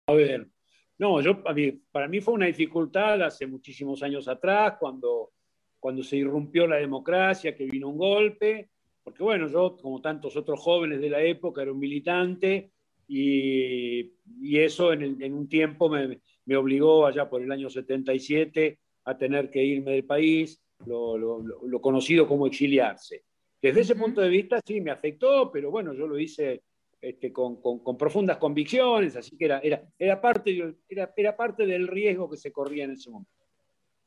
A 0.06 0.12
ver, 0.12 0.48
no, 0.96 1.20
yo, 1.20 1.42
para 1.42 2.06
mí 2.06 2.20
fue 2.20 2.34
una 2.34 2.46
dificultad 2.46 3.20
hace 3.22 3.48
muchísimos 3.48 4.00
años 4.04 4.28
atrás, 4.28 4.76
cuando, 4.78 5.32
cuando 5.80 6.04
se 6.04 6.18
irrumpió 6.18 6.68
la 6.68 6.76
democracia, 6.76 7.56
que 7.56 7.64
vino 7.64 7.88
un 7.88 7.98
golpe, 7.98 8.70
porque 9.02 9.24
bueno, 9.24 9.48
yo, 9.48 9.76
como 9.76 10.00
tantos 10.00 10.36
otros 10.36 10.60
jóvenes 10.60 11.00
de 11.00 11.10
la 11.10 11.20
época, 11.20 11.62
era 11.62 11.72
un 11.72 11.80
militante 11.80 12.70
y, 13.08 14.12
eso 14.56 14.92
en, 14.92 15.34
un 15.34 15.48
tiempo 15.48 15.88
me, 15.88 16.20
obligó 16.56 17.06
allá 17.06 17.28
por 17.28 17.42
el 17.42 17.50
año 17.50 17.68
77 17.68 18.78
a 19.06 19.18
tener 19.18 19.50
que 19.50 19.64
irme 19.64 19.90
del 19.90 20.04
país, 20.04 20.63
lo, 20.86 21.18
lo 21.18 21.80
conocido 21.80 22.26
como 22.26 22.46
exiliarse. 22.46 23.24
Desde 23.60 23.80
ese 23.80 23.96
punto 23.96 24.20
de 24.20 24.28
vista 24.28 24.60
sí 24.64 24.80
me 24.80 24.90
afectó, 24.90 25.50
pero 25.50 25.70
bueno, 25.70 25.94
yo 25.94 26.06
lo 26.06 26.18
hice 26.18 26.62
este, 27.04 27.32
con, 27.34 27.60
profundas 27.98 28.38
convicciones, 28.38 29.14
así 29.14 29.36
que 29.36 29.44
era, 29.44 29.58
era, 29.60 29.86
era, 29.98 30.20
parte, 30.22 30.74
era, 30.88 31.12
era, 31.14 31.36
parte 31.36 31.66
del 31.66 31.86
riesgo 31.86 32.30
que 32.30 32.38
se 32.38 32.50
corría 32.50 32.84
en 32.84 32.92
ese 32.92 33.10
momento. 33.10 33.30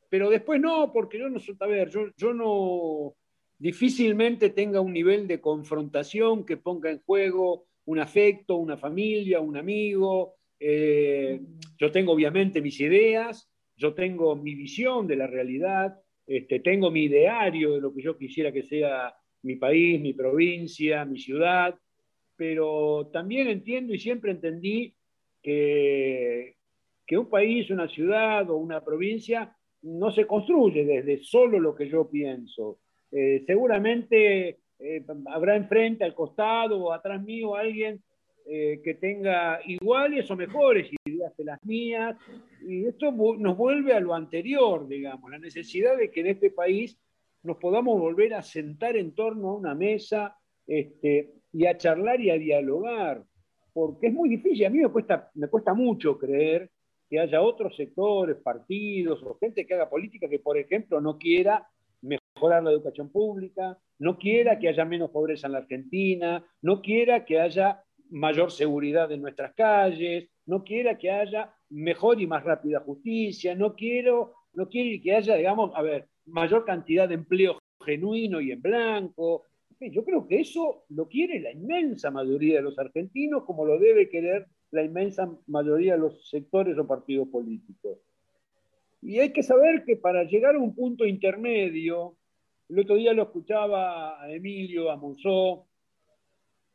Pero 0.08 0.28
después 0.28 0.60
no, 0.60 0.92
porque 0.92 1.16
yo 1.16 1.28
no, 1.28 1.38
a 1.60 1.66
ver, 1.68 1.90
yo, 1.90 2.06
yo 2.16 2.34
no 2.34 3.14
difícilmente 3.56 4.50
tenga 4.50 4.80
un 4.80 4.92
nivel 4.92 5.28
de 5.28 5.40
confrontación 5.40 6.44
que 6.44 6.56
ponga 6.56 6.90
en 6.90 7.00
juego 7.00 7.66
un 7.84 8.00
afecto, 8.00 8.56
una 8.56 8.76
familia, 8.76 9.38
un 9.38 9.56
amigo. 9.56 10.34
Eh, 10.58 11.40
yo 11.76 11.92
tengo 11.92 12.12
obviamente 12.12 12.60
mis 12.60 12.80
ideas, 12.80 13.48
yo 13.76 13.94
tengo 13.94 14.34
mi 14.34 14.56
visión 14.56 15.06
de 15.06 15.16
la 15.16 15.28
realidad, 15.28 16.00
este, 16.28 16.60
tengo 16.60 16.90
mi 16.90 17.04
ideario 17.04 17.72
de 17.72 17.80
lo 17.80 17.94
que 17.94 18.02
yo 18.02 18.18
quisiera 18.18 18.52
que 18.52 18.62
sea 18.62 19.14
mi 19.42 19.56
país, 19.56 19.98
mi 20.00 20.12
provincia, 20.12 21.06
mi 21.06 21.18
ciudad, 21.18 21.74
pero 22.36 23.08
también 23.12 23.48
entiendo 23.48 23.94
y 23.94 23.98
siempre 23.98 24.32
entendí 24.32 24.94
que, 25.42 26.56
que 27.06 27.16
un 27.16 27.30
país, 27.30 27.70
una 27.70 27.88
ciudad 27.88 28.48
o 28.50 28.56
una 28.56 28.84
provincia 28.84 29.56
no 29.82 30.10
se 30.10 30.26
construye 30.26 30.84
desde 30.84 31.24
solo 31.24 31.58
lo 31.58 31.74
que 31.74 31.88
yo 31.88 32.10
pienso. 32.10 32.80
Eh, 33.10 33.44
seguramente 33.46 34.58
eh, 34.78 35.04
habrá 35.26 35.56
enfrente, 35.56 36.04
al 36.04 36.14
costado 36.14 36.78
o 36.78 36.92
atrás 36.92 37.22
mío 37.22 37.56
alguien 37.56 38.02
eh, 38.46 38.80
que 38.84 38.94
tenga 38.94 39.60
iguales 39.66 40.30
o 40.30 40.36
mejores 40.36 40.90
que 41.36 41.44
las 41.44 41.62
mías. 41.64 42.16
Y 42.66 42.86
esto 42.86 43.12
nos 43.12 43.56
vuelve 43.56 43.94
a 43.94 44.00
lo 44.00 44.14
anterior, 44.14 44.86
digamos, 44.88 45.30
la 45.30 45.38
necesidad 45.38 45.96
de 45.96 46.10
que 46.10 46.20
en 46.20 46.26
este 46.28 46.50
país 46.50 46.98
nos 47.42 47.56
podamos 47.58 47.98
volver 47.98 48.34
a 48.34 48.42
sentar 48.42 48.96
en 48.96 49.14
torno 49.14 49.50
a 49.50 49.56
una 49.56 49.74
mesa 49.74 50.36
este, 50.66 51.34
y 51.52 51.66
a 51.66 51.76
charlar 51.76 52.20
y 52.20 52.30
a 52.30 52.38
dialogar, 52.38 53.24
porque 53.72 54.08
es 54.08 54.12
muy 54.12 54.28
difícil, 54.28 54.66
a 54.66 54.70
mí 54.70 54.78
me 54.78 54.88
cuesta, 54.88 55.30
me 55.34 55.48
cuesta 55.48 55.72
mucho 55.72 56.18
creer 56.18 56.70
que 57.08 57.20
haya 57.20 57.40
otros 57.40 57.74
sectores, 57.76 58.36
partidos 58.36 59.22
o 59.22 59.38
gente 59.38 59.66
que 59.66 59.74
haga 59.74 59.88
política 59.88 60.28
que, 60.28 60.40
por 60.40 60.58
ejemplo, 60.58 61.00
no 61.00 61.16
quiera 61.16 61.66
mejorar 62.02 62.62
la 62.62 62.70
educación 62.70 63.10
pública, 63.10 63.78
no 63.98 64.18
quiera 64.18 64.58
que 64.58 64.68
haya 64.68 64.84
menos 64.84 65.10
pobreza 65.10 65.46
en 65.46 65.54
la 65.54 65.58
Argentina, 65.60 66.44
no 66.62 66.82
quiera 66.82 67.24
que 67.24 67.40
haya 67.40 67.82
mayor 68.10 68.50
seguridad 68.50 69.10
en 69.10 69.22
nuestras 69.22 69.54
calles, 69.54 70.28
no 70.48 70.64
quiera 70.64 70.96
que 70.96 71.10
haya 71.10 71.54
mejor 71.70 72.20
y 72.20 72.26
más 72.26 72.42
rápida 72.42 72.80
justicia, 72.80 73.54
no 73.54 73.74
quiero, 73.74 74.32
no 74.54 74.68
quiere 74.68 75.00
que 75.00 75.14
haya, 75.14 75.36
digamos, 75.36 75.70
a 75.74 75.82
ver, 75.82 76.08
mayor 76.26 76.64
cantidad 76.64 77.06
de 77.08 77.14
empleo 77.16 77.58
genuino 77.84 78.40
y 78.40 78.50
en 78.52 78.62
blanco, 78.62 79.44
yo 79.80 80.04
creo 80.04 80.26
que 80.26 80.40
eso 80.40 80.84
lo 80.88 81.06
quiere 81.06 81.38
la 81.40 81.52
inmensa 81.52 82.10
mayoría 82.10 82.56
de 82.56 82.62
los 82.62 82.78
argentinos, 82.78 83.44
como 83.44 83.64
lo 83.64 83.78
debe 83.78 84.08
querer 84.08 84.46
la 84.70 84.82
inmensa 84.82 85.30
mayoría 85.46 85.92
de 85.92 86.00
los 86.00 86.28
sectores 86.28 86.76
o 86.78 86.86
partidos 86.86 87.28
políticos. 87.28 87.98
Y 89.02 89.20
hay 89.20 89.32
que 89.32 89.42
saber 89.42 89.84
que 89.84 89.96
para 89.96 90.24
llegar 90.24 90.56
a 90.56 90.58
un 90.58 90.74
punto 90.74 91.06
intermedio, 91.06 92.16
el 92.68 92.80
otro 92.80 92.96
día 92.96 93.12
lo 93.12 93.24
escuchaba 93.24 94.20
a 94.20 94.32
Emilio, 94.32 94.90
a 94.90 94.98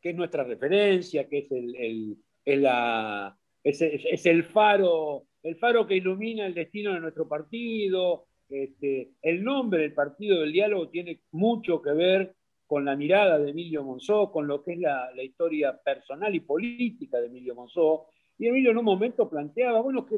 que 0.00 0.10
es 0.10 0.16
nuestra 0.16 0.44
referencia, 0.44 1.28
que 1.28 1.38
es 1.38 1.50
el, 1.52 1.74
el- 1.76 2.16
es 2.44 2.58
la- 2.60 3.36
es- 3.64 3.82
es- 3.82 4.04
es 4.04 4.26
el 4.26 4.44
faro, 4.44 5.24
el 5.42 5.56
faro 5.56 5.86
que 5.86 5.96
ilumina 5.96 6.46
el 6.46 6.54
destino 6.54 6.92
de 6.94 7.00
nuestro 7.00 7.26
partido. 7.26 8.26
Este, 8.48 9.10
el 9.22 9.42
nombre 9.42 9.80
del 9.82 9.94
partido 9.94 10.40
del 10.40 10.52
diálogo 10.52 10.88
tiene 10.90 11.20
mucho 11.32 11.80
que 11.82 11.92
ver 11.92 12.34
con 12.66 12.84
la 12.84 12.94
mirada 12.96 13.38
de 13.38 13.50
Emilio 13.50 13.82
Monzó, 13.82 14.30
con 14.30 14.46
lo 14.46 14.62
que 14.62 14.72
es 14.74 14.78
la, 14.78 15.10
la 15.14 15.22
historia 15.22 15.76
personal 15.82 16.34
y 16.34 16.40
política 16.40 17.20
de 17.20 17.26
Emilio 17.26 17.54
Monzó. 17.54 18.06
Y 18.38 18.46
Emilio 18.48 18.70
en 18.70 18.78
un 18.78 18.84
momento 18.84 19.28
planteaba, 19.28 19.80
bueno, 19.80 20.04
que 20.06 20.16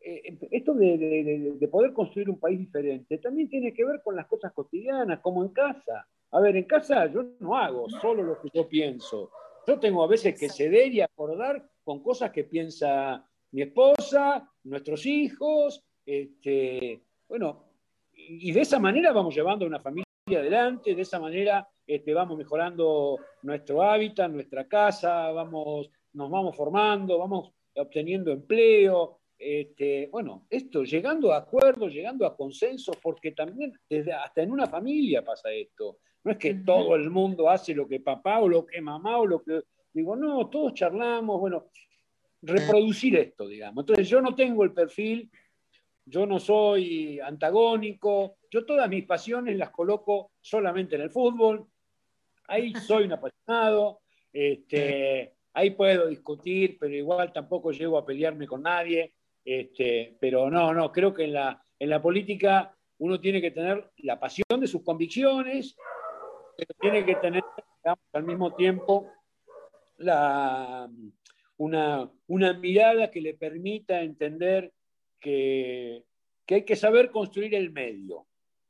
eh, 0.00 0.38
esto 0.52 0.74
de, 0.74 0.98
de- 0.98 1.24
de- 1.24 1.52
de 1.58 1.68
poder 1.68 1.92
construir 1.92 2.28
un 2.30 2.38
país 2.38 2.58
diferente 2.58 3.18
también 3.18 3.48
tiene 3.48 3.72
que 3.74 3.84
ver 3.84 4.00
con 4.04 4.14
las 4.14 4.26
cosas 4.26 4.52
cotidianas, 4.52 5.20
como 5.20 5.42
en 5.42 5.48
casa. 5.50 6.06
A 6.30 6.40
ver, 6.40 6.56
en 6.56 6.64
casa 6.64 7.06
yo 7.12 7.24
no 7.40 7.56
hago 7.56 7.88
solo 7.88 8.22
lo 8.22 8.40
que 8.40 8.48
yo 8.52 8.68
pienso. 8.68 9.30
Yo 9.66 9.78
tengo 9.80 10.04
a 10.04 10.06
veces 10.06 10.38
que 10.38 10.48
ceder 10.48 10.92
y 10.92 11.00
acordar 11.00 11.66
con 11.86 12.02
cosas 12.02 12.32
que 12.32 12.42
piensa 12.42 13.24
mi 13.52 13.62
esposa, 13.62 14.50
nuestros 14.64 15.06
hijos, 15.06 15.84
este, 16.04 17.00
bueno, 17.28 17.62
y 18.12 18.50
de 18.50 18.60
esa 18.62 18.80
manera 18.80 19.12
vamos 19.12 19.32
llevando 19.32 19.64
una 19.64 19.78
familia 19.78 20.04
adelante, 20.28 20.96
de 20.96 21.02
esa 21.02 21.20
manera 21.20 21.68
este, 21.86 22.12
vamos 22.12 22.36
mejorando 22.36 23.20
nuestro 23.42 23.84
hábitat, 23.84 24.32
nuestra 24.32 24.66
casa, 24.66 25.30
vamos, 25.30 25.88
nos 26.14 26.28
vamos 26.28 26.56
formando, 26.56 27.18
vamos 27.18 27.52
obteniendo 27.76 28.32
empleo. 28.32 29.20
Este, 29.38 30.08
bueno, 30.10 30.44
esto, 30.50 30.82
llegando 30.82 31.32
a 31.32 31.36
acuerdos, 31.36 31.92
llegando 31.92 32.26
a 32.26 32.36
consensos, 32.36 32.96
porque 33.00 33.30
también 33.30 33.72
desde, 33.88 34.12
hasta 34.12 34.42
en 34.42 34.50
una 34.50 34.66
familia 34.66 35.24
pasa 35.24 35.52
esto. 35.52 35.98
No 36.24 36.32
es 36.32 36.38
que 36.38 36.54
todo 36.54 36.96
el 36.96 37.10
mundo 37.10 37.48
hace 37.48 37.76
lo 37.76 37.86
que 37.86 38.00
papá 38.00 38.40
o 38.40 38.48
lo 38.48 38.66
que 38.66 38.80
mamá 38.80 39.18
o 39.18 39.26
lo 39.26 39.40
que... 39.40 39.62
Digo, 39.96 40.14
no, 40.14 40.46
todos 40.50 40.74
charlamos, 40.74 41.40
bueno, 41.40 41.70
reproducir 42.42 43.16
esto, 43.16 43.48
digamos. 43.48 43.82
Entonces 43.82 44.06
yo 44.06 44.20
no 44.20 44.34
tengo 44.34 44.62
el 44.62 44.74
perfil, 44.74 45.30
yo 46.04 46.26
no 46.26 46.38
soy 46.38 47.18
antagónico, 47.18 48.36
yo 48.50 48.66
todas 48.66 48.90
mis 48.90 49.06
pasiones 49.06 49.56
las 49.56 49.70
coloco 49.70 50.32
solamente 50.38 50.96
en 50.96 51.00
el 51.00 51.10
fútbol, 51.10 51.66
ahí 52.46 52.74
soy 52.86 53.04
un 53.04 53.14
apasionado, 53.14 54.02
este, 54.30 55.32
ahí 55.54 55.70
puedo 55.70 56.08
discutir, 56.08 56.76
pero 56.78 56.94
igual 56.94 57.32
tampoco 57.32 57.72
llego 57.72 57.96
a 57.96 58.04
pelearme 58.04 58.46
con 58.46 58.64
nadie, 58.64 59.14
este, 59.42 60.14
pero 60.20 60.50
no, 60.50 60.74
no, 60.74 60.92
creo 60.92 61.14
que 61.14 61.24
en 61.24 61.32
la, 61.32 61.64
en 61.78 61.88
la 61.88 62.02
política 62.02 62.76
uno 62.98 63.18
tiene 63.18 63.40
que 63.40 63.50
tener 63.50 63.92
la 63.96 64.20
pasión 64.20 64.60
de 64.60 64.66
sus 64.66 64.82
convicciones, 64.82 65.74
pero 66.54 66.74
tiene 66.78 67.02
que 67.06 67.14
tener 67.14 67.42
digamos, 67.82 68.04
al 68.12 68.24
mismo 68.24 68.54
tiempo 68.54 69.15
la, 69.98 70.90
una, 71.58 72.10
una 72.26 72.52
mirada 72.54 73.10
que 73.10 73.20
le 73.20 73.34
permita 73.34 74.02
entender 74.02 74.72
que, 75.20 76.04
que 76.44 76.54
hay 76.56 76.64
que 76.64 76.76
saber 76.76 77.10
construir 77.10 77.54
el 77.54 77.70
medio, 77.70 78.26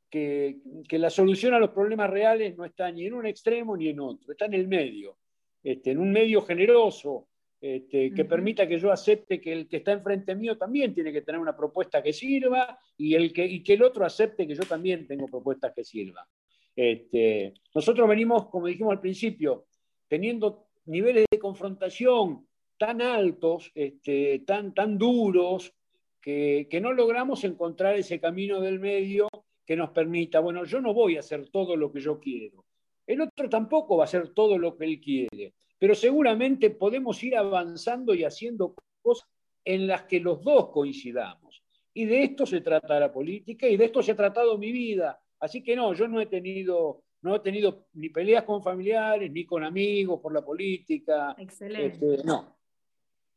que, 0.09 0.57
que 0.87 0.97
la 0.97 1.09
solución 1.09 1.53
a 1.53 1.59
los 1.59 1.71
problemas 1.71 2.09
reales 2.09 2.57
no 2.57 2.65
está 2.65 2.91
ni 2.91 3.05
en 3.05 3.13
un 3.13 3.25
extremo 3.25 3.75
ni 3.75 3.89
en 3.89 3.99
otro, 3.99 4.31
está 4.31 4.45
en 4.45 4.53
el 4.53 4.67
medio, 4.67 5.17
este, 5.63 5.91
en 5.91 5.99
un 5.99 6.11
medio 6.11 6.41
generoso, 6.41 7.27
este, 7.59 8.13
que 8.13 8.21
Ujú. 8.21 8.29
permita 8.29 8.67
que 8.67 8.79
yo 8.79 8.91
acepte 8.91 9.41
que 9.41 9.51
el 9.51 9.67
que 9.67 9.77
está 9.77 9.91
enfrente 9.91 10.35
mío 10.35 10.57
también 10.57 10.93
tiene 10.93 11.11
que 11.11 11.23
tener 11.23 11.41
una 11.41 11.57
propuesta 11.57 12.03
que 12.03 12.13
sirva 12.13 12.79
y, 12.95 13.15
el 13.15 13.33
que, 13.33 13.45
y 13.45 13.63
que 13.63 13.73
el 13.73 13.83
otro 13.83 14.05
acepte 14.05 14.47
que 14.47 14.53
yo 14.53 14.63
también 14.63 15.07
tengo 15.07 15.25
propuestas 15.27 15.73
que 15.73 15.83
sirvan. 15.83 16.23
Este, 16.75 17.55
nosotros 17.73 18.07
venimos, 18.07 18.47
como 18.49 18.67
dijimos 18.67 18.91
al 18.91 19.01
principio, 19.01 19.65
teniendo 20.07 20.66
niveles 20.87 21.25
de 21.29 21.39
confrontación 21.39 22.47
tan 22.77 23.01
altos, 23.01 23.71
este, 23.75 24.39
tan, 24.39 24.73
tan 24.73 24.97
duros, 24.97 25.73
que, 26.21 26.67
que 26.69 26.81
no 26.81 26.93
logramos 26.93 27.43
encontrar 27.43 27.95
ese 27.95 28.19
camino 28.19 28.59
del 28.59 28.79
medio 28.79 29.27
que 29.65 29.75
nos 29.75 29.89
permita, 29.91 30.39
bueno, 30.39 30.63
yo 30.63 30.79
no 30.79 30.93
voy 30.93 31.17
a 31.17 31.19
hacer 31.19 31.49
todo 31.49 31.75
lo 31.75 31.91
que 31.91 31.99
yo 31.99 32.19
quiero. 32.19 32.63
El 33.05 33.21
otro 33.21 33.49
tampoco 33.49 33.97
va 33.97 34.03
a 34.03 34.05
hacer 34.05 34.33
todo 34.33 34.57
lo 34.57 34.77
que 34.77 34.85
él 34.85 35.01
quiere, 35.01 35.53
pero 35.77 35.93
seguramente 35.93 36.69
podemos 36.69 37.21
ir 37.23 37.35
avanzando 37.35 38.13
y 38.13 38.23
haciendo 38.23 38.75
cosas 39.01 39.27
en 39.63 39.87
las 39.87 40.03
que 40.03 40.19
los 40.21 40.41
dos 40.41 40.69
coincidamos. 40.69 41.63
Y 41.93 42.05
de 42.05 42.23
esto 42.23 42.45
se 42.45 42.61
trata 42.61 42.99
la 42.99 43.11
política 43.11 43.67
y 43.67 43.75
de 43.75 43.85
esto 43.85 44.01
se 44.01 44.13
ha 44.13 44.15
tratado 44.15 44.57
mi 44.57 44.71
vida. 44.71 45.19
Así 45.39 45.63
que 45.63 45.75
no, 45.75 45.93
yo 45.93 46.07
no 46.07 46.21
he 46.21 46.27
tenido, 46.27 47.03
no 47.21 47.35
he 47.35 47.39
tenido 47.39 47.87
ni 47.93 48.09
peleas 48.09 48.43
con 48.43 48.61
familiares, 48.61 49.31
ni 49.31 49.45
con 49.45 49.63
amigos 49.63 50.19
por 50.21 50.33
la 50.33 50.43
política. 50.43 51.35
Excelente. 51.37 52.13
Este, 52.13 52.23
no, 52.23 52.57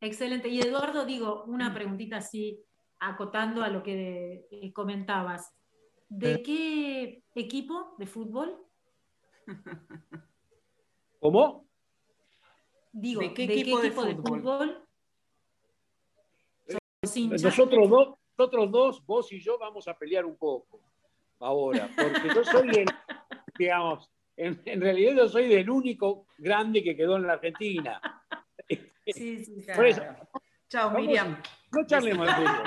Excelente. 0.01 0.49
Y 0.49 0.61
Eduardo, 0.61 1.05
digo, 1.05 1.45
una 1.45 1.75
preguntita 1.75 2.17
así, 2.17 2.65
acotando 2.99 3.63
a 3.63 3.69
lo 3.69 3.83
que 3.83 4.47
eh, 4.51 4.73
comentabas. 4.73 5.55
¿De 6.09 6.43
qué 6.43 7.23
equipo 7.35 7.95
de 7.99 8.07
fútbol? 8.07 8.57
¿Cómo? 11.21 11.67
Digo, 12.93 13.21
¿De 13.21 13.35
qué 13.35 13.45
equipo 13.45 13.81
de 13.81 13.91
fútbol? 13.93 14.85
Nosotros 17.03 17.89
dos, 17.89 18.15
nosotros 18.37 18.71
dos, 18.71 19.07
vos 19.07 19.33
y 19.33 19.41
yo, 19.41 19.59
vamos 19.59 19.87
a 19.87 19.97
pelear 19.97 20.25
un 20.25 20.37
poco 20.37 20.81
ahora, 21.39 21.91
porque 21.97 22.35
yo 22.35 22.45
soy 22.45 22.69
el, 22.69 22.87
digamos, 23.61 24.11
en, 24.37 24.61
en 24.65 24.81
realidad 24.81 25.13
yo 25.15 25.29
soy 25.29 25.49
del 25.49 25.69
único 25.69 26.27
grande 26.39 26.83
que 26.83 26.97
quedó 26.97 27.17
en 27.17 27.27
la 27.27 27.35
Argentina. 27.35 28.01
Sí, 29.13 29.45
sí, 29.45 29.67
Por 29.75 29.87
eso, 29.87 30.03
Chao, 30.69 30.91
Vamos. 30.91 31.01
Miriam. 31.03 31.37
no 31.73 31.85
charlemos 31.87 32.27
de 32.29 32.33
fútbol. 32.33 32.63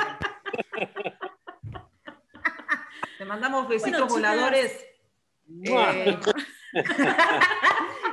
Te 3.18 3.26
mandamos 3.26 3.68
besitos 3.70 4.02
Bueno, 4.02 4.14
voladores. 4.14 4.86
Eh, 5.66 6.18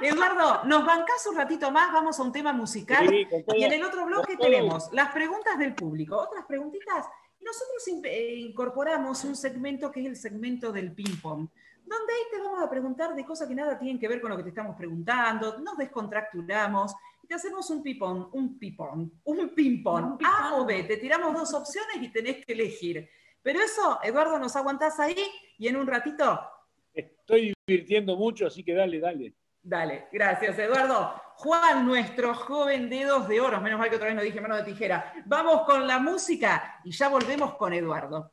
Eduardo, 0.03 0.62
¿nos 0.64 0.85
bancás 0.87 1.26
un 1.28 1.37
ratito 1.37 1.70
más? 1.72 1.93
Vamos 1.93 2.20
a 2.20 2.22
un 2.22 2.31
tema 2.31 2.53
musical. 2.53 3.09
Sí, 3.09 3.24
con 3.26 3.45
todo- 3.45 3.57
Y 3.57 3.64
en 3.64 3.72
el 3.72 3.83
otro 3.83 4.07
bloque 4.07 4.37
todo 4.37 4.47
tenemos 4.49 4.93
las 4.93 5.11
preguntas 5.12 5.59
del 5.59 5.74
público. 5.74 6.16
Otras 6.16 6.45
preguntitas. 6.47 7.07
Y 7.41 7.45
nosotros 7.45 7.83
eh, 8.05 8.35
incorporamos 8.37 9.24
un 9.24 9.35
segmento 9.35 9.91
que 9.91 10.01
es 10.01 10.07
el 10.07 10.16
segmento 10.16 10.70
del 10.72 10.93
ping-pong, 10.93 11.49
donde 11.91 12.12
ahí 12.12 12.20
te 12.30 12.38
vamos 12.38 12.62
a 12.62 12.70
preguntar 12.70 13.14
de 13.16 13.24
cosas 13.24 13.49
que 13.49 13.55
nada 13.55 13.76
tienen 13.76 13.99
que 13.99 14.07
ver 14.07 14.20
con 14.20 14.30
lo 14.30 14.36
que 14.36 14.45
te 14.45 14.51
estamos 14.51 14.76
preguntando, 14.76 15.59
nos 15.59 15.76
descontracturamos 15.76 16.95
y 17.22 17.26
te 17.26 17.34
hacemos 17.34 17.68
un 17.68 17.82
ping-pong, 17.82 18.28
un 18.32 18.59
ping-pong, 18.59 19.11
un 19.24 19.55
ping-pong, 19.55 20.20
Un 20.20 20.24
A 20.24 20.55
o 20.55 20.64
B. 20.64 20.84
Te 20.84 20.99
tiramos 20.99 21.34
dos 21.34 21.53
opciones 21.53 21.97
y 22.01 22.12
tenés 22.12 22.47
que 22.47 22.53
elegir. 22.53 23.11
Pero 23.43 23.61
eso, 23.61 23.99
Eduardo, 24.05 24.38
nos 24.38 24.55
aguantás 24.55 25.01
ahí 25.01 25.16
y 25.59 25.66
en 25.66 25.76
un 25.76 25.86
ratito 25.86 26.41
Estoy 26.93 27.55
divirtiendo 27.66 28.16
mucho, 28.16 28.47
así 28.47 28.62
que 28.62 28.74
dale, 28.74 29.01
dale. 29.01 29.34
Dale, 29.62 30.09
gracias 30.12 30.59
Eduardo. 30.59 31.14
Juan, 31.36 31.86
nuestro 31.86 32.34
joven 32.34 32.88
dedos 32.88 33.28
de 33.28 33.41
oro, 33.41 33.61
menos 33.61 33.78
mal 33.78 33.91
que 33.91 33.97
otra 33.97 34.09
vez 34.09 34.16
no 34.16 34.22
dije 34.22 34.41
mano 34.41 34.57
de 34.57 34.64
tijera. 34.64 35.12
Vamos 35.26 35.62
con 35.62 35.86
la 35.86 35.99
música 35.99 36.80
y 36.84 36.93
ya 36.93 37.09
volvemos 37.09 37.57
con 37.57 37.72
Eduardo. 37.72 38.32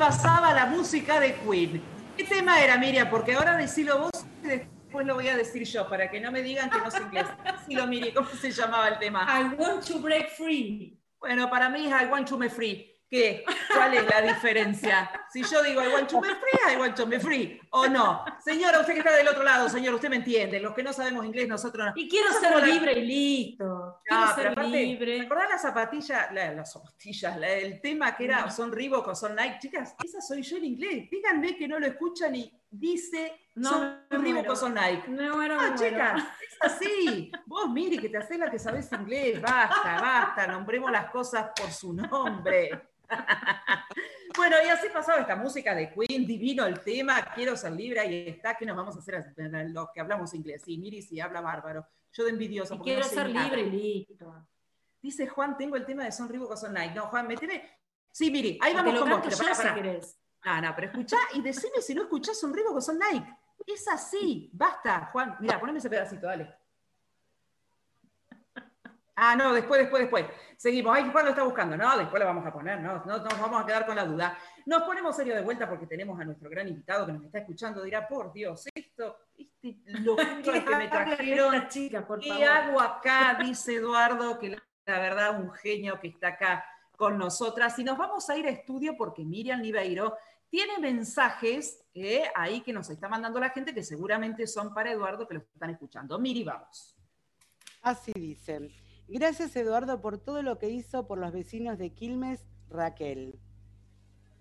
pasaba 0.00 0.54
la 0.54 0.64
música 0.64 1.20
de 1.20 1.34
Queen. 1.34 1.82
¿Qué 2.16 2.24
tema 2.24 2.58
era, 2.58 2.78
Miriam? 2.78 3.10
Porque 3.10 3.34
ahora 3.34 3.58
decilo 3.58 3.98
vos 3.98 4.26
y 4.42 4.46
después 4.46 5.06
lo 5.06 5.14
voy 5.14 5.28
a 5.28 5.36
decir 5.36 5.62
yo, 5.64 5.86
para 5.90 6.10
que 6.10 6.18
no 6.18 6.32
me 6.32 6.40
digan 6.40 6.70
que 6.70 6.78
no 6.78 6.90
sé 6.90 7.02
inglés. 7.02 7.26
Decilo, 7.44 7.86
Miri, 7.86 8.10
¿cómo 8.14 8.30
se 8.30 8.50
llamaba 8.50 8.88
el 8.88 8.98
tema? 8.98 9.26
I 9.28 9.54
want 9.62 9.86
to 9.86 9.98
break 10.00 10.30
free. 10.30 10.98
Bueno, 11.18 11.50
para 11.50 11.68
mí 11.68 11.84
es 11.84 11.92
I 11.92 12.06
want 12.06 12.26
to 12.30 12.38
me 12.38 12.48
free. 12.48 12.98
¿Qué? 13.10 13.44
¿Cuál 13.74 13.92
es 13.92 14.04
la 14.08 14.22
diferencia? 14.22 15.10
Si 15.32 15.42
yo 15.44 15.62
digo 15.62 15.80
I 15.82 15.88
want 15.92 16.08
to 16.10 16.20
me 16.20 16.28
free, 16.28 16.74
I 16.74 16.76
want 16.76 16.96
to 16.96 17.06
me 17.06 17.20
free. 17.20 17.60
¿O 17.70 17.86
no? 17.86 18.24
Señora, 18.44 18.80
usted 18.80 18.94
que 18.94 18.98
está 19.00 19.14
del 19.16 19.28
otro 19.28 19.44
lado, 19.44 19.68
señor, 19.68 19.94
usted 19.94 20.08
me 20.10 20.16
entiende. 20.16 20.58
Los 20.58 20.74
que 20.74 20.82
no 20.82 20.92
sabemos 20.92 21.24
inglés, 21.24 21.46
nosotros 21.46 21.86
no. 21.86 21.92
Y 21.94 22.08
quiero 22.08 22.32
ser 22.32 22.56
la- 22.58 22.66
libre 22.66 22.92
y 22.98 23.06
listo. 23.06 24.00
Quiero 24.04 24.22
Ah, 24.24 24.32
ser 24.34 24.48
aparte, 24.48 24.70
libre. 24.70 25.18
¿te 25.20 25.26
acordás 25.26 25.50
la 25.50 25.58
zapatilla, 25.58 26.30
la- 26.32 26.52
las 26.52 26.72
zapatillas, 26.72 27.36
la- 27.38 27.48
el 27.52 27.80
tema 27.80 28.16
que 28.16 28.24
era 28.24 28.50
son 28.50 28.72
Reebok 28.72 29.06
o 29.08 29.14
son 29.14 29.36
Nike? 29.36 29.58
Chicas, 29.60 29.94
esa 30.04 30.20
soy 30.20 30.42
yo 30.42 30.56
en 30.56 30.64
inglés. 30.64 31.08
Díganme 31.10 31.56
que 31.56 31.68
no 31.68 31.78
lo 31.78 31.86
escuchan 31.86 32.34
y 32.34 32.52
dice 32.68 33.32
No, 33.54 33.70
son 33.70 34.00
Reebok 34.10 34.48
o 34.50 34.56
son 34.56 34.74
Nike. 34.74 35.08
Me 35.08 35.26
Ah, 35.28 35.32
muero. 35.34 35.56
chicas, 35.76 36.22
es 36.40 36.58
así. 36.72 37.30
Vos, 37.46 37.68
Miri, 37.70 37.98
que 37.98 38.08
te 38.08 38.16
haces 38.18 38.38
la 38.38 38.50
que 38.50 38.58
sabés 38.58 38.90
inglés. 38.92 39.40
Basta, 39.40 40.00
basta. 40.00 40.46
Nombremos 40.46 40.90
las 40.90 41.10
cosas 41.10 41.50
por 41.54 41.70
su 41.70 41.92
nombre. 41.92 42.89
bueno, 44.36 44.56
y 44.64 44.68
así 44.68 44.88
pasaba 44.92 45.20
esta 45.20 45.36
música 45.36 45.74
de 45.74 45.92
Queen, 45.92 46.26
divino 46.26 46.66
el 46.66 46.80
tema, 46.80 47.32
quiero 47.34 47.56
ser 47.56 47.72
libre, 47.72 48.00
ahí 48.00 48.28
está, 48.28 48.54
¿qué 48.54 48.66
nos 48.66 48.76
vamos 48.76 48.96
a 48.96 49.00
hacer 49.00 49.34
los 49.70 49.88
que 49.92 50.00
hablamos 50.00 50.34
inglés? 50.34 50.62
Sí, 50.64 50.78
Miri 50.78 51.02
sí 51.02 51.20
habla 51.20 51.40
bárbaro. 51.40 51.86
Yo 52.12 52.24
de 52.24 52.30
envidiosa. 52.30 52.74
Y 52.74 52.78
porque 52.78 52.90
quiero 52.90 53.04
no 53.04 53.08
sé 53.08 53.14
ser 53.14 53.32
nada. 53.32 53.46
libre 53.46 53.62
y 53.62 53.70
listo. 53.70 54.48
Dice 55.00 55.26
Juan, 55.28 55.56
tengo 55.56 55.76
el 55.76 55.86
tema 55.86 56.04
de 56.04 56.12
Son 56.12 56.30
Nike. 56.30 56.94
No, 56.94 57.06
Juan, 57.06 57.26
meteme. 57.26 57.62
Sí, 58.12 58.30
Miri, 58.30 58.58
ahí 58.60 58.74
vamos 58.74 58.98
con 58.98 59.10
vos. 59.10 59.20
pero 59.22 59.54
si 59.54 59.74
querés. 59.74 60.18
No, 60.44 60.60
no, 60.60 60.74
pero 60.74 60.88
escuchá 60.88 61.18
y 61.34 61.42
decime 61.42 61.80
si 61.80 61.94
no 61.94 62.02
escuchás 62.02 62.38
Son 62.38 62.52
Nike. 62.52 63.36
Es 63.66 63.86
así, 63.88 64.50
basta, 64.52 65.10
Juan. 65.12 65.36
Mira, 65.40 65.60
poneme 65.60 65.78
ese 65.78 65.90
pedacito, 65.90 66.26
dale. 66.26 66.59
Ah, 69.22 69.36
no, 69.36 69.52
después, 69.52 69.82
después, 69.82 70.00
después. 70.00 70.24
Seguimos. 70.56 70.96
Ay, 70.96 71.10
Juan 71.12 71.26
lo 71.26 71.30
está 71.32 71.42
buscando. 71.42 71.76
No, 71.76 71.98
después 71.98 72.18
lo 72.18 72.26
vamos 72.26 72.46
a 72.46 72.50
poner. 72.50 72.80
No, 72.80 73.04
no 73.04 73.18
nos 73.18 73.38
vamos 73.38 73.62
a 73.62 73.66
quedar 73.66 73.84
con 73.84 73.94
la 73.94 74.06
duda. 74.06 74.38
Nos 74.64 74.82
ponemos 74.84 75.14
serio 75.14 75.34
de 75.34 75.42
vuelta 75.42 75.68
porque 75.68 75.86
tenemos 75.86 76.18
a 76.18 76.24
nuestro 76.24 76.48
gran 76.48 76.66
invitado 76.68 77.04
que 77.04 77.12
nos 77.12 77.24
está 77.24 77.40
escuchando. 77.40 77.82
Dirá, 77.82 78.08
por 78.08 78.32
Dios, 78.32 78.66
esto, 78.74 79.18
este 79.36 79.76
locura 80.00 80.64
que 80.64 80.76
me 80.76 80.88
trajeron. 80.88 81.68
Chica, 81.68 82.06
por 82.06 82.18
¿Qué 82.20 82.30
favor. 82.30 82.48
hago 82.48 82.80
acá? 82.80 83.36
Dice 83.42 83.74
Eduardo, 83.74 84.38
que 84.38 84.48
la, 84.48 84.62
la 84.86 84.98
verdad 84.98 85.38
un 85.38 85.52
genio 85.52 86.00
que 86.00 86.08
está 86.08 86.28
acá 86.28 86.64
con 86.96 87.18
nosotras. 87.18 87.78
Y 87.78 87.84
nos 87.84 87.98
vamos 87.98 88.30
a 88.30 88.38
ir 88.38 88.46
a 88.46 88.50
estudio 88.50 88.96
porque 88.96 89.22
Miriam 89.22 89.60
Niveiro 89.60 90.16
tiene 90.48 90.78
mensajes 90.78 91.84
eh, 91.92 92.24
ahí 92.34 92.62
que 92.62 92.72
nos 92.72 92.88
está 92.88 93.06
mandando 93.06 93.38
la 93.38 93.50
gente 93.50 93.74
que 93.74 93.82
seguramente 93.82 94.46
son 94.46 94.72
para 94.72 94.92
Eduardo 94.92 95.28
que 95.28 95.34
lo 95.34 95.40
están 95.40 95.68
escuchando. 95.68 96.18
Miri, 96.18 96.42
vamos. 96.42 96.96
Así 97.82 98.12
dicen. 98.14 98.89
Gracias 99.12 99.56
Eduardo 99.56 100.00
por 100.00 100.18
todo 100.18 100.40
lo 100.40 100.60
que 100.60 100.70
hizo 100.70 101.08
por 101.08 101.18
los 101.18 101.32
vecinos 101.32 101.78
de 101.78 101.90
Quilmes, 101.90 102.46
Raquel. 102.68 103.40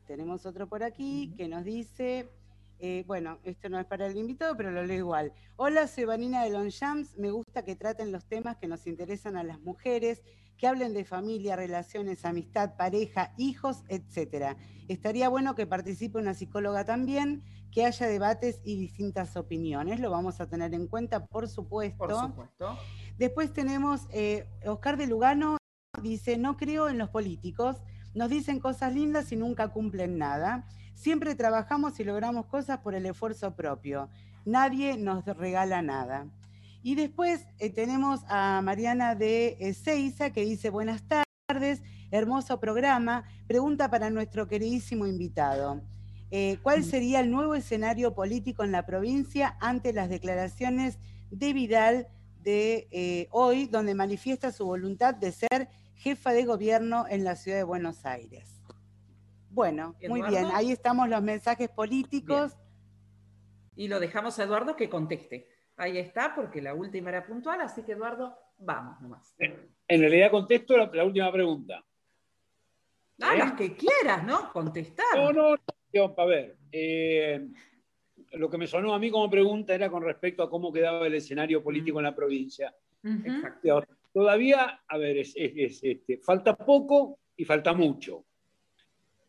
Tenemos 0.05 0.45
otro 0.45 0.69
por 0.69 0.83
aquí 0.83 1.33
que 1.35 1.47
nos 1.47 1.65
dice, 1.65 2.29
eh, 2.77 3.03
bueno, 3.07 3.39
esto 3.43 3.67
no 3.69 3.79
es 3.79 3.87
para 3.87 4.05
el 4.05 4.15
invitado, 4.15 4.55
pero 4.55 4.69
lo 4.69 4.85
leo 4.85 4.97
igual. 4.97 5.33
Hola, 5.55 5.87
soy 5.87 6.05
Vanina 6.05 6.43
de 6.43 6.51
Longchamps. 6.51 7.17
Me 7.17 7.31
gusta 7.31 7.65
que 7.65 7.75
traten 7.75 8.11
los 8.11 8.25
temas 8.25 8.57
que 8.57 8.67
nos 8.67 8.85
interesan 8.85 9.37
a 9.37 9.43
las 9.43 9.59
mujeres, 9.59 10.21
que 10.55 10.67
hablen 10.67 10.93
de 10.93 11.03
familia, 11.03 11.55
relaciones, 11.55 12.23
amistad, 12.23 12.75
pareja, 12.77 13.33
hijos, 13.37 13.83
etcétera. 13.87 14.55
Estaría 14.87 15.29
bueno 15.29 15.55
que 15.55 15.65
participe 15.65 16.19
una 16.19 16.35
psicóloga 16.35 16.85
también, 16.85 17.43
que 17.71 17.85
haya 17.85 18.05
debates 18.05 18.61
y 18.63 18.75
distintas 18.75 19.35
opiniones. 19.35 19.99
Lo 19.99 20.11
vamos 20.11 20.39
a 20.41 20.47
tener 20.47 20.75
en 20.75 20.87
cuenta, 20.87 21.25
por 21.25 21.47
supuesto. 21.47 21.97
Por 21.97 22.13
supuesto. 22.13 22.77
Después 23.19 23.51
tenemos 23.51 24.07
eh, 24.13 24.47
Oscar 24.65 24.95
de 24.95 25.05
Lugano, 25.05 25.57
dice, 26.01 26.37
no 26.37 26.55
creo 26.55 26.87
en 26.87 26.97
los 26.97 27.09
políticos, 27.09 27.75
nos 28.13 28.29
dicen 28.29 28.61
cosas 28.61 28.95
lindas 28.95 29.33
y 29.33 29.35
nunca 29.35 29.67
cumplen 29.67 30.17
nada. 30.17 30.65
Siempre 30.95 31.35
trabajamos 31.35 31.99
y 31.99 32.05
logramos 32.05 32.45
cosas 32.45 32.79
por 32.79 32.95
el 32.95 33.05
esfuerzo 33.05 33.57
propio. 33.57 34.07
Nadie 34.45 34.97
nos 34.97 35.25
regala 35.25 35.81
nada. 35.81 36.27
Y 36.81 36.95
después 36.95 37.45
eh, 37.59 37.69
tenemos 37.69 38.21
a 38.29 38.61
Mariana 38.63 39.15
de 39.15 39.75
Seiza 39.77 40.29
que 40.29 40.45
dice, 40.45 40.69
buenas 40.69 41.03
tardes, 41.05 41.83
hermoso 42.11 42.61
programa. 42.61 43.25
Pregunta 43.47 43.91
para 43.91 44.09
nuestro 44.09 44.47
queridísimo 44.47 45.05
invitado. 45.05 45.81
Eh, 46.31 46.57
¿Cuál 46.63 46.85
sería 46.85 47.19
el 47.19 47.31
nuevo 47.31 47.53
escenario 47.53 48.15
político 48.15 48.63
en 48.63 48.71
la 48.71 48.85
provincia 48.85 49.57
ante 49.59 49.91
las 49.91 50.07
declaraciones 50.07 50.99
de 51.31 51.51
Vidal 51.51 52.07
de 52.49 52.87
eh, 52.91 53.27
hoy, 53.31 53.67
donde 53.67 53.93
manifiesta 53.93 54.51
su 54.51 54.65
voluntad 54.65 55.13
de 55.13 55.31
ser 55.31 55.69
jefa 55.95 56.31
de 56.31 56.45
gobierno 56.45 57.05
en 57.07 57.23
la 57.23 57.35
ciudad 57.35 57.57
de 57.57 57.63
Buenos 57.63 58.05
Aires? 58.05 58.61
Bueno, 59.51 59.95
muy 60.07 60.21
bien, 60.23 60.47
ahí 60.53 60.71
estamos 60.71 61.07
los 61.09 61.21
mensajes 61.21 61.69
políticos. 61.69 62.57
Y 63.75 63.87
lo 63.87 63.99
dejamos 63.99 64.39
a 64.39 64.43
Eduardo 64.43 64.75
que 64.75 64.89
conteste. 64.89 65.47
Ahí 65.77 65.97
está, 65.97 66.35
porque 66.35 66.61
la 66.61 66.73
última 66.73 67.09
era 67.09 67.25
puntual, 67.25 67.61
así 67.61 67.83
que 67.83 67.93
Eduardo, 67.93 68.35
vamos 68.57 68.99
nomás. 69.01 69.33
En 69.37 70.01
realidad 70.01 70.31
contesto 70.31 70.75
la, 70.75 70.89
la 70.93 71.05
última 71.05 71.31
pregunta. 71.31 71.83
Ah, 73.21 73.35
¿Eh? 73.35 73.37
las 73.37 73.53
que 73.53 73.75
quieras, 73.75 74.23
¿no? 74.23 74.51
Contestar. 74.51 75.05
No, 75.15 75.31
no, 75.31 75.55
no, 75.93 76.15
a 76.17 76.25
ver. 76.25 76.57
eh, 76.71 77.47
lo 78.33 78.49
que 78.49 78.57
me 78.57 78.67
sonó 78.67 78.93
a 78.93 78.99
mí 78.99 79.09
como 79.09 79.29
pregunta 79.29 79.73
era 79.73 79.89
con 79.89 80.03
respecto 80.03 80.43
a 80.43 80.49
cómo 80.49 80.71
quedaba 80.71 81.07
el 81.07 81.15
escenario 81.15 81.63
político 81.63 81.99
en 81.99 82.03
la 82.05 82.15
provincia. 82.15 82.75
Exacto. 83.25 83.83
Todavía, 84.13 84.81
a 84.87 84.97
ver, 84.97 85.17
es- 85.19 85.33
es- 85.35 85.53
es, 85.55 85.83
este, 85.83 86.17
falta 86.17 86.55
poco 86.55 87.19
y 87.37 87.45
falta 87.45 87.73
mucho. 87.73 88.25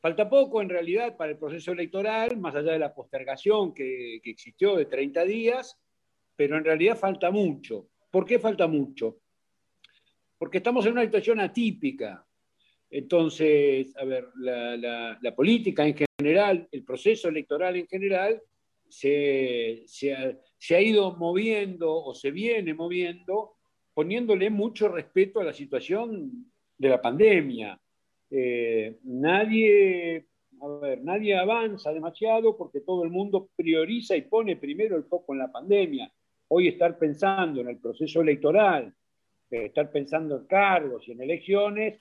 Falta 0.01 0.28
poco 0.28 0.62
en 0.62 0.68
realidad 0.70 1.16
para 1.16 1.32
el 1.32 1.38
proceso 1.38 1.72
electoral, 1.72 2.36
más 2.38 2.55
allá 2.55 2.72
de 2.72 2.78
la 2.78 2.94
postergación 2.94 3.74
que, 3.74 4.20
que 4.22 4.30
existió 4.30 4.74
de 4.76 4.86
30 4.86 5.24
días, 5.24 5.78
pero 6.36 6.57
en 6.57 6.64
realidad 6.64 6.96
falta 6.96 7.30
mucho. 7.30 7.88
¿Por 8.11 8.24
qué 8.24 8.38
falta 8.38 8.66
mucho? 8.66 9.18
Porque 10.38 10.59
estamos 10.59 10.86
en 10.86 10.92
una 10.92 11.05
situación 11.05 11.38
atípica. 11.40 12.26
Entonces, 12.88 13.94
a 13.96 14.05
ver, 14.05 14.28
la, 14.36 14.76
la- 14.76 15.18
la 15.20 15.34
política 15.34 15.86
en 15.86 15.94
general, 16.18 16.66
el 16.72 16.82
proceso 16.82 17.28
electoral 17.28 17.76
en 17.76 17.86
general, 17.86 18.42
se, 18.91 19.86
ha 20.74 20.80
ido 20.80 21.16
moviendo 21.16 21.95
o 21.95 22.14
se 22.14 22.30
viene 22.30 22.74
moviendo 22.74 23.57
poniéndole 23.95 24.51
mucho 24.51 24.88
respeto 24.88 25.41
a 25.41 25.45
la 25.45 25.53
situación 25.53 26.53
de 26.76 26.88
la 26.88 27.01
pandemia. 27.01 27.80
Eh, 28.30 28.99
nadie, 29.05 30.26
a 30.61 30.68
ver, 30.80 31.03
nadie 31.03 31.36
avanza 31.36 31.93
demasiado 31.93 32.57
porque 32.57 32.80
todo 32.80 33.05
el 33.05 33.11
mundo 33.11 33.51
prioriza 33.57 34.16
y 34.16 34.22
pone 34.22 34.57
primero 34.57 34.97
el 34.97 35.05
foco 35.05 35.32
en 35.32 35.41
la 35.41 35.53
pandemia. 35.53 36.12
Hoy 36.49 36.68
estar 36.68 36.99
pensando 36.99 37.61
en 37.61 37.68
el 37.68 37.78
proceso 37.78 38.20
electoral, 38.22 38.93
eh, 39.51 39.66
estar 39.66 39.91
pensando 39.91 40.36
en 40.36 40.47
cargos 40.47 41.07
y 41.07 41.12
en 41.12 41.22
elecciones, 41.22 42.01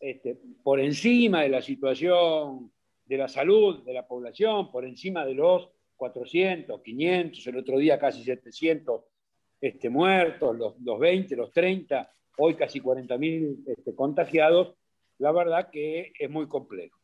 este, 0.00 0.38
por 0.62 0.78
encima 0.78 1.42
de 1.42 1.48
la 1.48 1.62
situación 1.62 2.70
de 3.04 3.16
la 3.16 3.26
salud 3.26 3.82
de 3.84 3.94
la 3.94 4.06
población, 4.06 4.70
por 4.70 4.84
encima 4.84 5.24
de 5.24 5.34
los 5.34 5.70
400, 5.98 6.80
500, 6.80 7.46
el 7.46 7.58
otro 7.58 7.76
día 7.76 7.98
casi 7.98 8.22
700 8.22 9.02
este, 9.60 9.90
muertos, 9.90 10.56
los, 10.56 10.80
los 10.80 10.98
20, 10.98 11.36
los 11.36 11.52
30, 11.52 12.10
hoy 12.38 12.54
casi 12.54 12.80
40.000 12.80 13.64
este, 13.66 13.94
contagiados, 13.94 14.74
la 15.18 15.32
verdad 15.32 15.68
que 15.70 16.12
es 16.18 16.30
muy 16.30 16.46
complejo. 16.46 16.96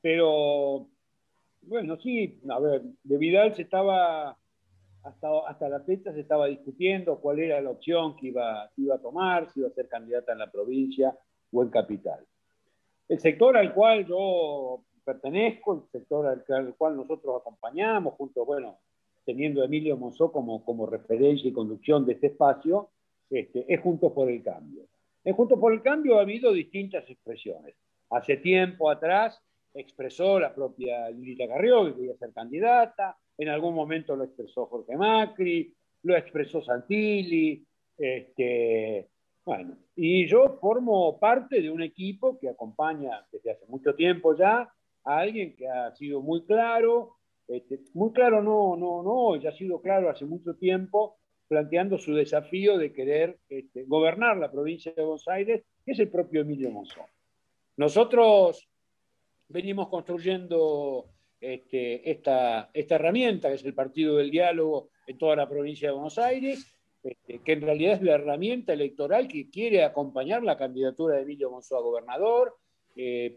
Pero, 0.00 0.88
bueno, 1.62 1.98
sí, 1.98 2.40
a 2.48 2.60
ver, 2.60 2.82
de 3.02 3.18
Vidal 3.18 3.54
se 3.56 3.62
estaba, 3.62 4.38
hasta, 5.02 5.28
hasta 5.48 5.68
la 5.68 5.80
fecha 5.80 6.12
se 6.12 6.20
estaba 6.20 6.46
discutiendo 6.46 7.20
cuál 7.20 7.40
era 7.40 7.60
la 7.60 7.70
opción 7.70 8.16
que 8.16 8.28
iba, 8.28 8.70
que 8.74 8.82
iba 8.82 8.94
a 8.94 9.02
tomar, 9.02 9.50
si 9.50 9.60
iba 9.60 9.68
a 9.68 9.72
ser 9.72 9.88
candidata 9.88 10.32
en 10.32 10.38
la 10.38 10.50
provincia 10.50 11.18
o 11.50 11.62
en 11.62 11.70
capital. 11.70 12.24
El 13.08 13.18
sector 13.18 13.56
al 13.56 13.74
cual 13.74 14.06
yo 14.06 14.84
pertenezco, 15.06 15.74
el 15.74 15.90
sector 15.90 16.26
al, 16.26 16.44
al 16.48 16.74
cual 16.74 16.96
nosotros 16.96 17.40
acompañamos, 17.40 18.14
junto, 18.14 18.44
bueno, 18.44 18.80
teniendo 19.24 19.62
a 19.62 19.66
Emilio 19.66 19.96
Monzó 19.96 20.32
como, 20.32 20.64
como 20.64 20.84
referencia 20.86 21.48
y 21.48 21.52
conducción 21.52 22.04
de 22.04 22.14
este 22.14 22.26
espacio, 22.26 22.90
este, 23.30 23.64
es 23.72 23.80
Juntos 23.80 24.12
por 24.12 24.28
el 24.28 24.42
Cambio. 24.42 24.82
En 25.24 25.34
Juntos 25.34 25.58
por 25.58 25.72
el 25.72 25.80
Cambio 25.80 26.18
ha 26.18 26.22
habido 26.22 26.52
distintas 26.52 27.08
expresiones. 27.08 27.76
Hace 28.10 28.36
tiempo 28.38 28.90
atrás 28.90 29.40
expresó 29.74 30.40
la 30.40 30.52
propia 30.54 31.08
Lilita 31.10 31.46
Carrió, 31.46 31.86
que 31.86 31.94
quería 31.94 32.16
ser 32.16 32.32
candidata, 32.32 33.16
en 33.38 33.48
algún 33.48 33.74
momento 33.74 34.16
lo 34.16 34.24
expresó 34.24 34.66
Jorge 34.66 34.96
Macri, 34.96 35.72
lo 36.02 36.16
expresó 36.16 36.62
Santilli, 36.62 37.64
este, 37.96 39.08
bueno, 39.44 39.76
y 39.94 40.26
yo 40.26 40.58
formo 40.60 41.18
parte 41.18 41.60
de 41.60 41.70
un 41.70 41.82
equipo 41.82 42.38
que 42.38 42.48
acompaña 42.48 43.26
desde 43.30 43.52
hace 43.52 43.66
mucho 43.66 43.94
tiempo 43.94 44.36
ya 44.36 44.68
a 45.06 45.18
alguien 45.20 45.54
que 45.56 45.68
ha 45.68 45.94
sido 45.94 46.20
muy 46.20 46.44
claro, 46.44 47.16
este, 47.48 47.80
muy 47.94 48.12
claro 48.12 48.42
no, 48.42 48.76
no, 48.76 49.02
no, 49.02 49.36
ya 49.40 49.50
ha 49.50 49.56
sido 49.56 49.80
claro 49.80 50.10
hace 50.10 50.24
mucho 50.24 50.54
tiempo, 50.54 51.16
planteando 51.48 51.96
su 51.96 52.12
desafío 52.12 52.76
de 52.76 52.92
querer 52.92 53.38
este, 53.48 53.84
gobernar 53.84 54.36
la 54.36 54.50
provincia 54.50 54.92
de 54.92 55.02
Buenos 55.02 55.28
Aires, 55.28 55.62
que 55.84 55.92
es 55.92 55.98
el 56.00 56.10
propio 56.10 56.40
Emilio 56.40 56.70
Monzón. 56.70 57.06
Nosotros 57.76 58.68
venimos 59.48 59.88
construyendo 59.88 61.06
este, 61.40 62.10
esta, 62.10 62.70
herramienta, 62.74 63.48
que 63.48 63.54
es 63.54 63.64
el 63.64 63.74
Partido 63.74 64.16
del 64.16 64.30
Diálogo 64.30 64.90
en 65.06 65.16
toda 65.16 65.36
la 65.36 65.48
provincia 65.48 65.88
de 65.88 65.94
Buenos 65.94 66.18
Aires, 66.18 66.72
que 67.44 67.52
en 67.52 67.60
realidad 67.60 67.94
es 67.94 68.02
la 68.02 68.14
herramienta 68.14 68.72
electoral 68.72 69.28
que 69.28 69.48
quiere 69.48 69.84
acompañar 69.84 70.42
la 70.42 70.56
candidatura 70.56 71.14
de 71.14 71.22
Emilio 71.22 71.52
Monzó 71.52 71.76
a 71.76 71.82
gobernador, 71.82 72.56
eh, 72.96 73.36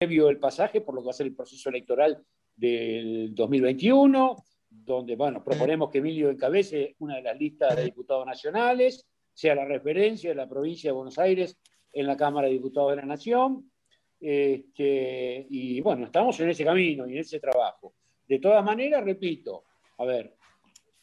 previo 0.00 0.30
el 0.30 0.38
pasaje 0.38 0.80
por 0.80 0.94
lo 0.94 1.02
que 1.02 1.06
va 1.08 1.10
a 1.10 1.14
ser 1.14 1.26
el 1.26 1.34
proceso 1.34 1.68
electoral 1.68 2.24
del 2.56 3.34
2021, 3.34 4.36
donde 4.70 5.14
bueno, 5.14 5.44
proponemos 5.44 5.90
que 5.90 5.98
Emilio 5.98 6.30
encabece 6.30 6.96
una 7.00 7.16
de 7.16 7.22
las 7.22 7.38
listas 7.38 7.76
de 7.76 7.84
diputados 7.84 8.24
nacionales, 8.24 9.06
sea 9.34 9.54
la 9.54 9.66
referencia 9.66 10.30
de 10.30 10.36
la 10.36 10.48
provincia 10.48 10.88
de 10.88 10.96
Buenos 10.96 11.18
Aires 11.18 11.58
en 11.92 12.06
la 12.06 12.16
Cámara 12.16 12.46
de 12.46 12.54
Diputados 12.54 12.92
de 12.92 12.96
la 12.96 13.04
Nación. 13.04 13.70
Este, 14.18 15.46
y 15.50 15.80
bueno, 15.82 16.06
estamos 16.06 16.40
en 16.40 16.48
ese 16.48 16.64
camino 16.64 17.06
y 17.06 17.12
en 17.12 17.18
ese 17.18 17.38
trabajo. 17.38 17.92
De 18.26 18.38
todas 18.38 18.64
maneras, 18.64 19.04
repito, 19.04 19.64
a 19.98 20.04
ver, 20.04 20.34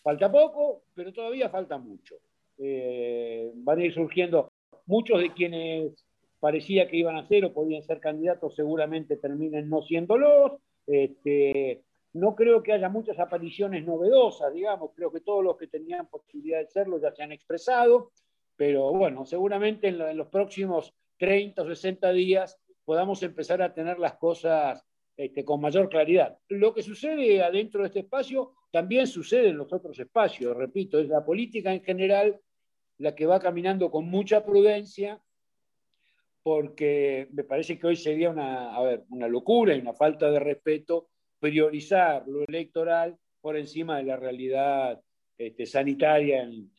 Falta 0.08 0.32
poco, 0.32 0.84
pero 0.96 1.12
todavía 1.12 1.50
falta 1.50 1.78
mucho. 1.78 2.16
Eh, 2.58 3.52
van 3.56 3.78
a 3.78 3.84
ir 3.84 3.94
surgiendo 3.94 4.54
muchos 4.86 5.20
de 5.20 5.34
quienes 5.34 6.07
parecía 6.40 6.88
que 6.88 6.98
iban 6.98 7.18
a 7.18 7.28
ser 7.28 7.46
o 7.46 7.54
podían 7.54 7.82
ser 7.82 8.00
candidatos, 8.00 8.56
seguramente 8.56 9.18
terminen 9.18 9.70
no 9.70 9.82
siéndolos. 9.82 10.54
Este, 10.86 11.84
no 12.14 12.36
creo 12.36 12.64
que 12.64 12.74
haya 12.74 12.90
muchas 12.90 13.20
apariciones 13.20 13.86
novedosas, 13.86 14.54
digamos, 14.54 14.92
creo 14.96 15.12
que 15.12 15.22
todos 15.22 15.44
los 15.44 15.58
que 15.58 15.68
tenían 15.68 16.08
posibilidad 16.08 16.60
de 16.60 16.68
serlo 16.68 17.00
ya 17.00 17.12
se 17.12 17.24
han 17.24 17.32
expresado, 17.32 18.12
pero 18.56 18.92
bueno, 18.94 19.26
seguramente 19.26 19.88
en, 19.90 20.18
los 20.18 20.28
próximos 20.28 20.94
30 21.18 21.62
o 21.62 21.68
60 21.68 22.12
días 22.14 22.60
podamos 22.86 23.22
empezar 23.24 23.62
a 23.62 23.74
tener 23.74 24.00
las 24.00 24.16
cosas 24.16 24.84
este, 25.16 25.44
con 25.44 25.62
mayor 25.62 25.90
claridad. 25.90 26.38
Lo 26.48 26.74
que 26.74 26.82
sucede 26.82 27.44
adentro 27.44 27.82
de 27.82 27.88
este 27.88 28.00
espacio 28.00 28.54
también 28.72 29.08
sucede 29.08 29.50
en 29.50 29.58
los 29.58 29.72
otros 29.72 30.00
espacios, 30.00 30.56
repito, 30.56 31.00
es 31.00 31.08
la 31.08 31.24
política 31.24 31.74
en 31.74 31.84
general 31.84 32.40
la 32.98 33.14
que 33.14 33.28
va 33.28 33.40
caminando 33.40 33.92
con 33.92 34.10
mucha 34.10 34.44
prudencia, 34.44 35.22
porque 36.48 37.28
me 37.34 37.44
parece 37.44 37.78
que 37.78 37.88
hoy 37.88 37.98
sería 37.98 38.30
una, 38.30 38.72
una 39.10 39.28
locura 39.28 39.76
y 39.76 39.82
una 39.82 39.92
falta 39.92 40.32
de 40.32 40.40
respeto 40.40 41.10
priorizar 41.42 42.26
lo 42.26 42.42
electoral 42.48 43.18
por 43.42 43.58
encima 43.58 43.98
de 43.98 44.04
la 44.04 44.16
realidad 44.16 44.98
este, 45.38 45.66
sanitaria 45.66 46.44
en, 46.44 46.72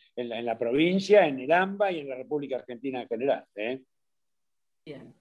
la, 0.46 0.58
provincia, 0.58 1.26
en 1.26 1.40
el 1.40 1.52
AMBA 1.52 1.92
y 1.92 1.98
en 1.98 2.08
la 2.08 2.14
República 2.14 2.56
Argentina 2.56 3.02
en 3.02 3.08
general. 3.08 3.44
¿eh? 3.56 3.82
Bien. 4.86 5.14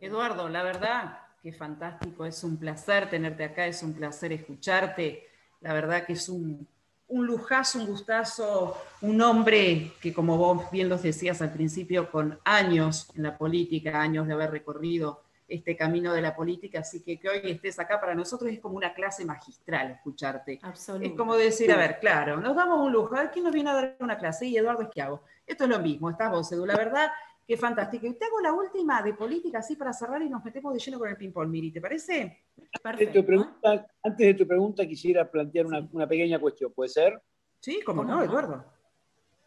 Eduardo, 0.00 0.48
la 0.48 0.62
verdad 0.62 1.18
que 1.42 1.50
fantástico, 1.50 2.24
es 2.24 2.44
un 2.44 2.56
placer 2.56 3.10
tenerte 3.10 3.42
acá, 3.42 3.66
es 3.66 3.82
un 3.82 3.94
placer 3.94 4.32
escucharte. 4.32 5.26
La 5.60 5.72
verdad 5.72 6.06
que 6.06 6.12
es 6.12 6.28
un, 6.28 6.68
lujazo, 7.08 7.78
un 7.78 7.86
gustazo, 7.86 8.76
un 9.00 9.20
hombre 9.22 9.92
que 10.00 10.12
como 10.12 10.36
vos 10.36 10.70
bien 10.70 10.88
los 10.88 11.02
decías 11.02 11.40
al 11.40 11.52
principio, 11.52 12.10
con 12.10 12.38
años 12.44 13.08
en 13.16 13.22
la 13.22 13.38
política, 13.38 14.00
años 14.00 14.26
de 14.26 14.34
haber 14.34 14.50
recorrido 14.50 15.22
este 15.48 15.76
camino 15.76 16.12
de 16.12 16.20
la 16.20 16.36
política, 16.36 16.80
así 16.80 17.02
que 17.02 17.18
que 17.18 17.28
hoy 17.28 17.40
estés 17.44 17.78
acá 17.78 17.98
para 17.98 18.14
nosotros 18.14 18.50
es 18.50 18.60
como 18.60 18.76
una 18.76 18.92
clase 18.92 19.24
magistral 19.24 19.92
escucharte. 19.92 20.60
Es 21.00 21.12
como 21.12 21.36
decir, 21.36 21.72
a 21.72 21.76
ver, 21.76 21.98
claro, 22.00 22.38
nos 22.38 22.54
damos 22.54 22.80
un 22.80 22.92
lujo, 22.92 23.16
a 23.16 23.22
ver 23.22 23.30
quién 23.30 23.44
nos 23.44 23.54
viene 23.54 23.70
a 23.70 23.74
dar 23.74 23.96
una 24.00 24.18
clase, 24.18 24.46
y 24.46 24.58
Eduardo 24.58 24.90
hago 25.00 25.22
Esto 25.46 25.64
es 25.64 25.70
lo 25.70 25.78
mismo, 25.78 26.10
estás 26.10 26.30
vos, 26.30 26.52
Edu, 26.52 26.66
la 26.66 26.76
verdad 26.76 27.10
Qué 27.48 27.56
fantástico. 27.56 28.06
Y 28.06 28.12
te 28.12 28.26
hago 28.26 28.42
la 28.42 28.52
última 28.52 29.00
de 29.00 29.14
política, 29.14 29.60
así 29.60 29.74
para 29.74 29.94
cerrar 29.94 30.20
y 30.20 30.28
nos 30.28 30.44
metemos 30.44 30.74
de 30.74 30.80
lleno 30.80 30.98
con 30.98 31.08
el 31.08 31.16
ping-pong, 31.16 31.48
Miri, 31.48 31.72
¿te 31.72 31.80
parece? 31.80 32.44
Antes 32.84 33.10
de, 33.10 33.22
tu 33.22 33.24
pregunta, 33.26 33.86
antes 34.02 34.26
de 34.26 34.34
tu 34.34 34.46
pregunta, 34.46 34.86
quisiera 34.86 35.30
plantear 35.30 35.64
una, 35.64 36.06
pequeña 36.06 36.38
cuestión, 36.38 36.74
¿puede 36.74 36.90
ser? 36.90 37.18
Sí, 37.58 37.80
cómo 37.86 38.04
no, 38.04 38.22
Eduardo. 38.22 38.66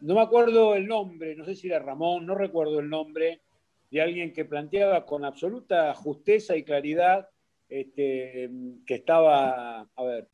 No 0.00 0.14
me 0.14 0.20
acuerdo 0.20 0.74
el 0.74 0.88
nombre, 0.88 1.36
no 1.36 1.44
sé 1.44 1.54
si 1.54 1.68
era 1.68 1.78
Ramón, 1.78 2.26
no 2.26 2.34
recuerdo 2.34 2.80
el 2.80 2.90
nombre, 2.90 3.40
de 3.88 4.02
alguien 4.02 4.32
que 4.32 4.46
planteaba 4.46 5.06
con 5.06 5.24
absoluta 5.24 5.94
justeza 5.94 6.56
y 6.56 6.64
claridad 6.64 7.28
este, 7.68 8.50
que 8.84 8.94
estaba, 8.96 9.82
a 9.82 10.02
ver, 10.02 10.28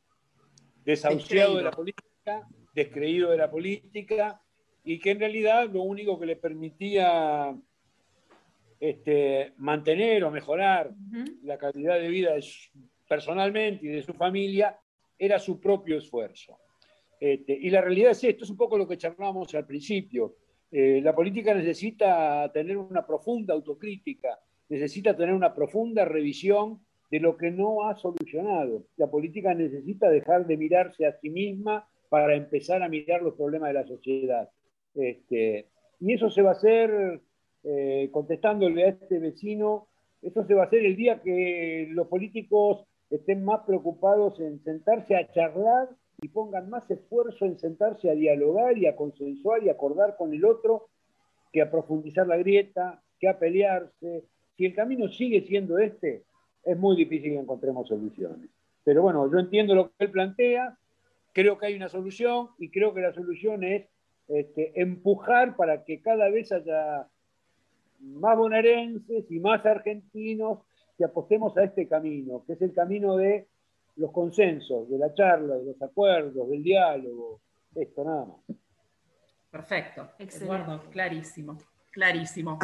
desahuciado 0.83 1.57
de 1.57 1.63
la 1.63 1.71
política, 1.71 2.47
descreído 2.73 3.29
de 3.29 3.37
la 3.37 3.51
política, 3.51 4.41
y 4.89 4.97
que 4.97 5.11
en 5.11 5.19
realidad 5.19 5.69
lo 5.69 5.83
único 5.83 6.19
que 6.19 6.25
le 6.25 6.35
permitía 6.35 7.55
este, 8.79 9.53
mantener 9.57 10.23
o 10.23 10.31
mejorar 10.31 10.91
la 11.43 11.59
calidad 11.59 11.99
de 11.99 12.07
vida 12.07 12.31
personalmente 13.07 13.85
y 13.85 13.89
de 13.89 14.01
su 14.01 14.13
familia 14.15 14.79
era 15.15 15.37
su 15.37 15.59
propio 15.59 15.99
esfuerzo. 15.99 16.57
Este, 17.19 17.53
y 17.53 17.69
la 17.69 17.81
realidad 17.81 18.13
es 18.13 18.23
esto, 18.23 18.45
es 18.45 18.49
un 18.49 18.57
poco 18.57 18.79
lo 18.79 18.87
que 18.87 18.97
charlábamos 18.97 19.53
al 19.53 19.67
principio. 19.67 20.37
Eh, 20.71 21.01
la 21.03 21.13
política 21.13 21.53
necesita 21.53 22.51
tener 22.51 22.75
una 22.75 23.05
profunda 23.05 23.53
autocrítica, 23.53 24.39
necesita 24.69 25.15
tener 25.15 25.35
una 25.35 25.53
profunda 25.53 26.03
revisión 26.03 26.83
de 27.11 27.19
lo 27.19 27.37
que 27.37 27.51
no 27.51 27.87
ha 27.87 27.95
solucionado. 27.95 28.87
La 28.97 29.05
política 29.05 29.53
necesita 29.53 30.09
dejar 30.09 30.47
de 30.47 30.57
mirarse 30.57 31.05
a 31.05 31.15
sí 31.19 31.29
misma 31.29 31.87
para 32.09 32.35
empezar 32.35 32.81
a 32.81 32.89
mirar 32.89 33.21
los 33.21 33.35
problemas 33.35 33.69
de 33.69 33.73
la 33.75 33.85
sociedad. 33.85 34.49
Este, 34.95 35.67
y 35.99 36.13
eso 36.13 36.29
se 36.29 36.41
va 36.41 36.49
a 36.51 36.53
hacer, 36.53 37.21
eh, 37.63 38.09
contestándole 38.11 38.83
a 38.83 38.89
este 38.89 39.19
vecino, 39.19 39.87
eso 40.21 40.45
se 40.45 40.53
va 40.53 40.63
a 40.63 40.65
hacer 40.65 40.85
el 40.85 40.95
día 40.95 41.21
que 41.21 41.87
los 41.91 42.07
políticos 42.07 42.85
estén 43.09 43.43
más 43.43 43.61
preocupados 43.65 44.39
en 44.39 44.61
sentarse 44.63 45.15
a 45.15 45.31
charlar 45.31 45.89
y 46.21 46.27
pongan 46.27 46.69
más 46.69 46.89
esfuerzo 46.91 47.45
en 47.45 47.57
sentarse 47.57 48.09
a 48.09 48.13
dialogar 48.13 48.77
y 48.77 48.87
a 48.87 48.95
consensuar 48.95 49.63
y 49.63 49.69
acordar 49.69 50.15
con 50.17 50.33
el 50.33 50.43
otro 50.45 50.89
que 51.51 51.61
a 51.61 51.71
profundizar 51.71 52.27
la 52.27 52.37
grieta, 52.37 53.01
que 53.19 53.29
a 53.29 53.39
pelearse. 53.39 54.25
Si 54.57 54.65
el 54.65 54.75
camino 54.75 55.07
sigue 55.07 55.41
siendo 55.41 55.79
este, 55.79 56.23
es 56.63 56.77
muy 56.77 56.95
difícil 56.95 57.31
que 57.31 57.39
encontremos 57.39 57.87
soluciones. 57.87 58.49
Pero 58.83 59.01
bueno, 59.01 59.31
yo 59.31 59.39
entiendo 59.39 59.75
lo 59.75 59.89
que 59.89 60.05
él 60.05 60.11
plantea, 60.11 60.77
creo 61.33 61.57
que 61.57 61.67
hay 61.67 61.75
una 61.75 61.89
solución 61.89 62.49
y 62.59 62.69
creo 62.69 62.93
que 62.93 63.01
la 63.01 63.13
solución 63.13 63.63
es 63.63 63.87
este, 64.29 64.79
empujar 64.79 65.55
para 65.55 65.83
que 65.83 66.01
cada 66.01 66.29
vez 66.29 66.51
haya 66.51 67.07
más 67.99 68.37
bonaerenses 68.37 69.25
y 69.29 69.39
más 69.39 69.65
argentinos 69.65 70.59
que 70.97 71.05
apostemos 71.05 71.57
a 71.57 71.63
este 71.63 71.87
camino, 71.87 72.43
que 72.45 72.53
es 72.53 72.61
el 72.61 72.73
camino 72.73 73.17
de 73.17 73.47
los 73.95 74.11
consensos, 74.11 74.87
de 74.89 74.97
la 74.99 75.13
charla, 75.13 75.55
de 75.55 75.65
los 75.65 75.81
acuerdos, 75.81 76.47
del 76.47 76.61
diálogo, 76.61 77.41
esto 77.73 78.03
nada 78.03 78.25
más. 78.25 78.57
Perfecto, 79.49 80.11
Eduardo, 80.19 80.83
clarísimo, 80.91 81.57
clarísimo. 81.91 82.59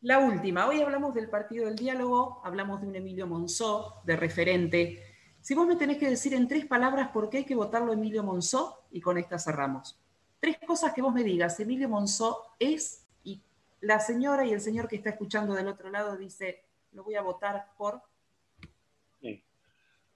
La 0.00 0.20
última, 0.20 0.66
hoy 0.66 0.80
hablamos 0.80 1.14
del 1.14 1.28
Partido 1.28 1.66
del 1.66 1.76
Diálogo, 1.76 2.40
hablamos 2.42 2.80
de 2.80 2.88
un 2.88 2.96
Emilio 2.96 3.26
Monzó, 3.26 4.00
de 4.04 4.16
referente. 4.16 5.02
Si 5.42 5.54
vos 5.54 5.66
me 5.66 5.76
tenés 5.76 5.98
que 5.98 6.08
decir 6.08 6.32
en 6.32 6.48
tres 6.48 6.64
palabras 6.64 7.10
por 7.10 7.28
qué 7.28 7.38
hay 7.38 7.44
que 7.44 7.54
votarlo 7.54 7.92
Emilio 7.92 8.24
Monzó, 8.24 8.84
y 8.90 9.02
con 9.02 9.18
esta 9.18 9.38
cerramos 9.38 9.99
tres 10.40 10.58
cosas 10.66 10.92
que 10.92 11.02
vos 11.02 11.14
me 11.14 11.22
digas. 11.22 11.60
Emilio 11.60 11.88
Monzó 11.88 12.54
es, 12.58 13.06
y 13.22 13.40
la 13.80 14.00
señora 14.00 14.44
y 14.46 14.52
el 14.52 14.60
señor 14.60 14.88
que 14.88 14.96
está 14.96 15.10
escuchando 15.10 15.54
del 15.54 15.68
otro 15.68 15.90
lado 15.90 16.16
dice, 16.16 16.64
lo 16.92 17.04
voy 17.04 17.14
a 17.14 17.22
votar 17.22 17.68
por... 17.76 18.02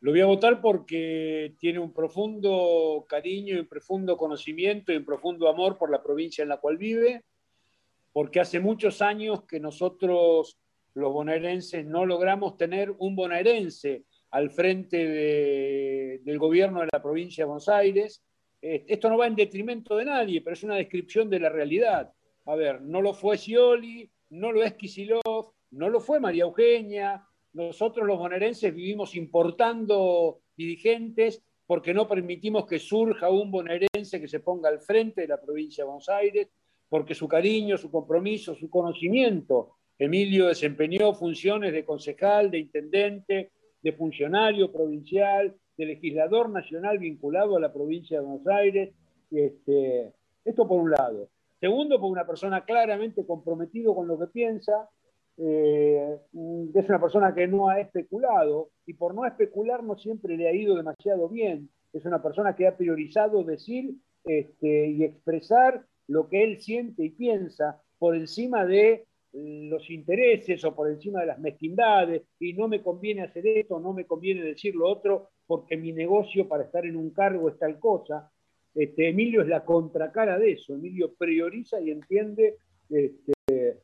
Lo 0.01 0.11
voy 0.11 0.21
a 0.21 0.27
votar 0.27 0.61
porque 0.61 1.55
tiene 1.59 1.79
un 1.79 1.95
profundo 1.95 3.07
cariño 3.09 3.59
un 3.59 3.67
profundo 3.67 4.19
conocimiento 4.19 4.93
y 4.93 4.97
un 4.97 5.05
profundo 5.07 5.49
amor 5.49 5.79
por 5.79 5.91
la 5.91 6.03
provincia 6.03 6.43
en 6.43 6.51
la 6.51 6.59
cual 6.59 6.77
vive, 6.77 7.25
porque 8.13 8.39
hace 8.39 8.61
muchos 8.61 9.01
años 9.01 9.45
que 9.45 9.61
nosotros 9.61 10.59
los 10.93 11.11
bonaerenses 11.11 11.87
no 11.87 12.05
logramos 12.05 12.59
tener 12.59 12.95
un 12.99 13.17
bonaerense 13.17 14.05
al 14.31 14.51
frente 14.51 16.19
del 16.23 16.39
gobierno 16.39 16.81
de 16.81 16.89
la 16.93 17.03
provincia 17.03 17.43
de 17.45 17.47
Buenos 17.47 17.71
Aires, 17.71 18.23
esto 18.65 19.11
no 19.11 19.19
va 19.19 19.27
en 19.27 19.37
detrimento 19.37 19.97
de 19.97 20.07
nadie, 20.07 20.41
pero 20.41 20.55
es 20.55 20.63
una 20.63 20.77
descripción 20.77 21.29
de 21.29 21.39
la 21.39 21.51
realidad. 21.51 22.13
A 22.47 22.55
ver, 22.55 22.81
no 22.81 23.03
lo 23.03 23.13
fue 23.13 23.37
Scioli, 23.37 24.11
no 24.31 24.53
lo 24.53 24.63
es 24.63 24.73
Kisilov, 24.75 25.53
no 25.73 25.89
lo 25.91 26.01
fue 26.01 26.19
María 26.19 26.45
Eugenia. 26.45 27.27
Nosotros 27.53 28.07
los 28.07 28.19
bonaerenses 28.19 28.75
vivimos 28.75 29.15
importando 29.17 30.41
dirigentes 30.57 31.43
porque 31.67 31.93
no 31.93 32.09
permitimos 32.09 32.67
que 32.67 32.79
surja 32.79 33.31
un 33.31 33.51
bonaerense 33.51 34.21
que 34.21 34.29
se 34.29 34.41
ponga 34.41 34.69
al 34.71 34.81
frente 34.81 35.23
de 35.23 35.29
la 35.29 35.41
provincia 35.41 35.85
de 35.85 35.87
Buenos 35.87 36.09
Aires, 36.09 36.49
porque 36.89 37.15
su 37.15 37.29
cariño, 37.29 37.77
su 37.77 37.91
compromiso, 37.91 38.55
su 38.55 38.71
conocimiento. 38.71 39.77
Emilio 39.99 40.47
desempeñó 40.47 41.13
funciones 41.15 41.73
de 41.73 41.85
concejal, 41.85 42.51
de 42.51 42.59
intendente, 42.59 43.53
de 43.81 43.93
funcionario 43.93 44.73
provincial, 44.73 45.55
de 45.77 45.87
legislador 45.87 46.51
nacional 46.51 46.99
vinculado 46.99 47.57
a 47.57 47.61
la 47.61 47.73
provincia 47.73 48.19
de 48.19 48.27
Buenos 48.27 48.47
Aires. 48.47 48.95
Este, 49.31 50.13
esto 50.45 50.69
por 50.69 50.81
un 50.81 50.91
lado. 50.91 51.29
Segundo, 51.61 52.01
por 52.01 52.11
una 52.11 52.27
persona 52.27 52.65
claramente 52.65 53.27
comprometido 53.27 53.95
con 53.95 54.07
lo 54.07 54.19
que 54.19 54.27
piensa, 54.27 54.89
eh, 55.37 56.19
es 56.75 56.89
una 56.89 57.01
persona 57.01 57.35
que 57.35 57.49
no 57.49 57.69
ha 57.69 57.81
especulado 57.81 58.71
y 58.87 58.95
por 58.95 59.15
no 59.15 59.27
especular 59.27 59.83
no 59.83 59.97
siempre 59.97 60.37
le 60.37 60.49
ha 60.49 60.55
ido 60.55 60.77
demasiado 60.77 61.29
bien. 61.29 61.71
Es 61.93 62.05
una 62.05 62.23
persona 62.23 62.55
que 62.55 62.67
ha 62.67 62.77
priorizado 62.77 63.43
decir 63.43 63.95
este, 64.25 64.89
y 64.89 65.05
expresar 65.05 65.85
lo 66.07 66.29
que 66.29 66.45
él 66.45 66.61
siente 66.61 67.05
y 67.05 67.11
piensa 67.11 67.83
por 67.99 68.15
encima 68.15 68.65
de 68.67 69.07
los 69.35 69.91
intereses 69.91 70.65
o 70.65 70.75
por 70.75 70.89
encima 70.89 71.21
de 71.21 71.27
las 71.27 71.39
mezquindades 71.41 72.23
y 72.39 72.53
no 72.53 72.69
me 72.69 72.83
conviene 72.83 73.23
hacer 73.23 73.47
esto, 73.47 73.81
no 73.81 73.93
me 73.93 74.07
conviene 74.07 74.43
decir 74.43 74.75
lo 74.77 74.89
otro 74.89 75.31
porque 75.47 75.77
mi 75.77 75.93
negocio 75.93 76.47
para 76.47 76.65
estar 76.65 76.87
en 76.87 76.97
un 76.97 77.11
cargo 77.11 77.49
es 77.49 77.59
tal 77.59 77.79
cosa. 77.79 78.31
Este, 78.75 79.09
Emilio 79.09 79.43
es 79.43 79.49
la 79.49 79.65
contracara 79.65 80.39
de 80.39 80.53
eso. 80.53 80.75
Emilio 80.75 81.15
prioriza 81.15 81.81
y 81.81 81.91
entiende 81.91 82.57
este, 82.89 83.81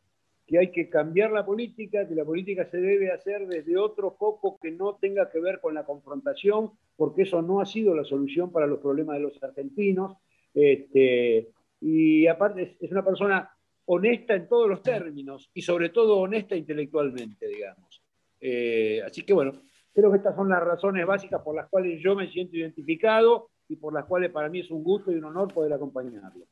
que 0.47 0.59
hay 0.59 0.71
que 0.71 0.89
cambiar 0.89 1.33
la 1.33 1.45
política, 1.45 2.09
que 2.09 2.15
la 2.15 2.25
política 2.25 2.65
se 2.71 2.79
debe 2.79 3.11
hacer 3.11 3.47
desde 3.47 3.77
otro 3.77 4.13
foco 4.13 4.59
que 4.61 4.71
no 4.71 4.97
tenga 4.97 5.31
que 5.31 5.41
ver 5.41 5.61
con 5.61 5.75
la 5.75 5.85
confrontación, 5.85 6.73
porque 6.97 7.23
eso 7.23 7.43
no 7.43 7.61
ha 7.61 7.67
sido 7.67 7.95
la 7.95 8.05
solución 8.05 8.53
para 8.53 8.67
los 8.67 8.81
problemas 8.81 9.17
de 9.17 9.23
los 9.23 9.43
argentinos. 9.43 10.17
Este, 10.55 11.49
y 11.81 12.27
aparte 12.27 12.77
es 12.81 12.91
una 12.91 13.05
persona 13.05 13.51
honesta 13.93 14.35
en 14.35 14.47
todos 14.47 14.69
los 14.69 14.83
términos 14.83 15.51
y 15.53 15.63
sobre 15.63 15.89
todo 15.89 16.19
honesta 16.19 16.55
intelectualmente, 16.55 17.49
digamos. 17.49 18.03
Eh, 18.41 19.03
así 19.05 19.25
que 19.25 19.33
bueno, 19.33 19.53
creo 19.93 20.13
que 20.13 20.19
estas 20.19 20.37
son 20.37 20.49
las 20.49 20.63
razones 20.63 21.05
básicas 21.05 21.43
por 21.43 21.57
las 21.57 21.69
cuales 21.69 22.01
yo 22.01 22.15
me 22.15 22.31
siento 22.31 22.57
identificado 22.57 23.51
y 23.69 23.75
por 23.77 23.93
las 23.93 24.05
cuales 24.05 24.31
para 24.31 24.49
mí 24.49 24.61
es 24.61 24.71
un 24.71 24.85
gusto 24.85 25.11
y 25.11 25.17
un 25.17 25.25
honor 25.25 25.53
poder 25.53 25.73
acompañarlo. 25.73 26.47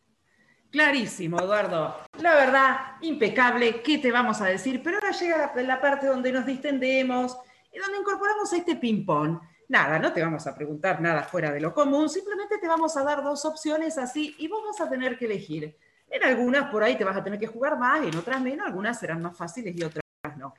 Clarísimo, 0.71 1.41
Eduardo. 1.41 1.97
La 2.21 2.35
verdad, 2.35 2.77
impecable. 3.03 3.83
¿Qué 3.83 3.99
te 3.99 4.11
vamos 4.11 4.41
a 4.41 4.47
decir? 4.47 4.83
Pero 4.83 4.97
ahora 4.97 5.13
llega 5.13 5.53
la, 5.55 5.63
la 5.63 5.81
parte 5.81 6.09
donde 6.09 6.33
nos 6.33 6.45
distendemos 6.45 7.39
y 7.73 7.79
donde 7.79 7.99
incorporamos 7.99 8.53
este 8.53 8.75
ping-pong. 8.75 9.39
Nada, 9.69 10.01
no 10.01 10.13
te 10.13 10.23
vamos 10.23 10.45
a 10.49 10.57
preguntar 10.57 11.01
nada 11.01 11.23
fuera 11.23 11.53
de 11.53 11.61
lo 11.61 11.73
común, 11.73 12.09
simplemente 12.09 12.59
te 12.59 12.67
vamos 12.67 12.97
a 12.97 13.05
dar 13.05 13.23
dos 13.23 13.45
opciones 13.45 13.97
así 13.97 14.35
y 14.39 14.49
vos 14.49 14.63
vas 14.65 14.81
a 14.81 14.91
tener 14.91 15.17
que 15.17 15.27
elegir. 15.27 15.77
En 16.11 16.25
algunas 16.25 16.71
por 16.71 16.83
ahí 16.83 16.97
te 16.97 17.05
vas 17.05 17.17
a 17.17 17.23
tener 17.23 17.39
que 17.39 17.47
jugar 17.47 17.79
más, 17.79 18.03
en 18.03 18.17
otras 18.17 18.41
menos, 18.41 18.67
algunas 18.67 18.99
serán 18.99 19.23
más 19.23 19.37
fáciles 19.37 19.77
y 19.77 19.83
otras 19.83 20.03
no. 20.37 20.55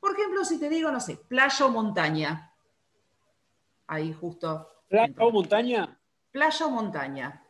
Por 0.00 0.12
ejemplo, 0.12 0.44
si 0.44 0.58
te 0.58 0.68
digo, 0.68 0.90
no 0.90 1.00
sé, 1.00 1.16
playa 1.16 1.66
o 1.66 1.70
montaña. 1.70 2.52
Ahí 3.86 4.12
justo. 4.12 4.82
¿Playa 4.88 5.14
o 5.18 5.30
montaña? 5.30 5.98
Playa 6.30 6.66
o 6.66 6.70
montaña. 6.70 7.42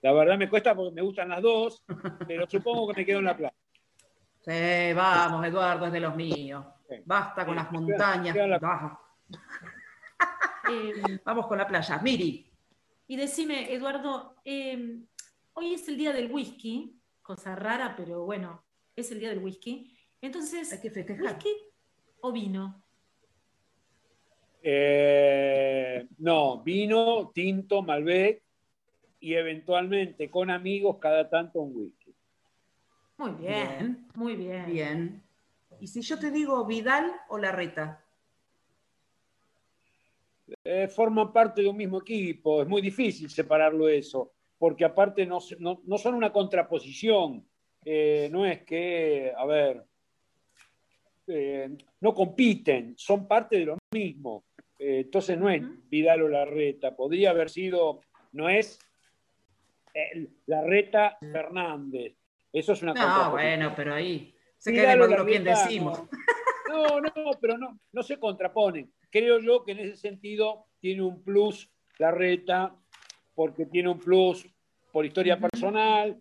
La 0.00 0.12
verdad 0.12 0.38
me 0.38 0.48
cuesta 0.48 0.74
porque 0.74 0.94
me 0.94 1.02
gustan 1.02 1.28
las 1.28 1.42
dos, 1.42 1.82
pero 2.28 2.48
supongo 2.48 2.88
que 2.88 3.00
me 3.00 3.06
quedo 3.06 3.18
en 3.18 3.24
la 3.24 3.36
playa. 3.36 3.54
Sí, 4.40 4.92
vamos, 4.94 5.44
Eduardo, 5.44 5.86
es 5.86 5.92
de 5.92 6.00
los 6.00 6.14
míos. 6.14 6.64
Basta 7.04 7.44
con 7.44 7.56
las 7.56 7.70
montañas. 7.70 8.34
Vamos 11.24 11.46
con 11.46 11.58
la 11.58 11.66
playa. 11.66 11.98
Miri. 11.98 12.47
Y 13.08 13.16
decime, 13.16 13.72
Eduardo, 13.72 14.36
em, 14.44 15.06
hoy 15.54 15.72
es 15.72 15.88
el 15.88 15.96
día 15.96 16.12
del 16.12 16.30
whisky, 16.30 17.00
cosa 17.22 17.56
rara, 17.56 17.94
pero 17.96 18.24
bueno, 18.24 18.62
es 18.94 19.10
el 19.10 19.18
día 19.18 19.30
del 19.30 19.38
whisky. 19.38 19.96
Entonces, 20.20 20.70
Hay 20.72 20.80
que 20.80 20.90
festejar. 20.90 21.24
¿whisky 21.24 21.48
o 22.20 22.30
vino? 22.30 22.84
Eh, 24.62 26.06
no, 26.18 26.62
vino, 26.62 27.30
tinto, 27.32 27.82
Malbec 27.82 28.42
y 29.20 29.34
eventualmente 29.34 30.30
con 30.30 30.50
amigos 30.50 30.98
cada 30.98 31.30
tanto 31.30 31.60
un 31.60 31.74
whisky. 31.74 32.14
Muy 33.16 33.32
bien, 33.32 34.06
muy 34.14 34.36
bien. 34.36 34.66
Bien. 34.66 35.22
¿Y 35.80 35.86
si 35.86 36.02
yo 36.02 36.18
te 36.18 36.30
digo 36.30 36.64
Vidal 36.66 37.10
o 37.28 37.38
Larreta? 37.38 38.04
Eh, 40.64 40.88
forman 40.88 41.32
parte 41.32 41.62
de 41.62 41.68
un 41.68 41.76
mismo 41.76 42.00
equipo, 42.00 42.62
es 42.62 42.68
muy 42.68 42.80
difícil 42.80 43.28
separarlo 43.30 43.88
eso, 43.88 44.32
porque 44.58 44.84
aparte 44.84 45.26
no, 45.26 45.38
no- 45.58 45.80
no 45.84 45.98
son 45.98 46.14
una 46.14 46.32
contraposición, 46.32 47.44
Eh, 47.84 48.28
no 48.32 48.44
es 48.44 48.64
que, 48.64 49.32
a 49.34 49.46
ver, 49.46 49.82
eh, 51.28 51.70
no 52.00 52.12
compiten, 52.12 52.94
son 52.98 53.26
parte 53.28 53.56
de 53.58 53.66
lo 53.66 53.78
mismo. 53.94 54.44
Eh, 54.78 55.02
entonces 55.04 55.38
no 55.38 55.48
es 55.48 55.62
Vidal 55.88 56.22
o 56.22 56.28
Larreta, 56.28 56.94
podría 56.96 57.30
haber 57.30 57.48
sido, 57.48 58.00
no 58.32 58.48
es 58.48 58.78
Larreta 60.46 61.18
Fernández. 61.20 62.14
Eso 62.52 62.72
es 62.72 62.82
una 62.82 62.94
No, 62.94 63.30
bueno, 63.30 63.72
pero 63.76 63.94
ahí 63.94 64.34
se 64.58 64.72
queda 64.72 64.96
lo 64.96 65.06
bien 65.24 65.44
decimos. 65.44 66.02
No, 66.68 67.00
no, 67.00 67.10
pero 67.40 67.58
no, 67.58 67.78
no 67.92 68.02
se 68.02 68.18
contraponen. 68.18 68.92
Creo 69.10 69.38
yo 69.40 69.64
que 69.64 69.72
en 69.72 69.80
ese 69.80 69.96
sentido 69.96 70.66
tiene 70.80 71.02
un 71.02 71.22
plus 71.22 71.70
la 71.98 72.10
reta, 72.10 72.76
porque 73.34 73.66
tiene 73.66 73.88
un 73.88 73.98
plus 73.98 74.46
por 74.92 75.04
historia 75.04 75.38
personal, 75.38 76.18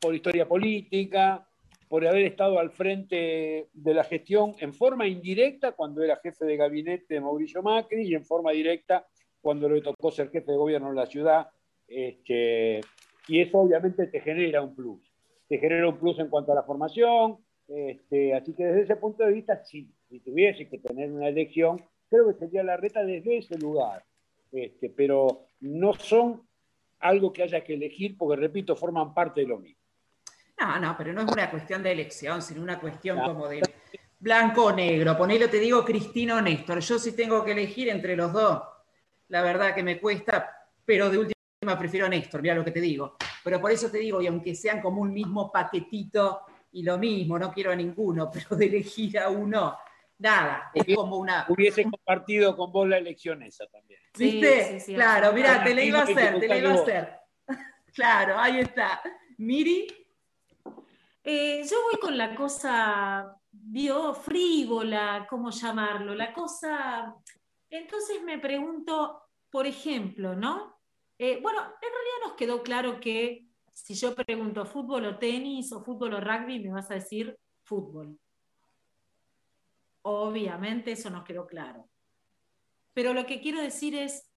por 0.00 0.14
historia 0.14 0.46
política, 0.46 1.46
por 1.88 2.06
haber 2.06 2.26
estado 2.26 2.58
al 2.58 2.70
frente 2.70 3.68
de 3.72 3.94
la 3.94 4.04
gestión 4.04 4.54
en 4.58 4.74
forma 4.74 5.06
indirecta 5.06 5.72
cuando 5.72 6.02
era 6.02 6.16
jefe 6.16 6.44
de 6.44 6.56
gabinete 6.56 7.14
de 7.14 7.20
Mauricio 7.20 7.62
Macri 7.62 8.02
y 8.02 8.14
en 8.14 8.24
forma 8.24 8.52
directa 8.52 9.06
cuando 9.40 9.68
le 9.68 9.80
tocó 9.80 10.10
ser 10.10 10.30
jefe 10.30 10.52
de 10.52 10.58
gobierno 10.58 10.90
en 10.90 10.96
la 10.96 11.06
ciudad. 11.06 11.48
Este, 11.86 12.80
y 13.26 13.40
eso 13.40 13.58
obviamente 13.58 14.06
te 14.08 14.20
genera 14.20 14.62
un 14.62 14.74
plus. 14.74 15.00
Te 15.48 15.58
genera 15.58 15.88
un 15.88 15.98
plus 15.98 16.18
en 16.18 16.28
cuanto 16.28 16.52
a 16.52 16.56
la 16.56 16.62
formación, 16.62 17.38
este, 17.68 18.34
así 18.34 18.54
que 18.54 18.64
desde 18.64 18.82
ese 18.82 18.96
punto 18.96 19.24
de 19.24 19.32
vista, 19.32 19.62
si, 19.64 19.90
si 20.08 20.20
tuviese 20.20 20.68
que 20.68 20.78
tener 20.78 21.10
una 21.10 21.28
elección, 21.28 21.82
creo 22.08 22.28
que 22.28 22.38
sería 22.38 22.62
la 22.62 22.76
reta 22.76 23.04
desde 23.04 23.38
ese 23.38 23.58
lugar. 23.58 24.04
Este, 24.50 24.88
pero 24.88 25.46
no 25.60 25.92
son 25.94 26.42
algo 27.00 27.32
que 27.32 27.42
haya 27.42 27.62
que 27.62 27.74
elegir 27.74 28.16
porque, 28.16 28.40
repito, 28.40 28.74
forman 28.74 29.12
parte 29.12 29.42
de 29.42 29.46
lo 29.46 29.58
mismo. 29.58 29.80
No, 30.60 30.80
no, 30.80 30.94
pero 30.96 31.12
no 31.12 31.22
es 31.22 31.30
una 31.30 31.50
cuestión 31.50 31.82
de 31.82 31.92
elección, 31.92 32.42
sino 32.42 32.62
una 32.62 32.80
cuestión 32.80 33.18
No. 33.18 33.26
como 33.26 33.48
de 33.48 33.60
blanco 34.18 34.64
o 34.64 34.72
negro. 34.72 35.16
Ponelo, 35.16 35.48
te 35.48 35.60
digo, 35.60 35.84
Cristina 35.84 36.36
o 36.36 36.40
Néstor. 36.40 36.80
Yo 36.80 36.98
sí 36.98 37.14
tengo 37.14 37.44
que 37.44 37.52
elegir 37.52 37.88
entre 37.88 38.16
los 38.16 38.32
dos. 38.32 38.62
La 39.28 39.42
verdad 39.42 39.74
que 39.74 39.82
me 39.82 40.00
cuesta, 40.00 40.68
pero 40.84 41.10
de 41.10 41.18
última 41.18 41.78
prefiero 41.78 42.06
a 42.06 42.08
Néstor, 42.08 42.42
mira 42.42 42.54
lo 42.54 42.64
que 42.64 42.70
te 42.70 42.80
digo. 42.80 43.16
Pero 43.44 43.60
por 43.60 43.70
eso 43.70 43.90
te 43.90 43.98
digo, 43.98 44.20
y 44.20 44.26
aunque 44.26 44.54
sean 44.54 44.80
como 44.80 45.02
un 45.02 45.12
mismo 45.12 45.52
paquetito 45.52 46.40
y 46.72 46.82
lo 46.82 46.98
mismo, 46.98 47.38
no 47.38 47.52
quiero 47.52 47.70
a 47.70 47.76
ninguno, 47.76 48.30
pero 48.32 48.56
de 48.56 48.66
elegir 48.66 49.18
a 49.18 49.28
uno, 49.28 49.76
nada, 50.18 50.70
es 50.74 50.94
como 50.94 51.16
una... 51.18 51.46
Hubiese 51.48 51.84
compartido 51.84 52.56
con 52.56 52.72
vos 52.72 52.88
la 52.88 52.98
elección 52.98 53.42
esa 53.42 53.66
también. 53.66 54.00
Sí, 54.14 54.24
¿Viste? 54.32 54.64
sí, 54.64 54.80
sí, 54.80 54.94
claro, 54.94 55.28
absolutamente. 55.28 55.50
mira, 55.50 55.64
te 55.64 55.74
la 55.74 55.84
iba 55.84 55.98
a 55.98 56.02
hacer, 56.02 56.40
te 56.40 56.48
la 56.48 56.56
iba 56.58 56.70
a 56.70 56.74
hacer. 56.74 57.18
Claro, 57.94 58.38
ahí 58.38 58.60
está. 58.60 59.00
Miri, 59.38 59.88
Eh, 61.24 61.62
yo 61.68 61.76
voy 61.82 62.00
con 62.00 62.16
la 62.16 62.34
cosa 62.34 63.36
bio 63.50 64.14
frívola, 64.14 65.26
¿cómo 65.28 65.50
llamarlo? 65.50 66.14
La 66.14 66.32
cosa. 66.32 67.14
Entonces 67.68 68.22
me 68.22 68.38
pregunto, 68.38 69.22
por 69.50 69.66
ejemplo, 69.66 70.34
¿no? 70.34 70.80
Eh, 71.18 71.40
bueno, 71.42 71.60
en 71.60 71.66
realidad 71.80 72.18
nos 72.24 72.32
quedó 72.34 72.62
claro 72.62 73.00
que 73.00 73.46
si 73.72 73.94
yo 73.94 74.14
pregunto 74.14 74.64
fútbol 74.64 75.06
o 75.06 75.18
tenis 75.18 75.72
o 75.72 75.82
fútbol 75.82 76.14
o 76.14 76.20
rugby, 76.20 76.60
me 76.60 76.72
vas 76.72 76.90
a 76.90 76.94
decir 76.94 77.36
fútbol. 77.64 78.18
Obviamente 80.10 80.92
eso 80.92 81.10
nos 81.10 81.22
quedó 81.22 81.46
claro. 81.46 81.86
Pero 82.94 83.12
lo 83.12 83.26
que 83.26 83.42
quiero 83.42 83.60
decir 83.60 83.94
es, 83.94 84.32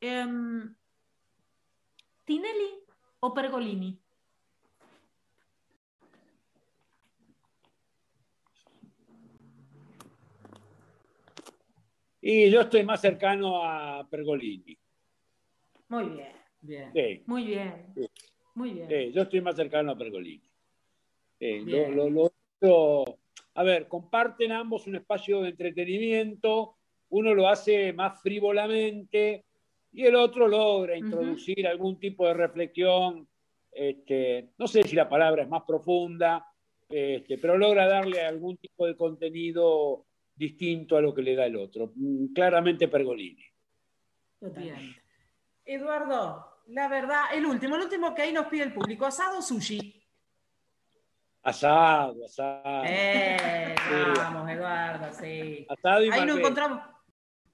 em, 0.00 0.74
¿Tinelli 2.24 2.82
o 3.20 3.34
Pergolini? 3.34 4.00
Y 12.22 12.50
yo 12.50 12.62
estoy 12.62 12.84
más 12.84 13.02
cercano 13.02 13.62
a 13.62 14.08
Pergolini. 14.08 14.78
Muy 15.88 16.04
bien, 16.08 16.32
bien. 16.62 16.92
Sí, 16.94 17.22
muy 17.26 17.44
bien, 17.44 17.92
Sí. 17.94 18.06
muy 18.54 18.70
bien. 18.72 18.88
sí, 18.88 19.12
yo 19.12 19.22
estoy 19.22 19.40
más 19.42 19.56
cercano 19.56 19.92
a 19.92 19.98
Pergolini. 19.98 20.50
Lo- 21.40 22.08
lo- 22.08 23.20
a 23.60 23.62
ver, 23.62 23.88
comparten 23.88 24.52
ambos 24.52 24.86
un 24.86 24.96
espacio 24.96 25.42
de 25.42 25.50
entretenimiento, 25.50 26.78
uno 27.10 27.34
lo 27.34 27.46
hace 27.46 27.92
más 27.92 28.18
frívolamente 28.22 29.44
y 29.92 30.06
el 30.06 30.14
otro 30.14 30.48
logra 30.48 30.96
introducir 30.96 31.66
algún 31.66 32.00
tipo 32.00 32.26
de 32.26 32.32
reflexión, 32.32 33.28
este, 33.70 34.52
no 34.56 34.66
sé 34.66 34.82
si 34.84 34.96
la 34.96 35.10
palabra 35.10 35.42
es 35.42 35.48
más 35.50 35.64
profunda, 35.66 36.46
este, 36.88 37.36
pero 37.36 37.58
logra 37.58 37.86
darle 37.86 38.22
algún 38.22 38.56
tipo 38.56 38.86
de 38.86 38.96
contenido 38.96 40.06
distinto 40.34 40.96
a 40.96 41.02
lo 41.02 41.12
que 41.12 41.20
le 41.20 41.36
da 41.36 41.44
el 41.44 41.56
otro. 41.56 41.92
Mm, 41.96 42.32
Claramente 42.32 42.88
Pergolini. 42.88 43.44
Bien. 44.40 44.96
Eduardo, 45.66 46.62
la 46.68 46.88
verdad, 46.88 47.24
el 47.34 47.44
último, 47.44 47.76
el 47.76 47.82
último 47.82 48.14
que 48.14 48.22
ahí 48.22 48.32
nos 48.32 48.46
pide 48.46 48.62
el 48.62 48.72
público, 48.72 49.04
asado 49.04 49.40
o 49.40 49.42
sushi. 49.42 49.99
Asado, 51.42 52.24
asado. 52.24 52.82
Eh, 52.84 53.74
Sí. 53.76 53.94
vamos, 54.16 54.50
Eduardo, 54.50 55.12
sí. 55.12 55.66
Asado 55.68 56.04
y 56.04 56.10
Ahí 56.10 56.26
nos 56.26 56.38
encontramos. 56.38 56.82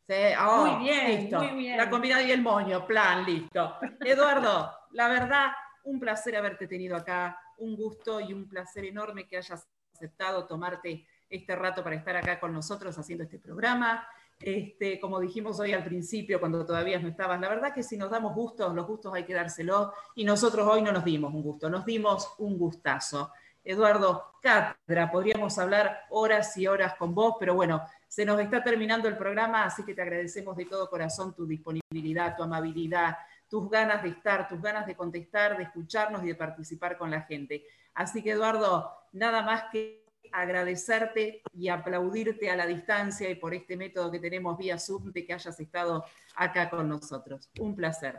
Sí, 0.09 0.15
oh, 0.41 0.67
Muy 0.67 0.85
bien, 0.85 1.21
listo. 1.23 1.39
muy 1.43 1.57
bien. 1.57 1.77
La 1.77 1.91
combinada 1.91 2.23
y 2.23 2.31
el 2.31 2.43
moño, 2.43 2.87
plan, 2.87 3.25
listo. 3.25 3.77
Eduardo, 4.01 4.71
la 4.93 5.09
verdad, 5.09 5.47
un 5.85 5.99
placer 5.99 6.37
haberte 6.37 6.67
tenido 6.69 6.97
acá, 6.97 7.39
un 7.59 7.77
gusto 7.77 8.21
y 8.21 8.33
un 8.33 8.49
placer 8.49 8.85
enorme 8.85 9.27
que 9.27 9.37
hayas 9.37 9.69
aceptado 9.93 10.47
tomarte 10.47 11.07
este 11.29 11.57
rato 11.57 11.83
para 11.83 11.97
estar 11.97 12.17
acá 12.17 12.39
con 12.39 12.53
nosotros 12.53 12.97
haciendo 12.99 13.25
este 13.25 13.39
programa. 13.39 14.07
Este, 14.39 15.01
como 15.01 15.19
dijimos 15.19 15.59
hoy 15.61 15.73
al 15.73 15.83
principio, 15.83 16.39
cuando 16.39 16.65
todavía 16.65 16.99
no 17.01 17.09
estabas, 17.09 17.41
la 17.41 17.49
verdad 17.49 17.73
que 17.75 17.83
si 17.83 17.97
nos 17.97 18.11
damos 18.11 18.35
gustos, 18.35 18.75
los 18.75 18.87
gustos 18.87 19.15
hay 19.15 19.25
que 19.25 19.33
dárselos, 19.35 19.91
y 20.15 20.25
nosotros 20.25 20.69
hoy 20.69 20.83
no 20.83 20.93
nos 20.93 21.05
dimos 21.05 21.33
un 21.33 21.43
gusto, 21.43 21.71
nos 21.71 21.85
dimos 21.85 22.35
un 22.39 22.59
gustazo. 22.59 23.33
Eduardo, 23.67 24.35
cátedra, 24.41 25.11
podríamos 25.11 25.59
hablar 25.59 26.05
horas 26.11 26.57
y 26.57 26.69
horas 26.69 26.95
con 26.95 27.13
vos, 27.17 27.35
pero 27.41 27.57
bueno, 27.57 27.83
se 28.07 28.25
nos 28.25 28.41
está 28.41 28.63
terminando 28.63 29.09
el 29.09 29.17
programa, 29.17 29.65
así 29.65 29.85
que 29.85 29.93
te 29.93 30.03
agradecemos 30.03 30.57
de 30.57 30.67
todo 30.67 30.89
corazón 30.89 31.35
tu 31.35 31.45
disponibilidad, 31.49 32.37
tu 32.37 32.45
amabilidad, 32.45 33.17
tus 33.51 33.69
ganas 33.69 34.05
de 34.05 34.11
estar, 34.11 34.47
tus 34.47 34.63
ganas 34.63 34.87
de 34.87 34.95
contestar, 34.95 35.57
de 35.57 35.65
escucharnos 35.65 36.23
y 36.23 36.29
de 36.29 36.37
participar 36.37 36.97
con 36.97 37.11
la 37.11 37.23
gente. 37.23 37.65
Así 37.93 38.23
que 38.23 38.31
Eduardo, 38.31 38.89
nada 39.11 39.43
más 39.43 39.65
que 39.73 40.05
agradecerte 40.31 41.43
y 41.53 41.69
aplaudirte 41.69 42.49
a 42.49 42.55
la 42.55 42.67
distancia 42.67 43.29
y 43.29 43.35
por 43.35 43.53
este 43.53 43.77
método 43.77 44.13
que 44.13 44.21
tenemos 44.21 44.57
vía 44.57 44.79
Zoom 44.79 45.11
de 45.11 45.27
que 45.27 45.33
hayas 45.33 45.59
estado 45.59 46.05
acá 46.37 46.71
con 46.71 46.89
nosotros. 46.89 47.51
Un 47.59 47.75
placer. 47.75 48.17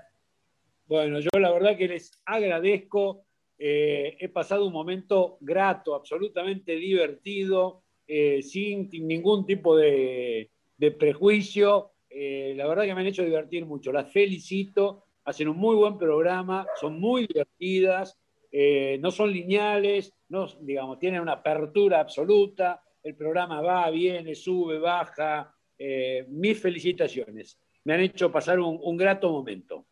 Bueno, 0.88 1.20
yo 1.20 1.30
la 1.40 1.52
verdad 1.52 1.78
que 1.78 1.88
les 1.88 2.12
agradezco. 2.26 3.27
Eh, 3.60 4.18
he 4.20 4.30
pasado 4.30 4.66
un 4.66 4.74
momento 4.74 5.38
grato, 5.42 5.96
absolutamente 5.96 6.76
divertido, 6.76 7.82
eh, 8.08 8.42
sin 8.42 8.90
ningún 8.92 9.46
tipo 9.46 9.76
de, 9.76 10.50
prejuicio. 11.00 11.92
Eh, 12.10 12.54
la 12.56 12.68
verdad 12.68 12.84
que 12.84 12.94
me 12.94 13.02
han 13.02 13.08
hecho 13.08 13.24
divertir 13.24 13.66
mucho. 13.66 13.92
Las 13.92 14.12
felicito. 14.12 15.04
Hacen 15.26 15.50
un 15.50 15.58
muy 15.58 15.76
buen 15.76 15.98
programa, 15.98 16.66
son 16.80 17.02
muy 17.02 17.28
divertidas, 17.28 18.18
no 19.00 19.12
son 19.12 19.34
lineales, 19.34 20.14
no, 20.30 20.48
digamos, 20.62 21.00
tienen 21.00 21.20
una 21.20 21.34
apertura 21.34 22.00
absoluta. 22.00 22.82
El 23.04 23.14
programa 23.14 23.60
va, 23.60 23.90
viene, 23.90 24.36
sube, 24.36 24.80
baja. 24.80 25.54
Mis 26.30 26.62
felicitaciones. 26.62 27.60
Me 27.84 27.96
han 27.96 28.00
hecho 28.00 28.32
pasar 28.32 28.62
un 28.62 28.96
grato 28.96 29.30
momento. 29.30 29.88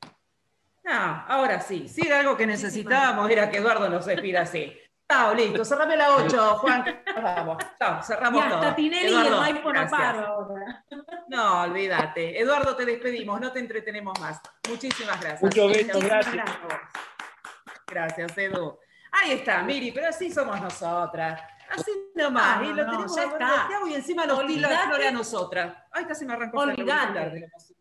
Ah, 0.88 1.26
ahora 1.28 1.60
sí. 1.62 1.88
Si 1.88 2.06
era 2.06 2.20
algo 2.20 2.38
que 2.38 2.46
necesitábamos, 2.48 3.30
era 3.30 3.50
que 3.50 3.58
Eduardo 3.58 3.90
nos 3.90 4.06
despida 4.06 4.42
así. 4.42 4.78
Chao, 5.12 5.34
listo. 5.36 5.64
Cerrame 5.64 5.96
la 5.98 6.16
8, 6.16 6.58
Juan. 6.58 7.04
Vamos. 7.22 7.58
Chao, 7.78 8.00
Y 8.00 8.04
cerramos 8.04 8.44
todo. 8.48 8.56
hasta 8.58 8.76
Tinelli 8.76 9.12
y 9.12 9.16
el 9.16 9.28
Eduardo, 9.28 9.62
no 9.62 9.70
gracias. 9.70 9.92
paro 10.02 10.26
ahora. 10.28 10.86
No, 11.28 11.62
olvídate. 11.62 12.40
Eduardo, 12.40 12.76
te 12.76 12.86
despedimos, 12.86 13.40
no 13.40 13.52
te 13.52 13.60
entretenemos 13.60 14.20
más. 14.20 14.42
Muchísimas 14.68 15.20
gracias. 15.22 15.42
Besos, 15.52 15.68
Muchísimas 15.68 16.04
gracias. 16.04 16.46
Gracias, 17.88 18.38
Edu. 18.38 18.80
Ahí 19.12 19.32
está, 19.34 19.62
Miri, 19.64 19.92
pero 19.92 20.10
así 20.10 20.32
somos 20.32 20.60
nosotras. 20.60 21.42
Así 21.70 21.92
nomás. 22.16 22.62
No, 22.62 22.70
y 22.70 22.74
lo 22.74 22.84
no, 22.86 22.92
tenemos 22.92 23.16
ya 23.16 23.24
está. 23.24 23.68
Y 23.88 23.94
encima 23.94 24.26
nos 24.26 24.46
tira 24.46 24.70
la 24.70 24.80
flor 24.88 25.04
a 25.04 25.12
nosotras. 25.12 25.78
Ay, 25.92 26.06
casi 26.06 26.26
me 26.26 26.34
arrancó 26.34 26.64
emoción. 26.64 26.90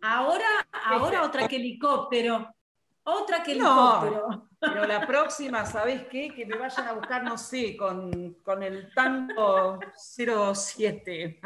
Ahora, 0.02 0.46
ahora 0.86 1.16
Este. 1.16 1.26
otra 1.26 1.48
que 1.48 1.56
helicóptero. 1.56 2.53
Otra 3.04 3.42
que 3.42 3.54
No. 3.54 4.02
helicóptero. 4.02 4.48
Pero 4.60 4.86
la 4.86 5.06
próxima, 5.06 5.66
¿sabés 5.66 6.06
qué? 6.08 6.30
Que 6.34 6.46
me 6.46 6.56
vayan 6.56 6.88
a 6.88 6.92
buscar, 6.92 7.22
no 7.22 7.36
sé, 7.36 7.76
con, 7.76 8.34
con 8.42 8.62
el 8.62 8.92
tango 8.94 9.78
07. 9.96 11.40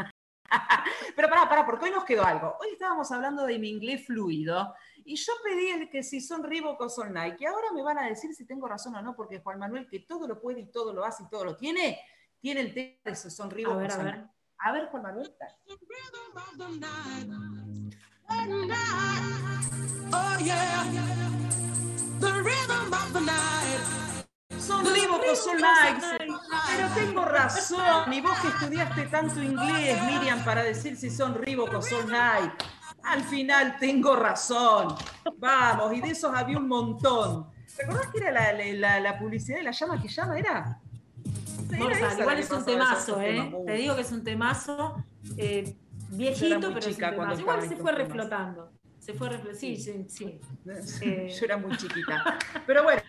Pero 1.17 1.29
pará, 1.29 1.49
pará, 1.49 1.67
porque 1.67 1.87
hoy 1.87 1.91
nos 1.91 2.05
quedó 2.05 2.25
algo. 2.25 2.57
Hoy 2.61 2.69
estábamos 2.73 3.11
hablando 3.11 3.45
de 3.45 3.59
mi 3.59 3.69
inglés 3.71 4.07
fluido 4.07 4.75
y 5.05 5.17
yo 5.17 5.33
pedí 5.43 5.69
el 5.71 5.91
que 5.91 6.03
si 6.03 6.21
son 6.21 6.43
Reebok 6.43 6.81
o 6.81 6.89
son 6.89 7.13
Nike. 7.13 7.47
Ahora 7.47 7.73
me 7.75 7.83
van 7.83 7.99
a 7.99 8.07
decir 8.09 8.33
si 8.35 8.47
tengo 8.47 8.69
razón 8.69 8.95
o 8.95 9.03
no, 9.03 9.15
porque 9.15 9.41
Juan 9.41 9.59
Manuel, 9.59 9.89
que 9.89 10.01
todo 10.01 10.27
lo 10.27 10.41
puede 10.41 10.61
y 10.61 10.71
todo 10.71 10.93
lo 10.93 11.05
hace 11.05 11.25
y 11.25 11.29
todo 11.29 11.45
lo 11.45 11.57
tiene, 11.57 12.01
tiene 12.41 12.61
el 12.61 12.73
tema 12.73 12.97
de 13.05 13.17
si 13.17 13.31
son 13.31 13.51
Reebok 13.51 13.75
A 13.75 13.79
ver, 13.79 13.91
o 13.91 13.95
son. 13.95 14.05
Nike. 14.07 14.29
A 14.61 14.73
ver, 14.73 14.87
Juan 14.89 15.03
Manuel. 15.03 15.35
Oh 15.67 15.77
yeah, 20.41 20.85
the 22.21 22.33
rhythm 22.43 22.93
of 22.93 23.13
the 23.13 23.21
night. 23.21 23.81
Son 24.59 24.85
Reebok 24.85 25.23
o 25.31 25.35
son 25.35 25.57
Nike. 25.57 26.07
Pero 26.77 26.89
tengo 26.95 27.25
razón. 27.25 28.13
Y 28.13 28.21
vos 28.21 28.39
que 28.41 28.49
estudiaste 28.49 29.03
tanto 29.07 29.43
inglés, 29.43 30.03
Miriam, 30.05 30.45
para 30.45 30.63
decir 30.63 30.97
si 30.97 31.11
son 31.11 31.35
Reebok 31.35 31.75
o 31.75 31.83
son 31.83 32.07
Nike. 32.07 32.53
Al 33.05 33.23
final 33.23 33.77
tengo 33.79 34.17
razón. 34.17 34.95
Vamos, 35.39 35.95
y 35.95 36.01
de 36.01 36.11
esos 36.11 36.35
había 36.35 36.59
un 36.59 36.69
montón. 36.69 37.47
¿Te 37.77 37.85
acordás 37.85 38.09
que 38.09 38.19
era 38.19 38.33
la, 38.33 38.53
la- 38.53 38.73
la- 38.75 39.01
la 39.01 39.19
publicidad 39.19 39.59
de 39.59 39.63
la 39.65 39.71
llama 39.71 40.03
que 40.03 40.09
llama? 40.09 40.39
¿Era? 40.39 40.81
Era 41.71 42.15
igual 42.19 42.39
es 42.39 42.51
un 42.51 42.65
temazo, 42.65 43.21
¿eh? 43.21 43.35
temas, 43.35 43.65
Te 43.67 43.73
digo 43.75 43.95
que 43.95 44.01
es 44.03 44.13
un 44.13 44.25
temazo. 44.25 45.05
eh, 45.37 45.77
viejito, 46.09 46.69
pero 46.69 46.81
chica 46.81 47.15
cuando. 47.15 47.39
Igual 47.39 47.69
se 47.69 47.77
fue 47.77 47.93
reflotando. 47.93 48.73
Se 48.99 49.15
fue 49.15 49.29
reflotando. 49.29 49.59
Sí, 49.59 49.77
sí, 49.77 50.05
sí. 50.09 50.41
Eh. 51.03 51.29
Yo 51.29 51.45
era 51.45 51.57
muy 51.57 51.77
chiquita. 51.77 52.39
Pero 52.67 52.83
bueno. 52.83 53.01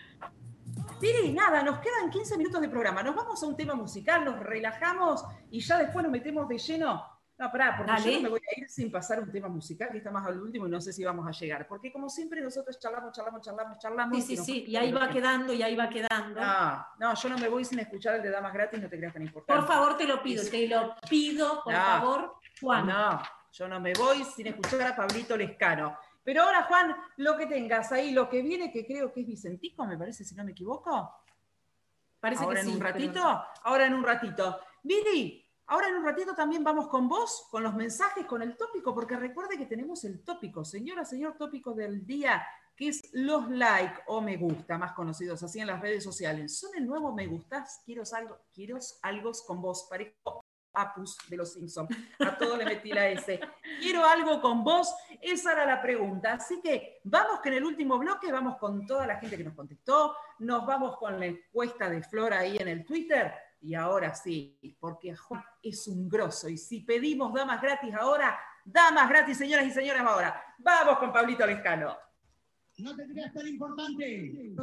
Mire, 1.02 1.32
nada, 1.34 1.64
nos 1.64 1.80
quedan 1.80 2.10
15 2.10 2.38
minutos 2.38 2.60
de 2.62 2.68
programa. 2.70 3.02
Nos 3.04 3.16
vamos 3.16 3.42
a 3.42 3.46
un 3.48 3.56
tema 3.56 3.74
musical, 3.74 4.26
nos 4.26 4.40
relajamos 4.40 5.24
y 5.50 5.62
ya 5.62 5.78
después 5.80 6.04
nos 6.04 6.12
metemos 6.12 6.48
de 6.48 6.58
lleno. 6.58 7.04
No, 7.38 7.50
pará, 7.50 7.76
porque 7.78 7.90
Dale. 7.94 8.12
yo 8.12 8.18
no 8.18 8.24
me 8.24 8.30
voy 8.32 8.40
a 8.42 8.60
ir 8.60 8.70
sin 8.70 8.92
pasar 8.92 9.22
un 9.22 9.32
tema 9.32 9.48
musical, 9.48 9.88
que 9.94 10.00
está 10.00 10.12
más 10.12 10.28
al 10.28 10.42
último 10.42 10.68
y 10.68 10.70
no 10.72 10.82
sé 10.82 10.92
si 10.92 11.06
vamos 11.06 11.26
a 11.26 11.32
llegar. 11.32 11.66
Porque 11.70 11.90
como 11.90 12.10
siempre 12.10 12.42
nosotros 12.42 12.78
charlamos, 12.80 13.14
charlamos, 13.14 13.42
charlamos, 13.42 13.78
charlamos. 13.80 14.18
Sí, 14.18 14.22
sí, 14.24 14.36
nos- 14.36 14.46
sí. 14.46 14.66
Y 14.68 14.76
ahí 14.76 14.92
va 14.92 15.08
quedando, 15.10 15.54
y 15.54 15.64
ahí 15.64 15.74
va 15.74 15.88
quedando. 15.88 16.38
No, 16.42 16.86
no, 17.00 17.16
yo 17.16 17.30
no 17.30 17.38
me 17.38 17.48
voy 17.48 17.64
sin 17.64 17.80
escuchar 17.80 18.16
el 18.16 18.24
de 18.24 18.30
Damas 18.30 18.52
Gratis, 18.52 18.82
no 18.82 18.90
te 18.90 18.98
creas 18.98 19.14
tan 19.14 19.22
importante. 19.22 19.58
Por 19.58 19.74
favor, 19.74 19.96
te 19.96 20.06
lo 20.06 20.22
pido, 20.22 20.44
te 20.52 20.68
lo 20.68 20.96
pido, 21.10 21.62
por 21.64 21.72
No. 21.74 21.80
favor, 21.80 22.34
Juan. 22.62 22.88
No, 22.88 23.22
yo 23.52 23.68
no 23.68 23.80
me 23.80 23.94
voy 23.94 24.24
sin 24.24 24.48
escuchar 24.48 24.82
a 24.84 24.96
Pablito 24.96 25.36
Lescano. 25.38 25.98
Pero 26.24 26.44
ahora, 26.44 26.64
Juan, 26.64 26.96
lo 27.18 27.38
que 27.38 27.48
tengas 27.48 27.92
ahí, 27.92 28.12
lo 28.12 28.30
que 28.30 28.42
viene, 28.42 28.72
que 28.72 28.86
creo 28.86 29.12
que 29.12 29.22
es 29.22 29.28
Vicentico, 29.28 29.86
me 29.86 29.98
parece, 29.98 30.24
si 30.24 30.36
no 30.36 30.44
me 30.44 30.52
equivoco. 30.52 31.12
Parece 32.20 32.44
ahora 32.44 32.56
que 32.56 32.62
en 32.62 32.68
sí. 32.68 32.74
un 32.74 32.80
pero- 32.80 32.92
ratito, 32.94 33.44
ahora 33.64 33.86
en 33.88 33.94
un 33.94 34.04
ratito. 34.04 34.60
Viri, 34.84 35.44
ahora 35.68 35.88
en 35.88 35.96
un 35.96 36.04
ratito 36.04 36.36
también 36.36 36.64
vamos 36.64 36.88
con 36.88 37.08
vos, 37.08 37.48
con 37.50 37.64
los 37.64 37.74
mensajes, 37.74 38.26
con 38.26 38.42
el 38.42 38.58
tópico, 38.58 38.94
porque 38.94 39.16
recuerde 39.16 39.58
que 39.58 39.66
tenemos 39.66 40.04
el 40.04 40.24
tópico, 40.24 40.64
señora, 40.66 41.06
señor 41.06 41.36
tópico 41.38 41.74
del 41.74 42.06
día, 42.06 42.46
que 42.76 42.90
es 42.90 43.02
los 43.14 43.50
like 43.50 44.02
o 44.08 44.22
me 44.22 44.38
gusta, 44.38 44.78
más 44.78 44.92
conocidos 44.94 45.42
así 45.44 45.60
en 45.60 45.68
las 45.68 45.82
redes 45.82 46.04
sociales. 46.04 46.58
Son 46.60 46.72
el 46.76 46.86
nuevo 46.86 47.14
me 47.14 47.28
gustas, 47.28 47.82
quiero 47.86 48.04
algo, 48.14 48.38
quiero 48.54 48.78
algo 49.02 49.32
con 49.48 49.62
vos, 49.62 49.88
parezco 49.90 50.44
Apus 50.82 51.18
de 51.28 51.38
los 51.38 51.54
Simpsons. 51.54 51.90
A 52.20 52.38
todo 52.38 52.58
le 52.58 52.66
metí 52.66 52.92
la 52.92 53.08
S. 53.08 53.40
Quiero 53.80 54.06
algo 54.06 54.42
con 54.42 54.64
vos, 54.64 54.94
esa 55.22 55.54
era 55.54 55.66
la 55.66 55.82
pregunta. 55.82 56.34
Así 56.34 56.62
que 56.62 57.00
vamos 57.04 57.40
que 57.42 57.50
en 57.50 57.56
el 57.56 57.66
último 57.66 57.98
bloque 57.98 58.32
vamos 58.32 58.58
con 58.58 58.86
toda 58.86 59.08
la 59.08 59.18
gente 59.18 59.38
que 59.38 59.44
nos 59.44 59.56
contestó, 59.56 60.16
nos 60.40 60.66
vamos 60.66 60.98
con 60.98 61.20
la 61.20 61.26
encuesta 61.26 61.90
de 61.90 62.02
Flora 62.04 62.40
ahí 62.40 62.58
en 62.58 62.68
el 62.68 62.86
Twitter. 62.86 63.34
Y 63.62 63.76
ahora 63.76 64.16
sí, 64.16 64.58
porque 64.80 65.16
Juan 65.16 65.44
es 65.62 65.88
un 65.88 66.08
grosso. 66.08 66.48
Y 66.48 66.58
si 66.58 66.82
pedimos 66.82 67.34
damas 67.34 67.62
gratis 67.62 67.94
ahora, 67.94 68.40
damas 68.64 69.10
gratis, 69.10 69.38
señoras 69.38 69.66
y 69.66 69.72
señores, 69.72 70.02
ahora. 70.02 70.42
Vamos 70.60 70.98
con 71.00 71.12
Pablito 71.12 71.46
Lescano. 71.46 71.98
No 72.78 72.96
te 72.96 73.06
creas 73.08 73.34
tan 73.34 73.46
importante. 73.48 74.56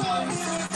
Sabe 0.00 0.67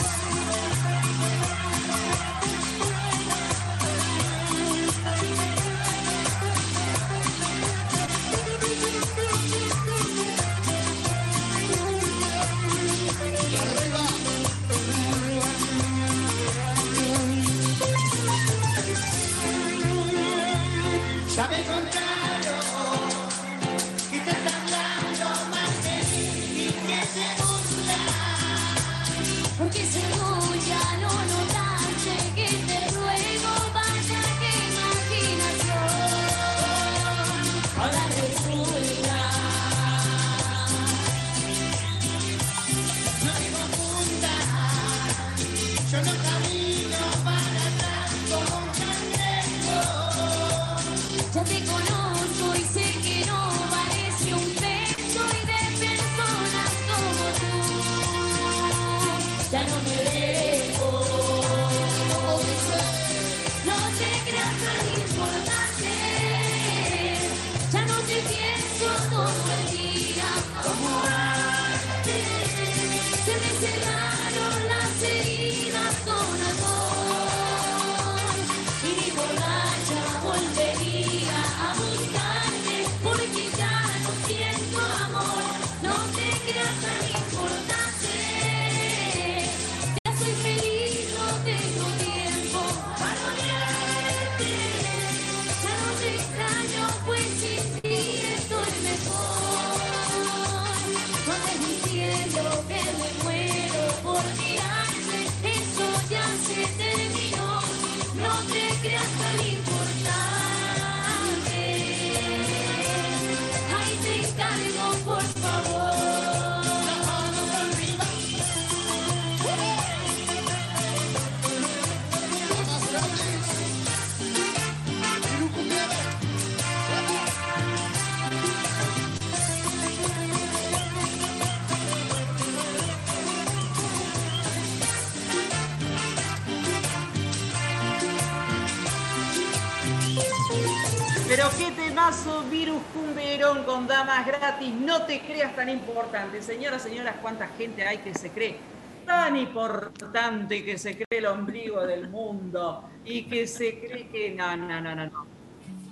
temazo, 142.03 142.43
Virus 142.49 142.81
Cumberón 142.93 143.63
con 143.63 143.87
damas 143.87 144.25
gratis. 144.25 144.73
No 144.73 145.03
te 145.03 145.21
creas 145.21 145.55
tan 145.55 145.69
importante. 145.69 146.41
Señoras, 146.41 146.81
señoras, 146.81 147.15
cuánta 147.21 147.47
gente 147.47 147.85
hay 147.85 147.99
que 147.99 148.13
se 148.13 148.29
cree 148.29 148.57
tan 149.05 149.35
importante 149.35 150.63
que 150.63 150.77
se 150.77 150.95
cree 150.95 151.19
el 151.19 151.25
ombligo 151.25 151.85
del 151.85 152.09
mundo 152.09 152.85
y 153.03 153.23
que 153.23 153.47
se 153.47 153.79
cree 153.79 154.07
que. 154.07 154.33
No, 154.33 154.55
no, 154.55 154.81
no, 154.81 154.95
no. 154.95 155.05
no. 155.05 155.25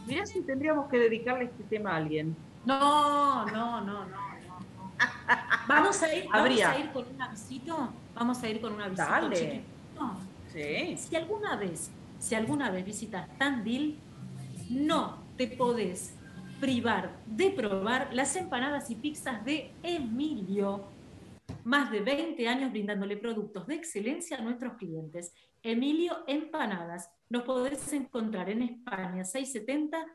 Mirá 0.05 0.25
si 0.25 0.41
tendríamos 0.41 0.89
que 0.89 0.97
dedicarle 0.97 1.45
este 1.45 1.63
tema 1.63 1.91
a 1.91 1.97
alguien. 1.97 2.35
No, 2.65 3.45
no, 3.45 3.81
no, 3.81 4.05
no. 4.05 4.05
no. 4.05 4.31
Vamos 5.67 6.01
a 6.03 6.13
ir, 6.13 6.27
vamos 6.31 6.61
a 6.61 6.77
ir 6.77 6.91
con 6.91 7.05
un 7.13 7.21
avisito. 7.21 7.89
Vamos 8.15 8.43
a 8.43 8.49
ir 8.49 8.61
con 8.61 8.73
un 8.73 8.81
avisito 8.81 9.09
Dale. 9.09 9.63
Sí. 10.53 10.97
Si 10.97 11.15
alguna 11.15 11.55
vez, 11.55 11.89
si 12.19 12.35
alguna 12.35 12.69
vez 12.69 12.85
visitas 12.85 13.27
Tandil, 13.37 13.97
no 14.69 15.20
te 15.41 15.47
podés 15.57 16.13
privar 16.59 17.19
de 17.25 17.49
probar 17.49 18.13
las 18.13 18.35
empanadas 18.35 18.91
y 18.91 18.95
pizzas 18.95 19.43
de 19.43 19.73
Emilio. 19.81 20.85
Más 21.63 21.89
de 21.89 22.01
20 22.01 22.47
años 22.47 22.69
brindándole 22.69 23.17
productos 23.17 23.65
de 23.65 23.73
excelencia 23.73 24.37
a 24.37 24.41
nuestros 24.41 24.75
clientes. 24.75 25.33
Emilio 25.63 26.17
Empanadas. 26.27 27.09
Nos 27.27 27.41
podés 27.41 27.91
encontrar 27.91 28.51
en 28.51 28.61
España 28.61 29.23
670 29.23 30.05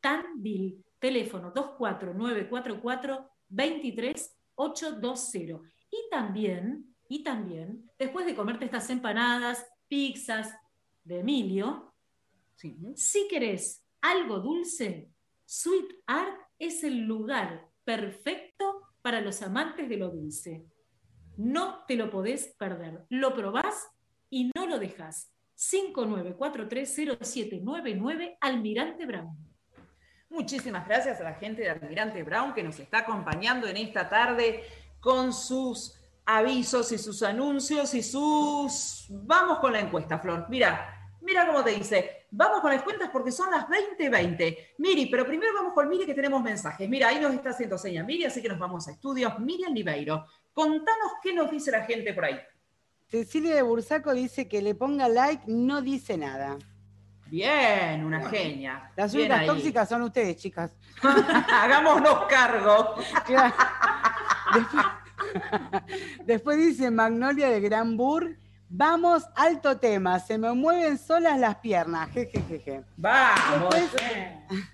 Tandil. 0.00 0.84
Teléfono 0.98 1.52
24944 1.52 3.30
23820. 3.50 5.60
Y 5.92 6.10
también, 6.10 6.92
y 7.08 7.22
también, 7.22 7.88
después 7.96 8.26
de 8.26 8.34
comerte 8.34 8.64
estas 8.64 8.90
empanadas, 8.90 9.64
pizzas 9.86 10.52
de 11.04 11.20
Emilio, 11.20 11.94
Sí. 12.56 12.76
si 12.96 13.28
querés 13.28 13.81
algo 14.02 14.40
dulce, 14.40 15.08
Sweet 15.46 16.02
Art 16.06 16.38
es 16.58 16.84
el 16.84 17.04
lugar 17.04 17.68
perfecto 17.84 18.82
para 19.00 19.20
los 19.20 19.42
amantes 19.42 19.88
de 19.88 19.96
lo 19.96 20.10
dulce. 20.10 20.66
No 21.36 21.84
te 21.86 21.96
lo 21.96 22.10
podés 22.10 22.54
perder. 22.58 23.04
Lo 23.08 23.34
probás 23.34 23.88
y 24.28 24.50
no 24.54 24.66
lo 24.66 24.78
dejás. 24.78 25.32
59430799 25.56 28.36
Almirante 28.40 29.06
Brown. 29.06 29.36
Muchísimas 30.28 30.86
gracias 30.86 31.20
a 31.20 31.24
la 31.24 31.34
gente 31.34 31.62
de 31.62 31.70
Almirante 31.70 32.22
Brown 32.22 32.54
que 32.54 32.62
nos 32.62 32.78
está 32.78 32.98
acompañando 32.98 33.66
en 33.66 33.76
esta 33.76 34.08
tarde 34.08 34.62
con 35.00 35.32
sus 35.32 35.98
avisos 36.24 36.92
y 36.92 36.98
sus 36.98 37.22
anuncios 37.22 37.94
y 37.94 38.02
sus... 38.02 39.06
Vamos 39.10 39.58
con 39.58 39.72
la 39.72 39.80
encuesta, 39.80 40.18
Flor. 40.18 40.46
Mira, 40.48 41.10
mira 41.20 41.46
cómo 41.46 41.62
te 41.62 41.72
dice. 41.72 42.21
Vamos 42.34 42.60
con 42.60 42.72
las 42.72 42.82
cuentas 42.82 43.10
porque 43.12 43.30
son 43.30 43.50
las 43.50 43.66
20:20. 43.68 44.56
Miri, 44.78 45.06
pero 45.06 45.26
primero 45.26 45.52
vamos 45.54 45.74
con 45.74 45.86
Miri 45.86 46.06
que 46.06 46.14
tenemos 46.14 46.42
mensajes. 46.42 46.88
Mira, 46.88 47.08
ahí 47.08 47.20
nos 47.20 47.34
está 47.34 47.50
haciendo 47.50 47.76
seña 47.76 48.02
Miri, 48.02 48.24
así 48.24 48.40
que 48.40 48.48
nos 48.48 48.58
vamos 48.58 48.88
a 48.88 48.92
estudios. 48.92 49.38
Miriam 49.38 49.74
Niveiro, 49.74 50.24
contanos 50.54 51.12
qué 51.22 51.34
nos 51.34 51.50
dice 51.50 51.70
la 51.70 51.84
gente 51.84 52.14
por 52.14 52.24
ahí. 52.24 52.40
Cecilia 53.08 53.54
de 53.54 53.60
Bursaco 53.60 54.14
dice 54.14 54.48
que 54.48 54.62
le 54.62 54.74
ponga 54.74 55.08
like, 55.10 55.44
no 55.46 55.82
dice 55.82 56.16
nada. 56.16 56.56
Bien, 57.26 58.02
una 58.04 58.28
genia. 58.30 58.90
Las 58.96 59.12
Bien 59.14 59.26
únicas 59.30 59.40
ahí. 59.40 59.46
tóxicas 59.46 59.88
son 59.90 60.02
ustedes, 60.02 60.36
chicas. 60.36 60.74
Hagámonos 61.02 62.24
cargo. 62.28 62.94
Después, 64.54 64.84
después 66.26 66.56
dice 66.58 66.90
Magnolia 66.90 67.48
de 67.48 67.60
Granbur, 67.60 68.36
vamos, 68.74 69.24
alto 69.36 69.78
tema, 69.78 70.18
se 70.18 70.38
me 70.38 70.52
mueven 70.54 70.98
solas 70.98 71.38
las 71.38 71.56
piernas. 71.56 72.10
Jejejeje. 72.10 72.82
Vamos. 72.96 73.74
Después- 73.74 74.02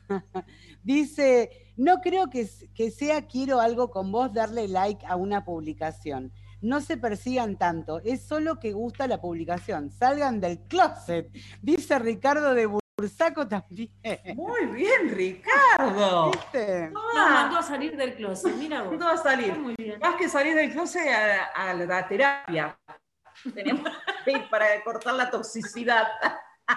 Dice, 0.83 1.51
no 1.77 2.01
creo 2.01 2.31
que, 2.31 2.47
sea 2.47 3.27
quiero 3.27 3.61
algo 3.61 3.91
con 3.91 4.11
vos 4.11 4.33
darle 4.33 4.69
like 4.69 5.05
a 5.07 5.17
una 5.17 5.45
publicación. 5.45 6.33
No 6.61 6.81
se 6.81 6.97
persigan 6.97 7.57
tanto, 7.57 8.01
es 8.05 8.23
solo 8.23 8.59
que 8.59 8.73
gusta 8.73 9.07
la 9.07 9.21
publicación. 9.21 9.91
Salgan 9.91 10.41
del 10.41 10.59
closet, 10.61 11.29
dice 11.63 11.99
Ricardo 11.99 12.55
de 12.55 12.67
Bursaco 12.67 13.47
también. 13.47 13.91
Muy 14.35 14.67
bien, 14.67 15.11
Ricardo. 15.15 16.31
¿Viste? 16.33 16.91
Nos 16.91 17.15
mandó 17.15 17.59
a 17.59 17.63
salir 17.63 17.97
del 17.97 18.15
closet. 18.15 18.55
Mira 18.57 18.81
vos. 18.83 18.91
¿Dónde 18.91 19.05
va 19.05 19.13
a 19.13 19.19
salir? 19.19 19.57
Muy 19.59 19.75
bien. 19.79 19.99
Más 20.01 20.17
que 20.17 20.29
salir 20.29 20.55
del 20.57 20.73
closet 20.73 21.03
a, 21.09 21.71
a 21.71 21.75
la 21.75 22.09
terapia. 22.09 22.77
Tenemos 23.55 23.91
que 24.25 24.33
ir 24.33 24.49
para 24.51 24.83
cortar 24.83 25.15
la 25.15 25.31
toxicidad. 25.31 26.07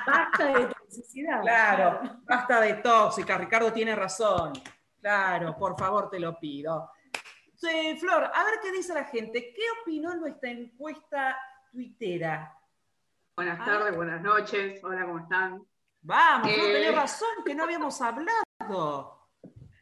Basta 0.07 0.45
de 0.45 0.65
toxicidad. 0.67 1.41
Claro, 1.41 2.01
basta 2.23 2.61
de 2.61 2.73
tóxica. 2.75 3.37
Ricardo 3.37 3.73
tiene 3.73 3.95
razón. 3.95 4.53
Claro, 5.01 5.57
por 5.57 5.77
favor, 5.77 6.09
te 6.09 6.19
lo 6.19 6.39
pido. 6.39 6.91
Sí, 7.55 7.97
Flor, 7.99 8.23
a 8.33 8.43
ver 8.43 8.55
qué 8.61 8.71
dice 8.71 8.93
la 8.93 9.03
gente. 9.05 9.53
¿Qué 9.53 9.61
opinó 9.81 10.15
nuestra 10.15 10.49
encuesta 10.49 11.37
tuitera? 11.71 12.57
Buenas 13.35 13.59
Ah. 13.61 13.65
tardes, 13.65 13.95
buenas 13.95 14.21
noches. 14.21 14.83
Hola, 14.83 15.05
¿cómo 15.05 15.19
están? 15.19 15.61
Vamos, 16.01 16.47
Eh. 16.49 16.55
tenés 16.73 16.95
razón, 16.95 17.29
que 17.45 17.53
no 17.53 17.63
habíamos 17.65 18.01
hablado. 18.01 19.27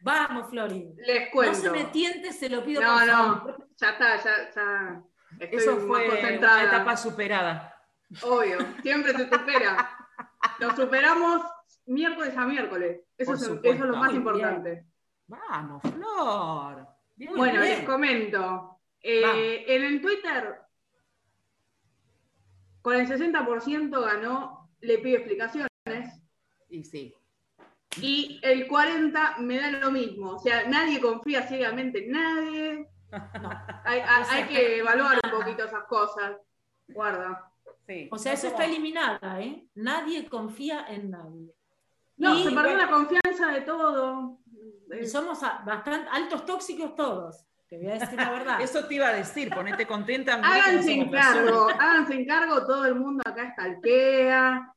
Vamos, 0.02 0.48
Flori. 0.50 0.94
Les 0.98 1.26
No 1.26 1.30
cuento. 1.32 1.54
se 1.60 1.70
me 1.70 1.84
tiente, 1.84 2.32
se 2.32 2.48
lo 2.48 2.64
pido 2.64 2.80
No, 2.82 2.94
por 2.98 3.06
no, 3.06 3.12
favor. 3.38 3.68
ya 3.76 3.90
está, 3.90 4.16
ya, 4.16 4.50
ya. 4.54 5.02
Estoy 5.38 5.58
Eso 5.58 5.76
fue 5.78 6.08
una 6.08 6.62
etapa 6.64 6.96
superada. 6.96 7.76
Obvio, 8.22 8.58
siempre 8.82 9.12
se 9.12 9.28
supera. 9.28 9.96
Lo 10.58 10.74
superamos 10.74 11.42
miércoles 11.86 12.36
a 12.36 12.44
miércoles. 12.44 13.00
Eso, 13.16 13.34
es, 13.34 13.42
eso 13.42 13.54
supuesto. 13.54 13.84
es 13.84 13.90
lo 13.90 13.96
más 13.96 14.12
Muy 14.12 14.22
bien. 14.22 14.26
importante. 14.26 14.86
Vamos, 15.26 15.82
Flor. 15.82 16.86
Bien, 17.16 17.32
bueno, 17.36 17.60
bien. 17.60 17.78
les 17.78 17.84
comento. 17.86 18.80
Eh, 19.02 19.64
en 19.68 19.84
el 19.84 20.00
Twitter, 20.02 20.60
con 22.82 22.96
el 22.96 23.06
60% 23.06 24.00
ganó, 24.04 24.68
le 24.80 24.98
pido 24.98 25.18
explicaciones. 25.18 25.68
Y 26.68 26.84
sí. 26.84 27.14
Y 28.00 28.40
el 28.42 28.66
40 28.66 29.36
me 29.38 29.58
da 29.58 29.70
lo 29.70 29.90
mismo. 29.90 30.32
O 30.32 30.38
sea, 30.38 30.68
nadie 30.68 31.00
confía 31.00 31.46
ciegamente 31.46 32.04
en 32.04 32.12
nadie. 32.12 32.88
Hay, 33.84 34.00
hay- 34.00 34.24
hay 34.30 34.44
que 34.48 34.78
evaluar 34.78 35.18
un 35.24 35.30
poquito 35.30 35.64
esas 35.64 35.84
cosas. 35.84 36.36
Guarda. 36.88 37.50
sí. 37.86 38.08
O 38.10 38.18
sea, 38.18 38.32
No 38.32 38.38
eso 38.38 38.46
está 38.48 38.64
eliminada, 38.64 39.40
¿eh? 39.40 39.66
Nadie 39.74 40.28
confía 40.28 40.86
en 40.88 41.10
nadie. 41.10 41.54
No, 42.16 42.34
Y, 42.34 42.38
se 42.44 42.50
perdió 42.50 42.62
bueno, 42.62 42.76
la 42.78 42.90
confianza 42.90 43.46
de 43.52 43.60
todo. 43.62 44.38
y 45.00 45.06
somos 45.06 45.40
bastante 45.40 46.08
altos 46.10 46.44
tóxicos 46.44 46.94
todos. 46.94 47.46
Te 47.68 47.78
voy 47.78 47.86
a 47.86 47.94
decir 47.94 48.18
la 48.18 48.30
verdad. 48.30 48.60
Eso 48.60 48.84
te 48.86 48.94
iba 48.96 49.08
a 49.08 49.12
decir, 49.12 49.48
ponete 49.54 49.86
contenta. 49.86 50.36
No 50.36 50.44
Háganse 50.46 50.90
somos 50.90 51.06
encargo, 51.06 51.68
háganse 51.70 52.14
encargo, 52.14 52.66
todo 52.66 52.84
el 52.86 52.96
mundo 52.96 53.22
acá 53.24 53.44
estalquea. 53.44 54.74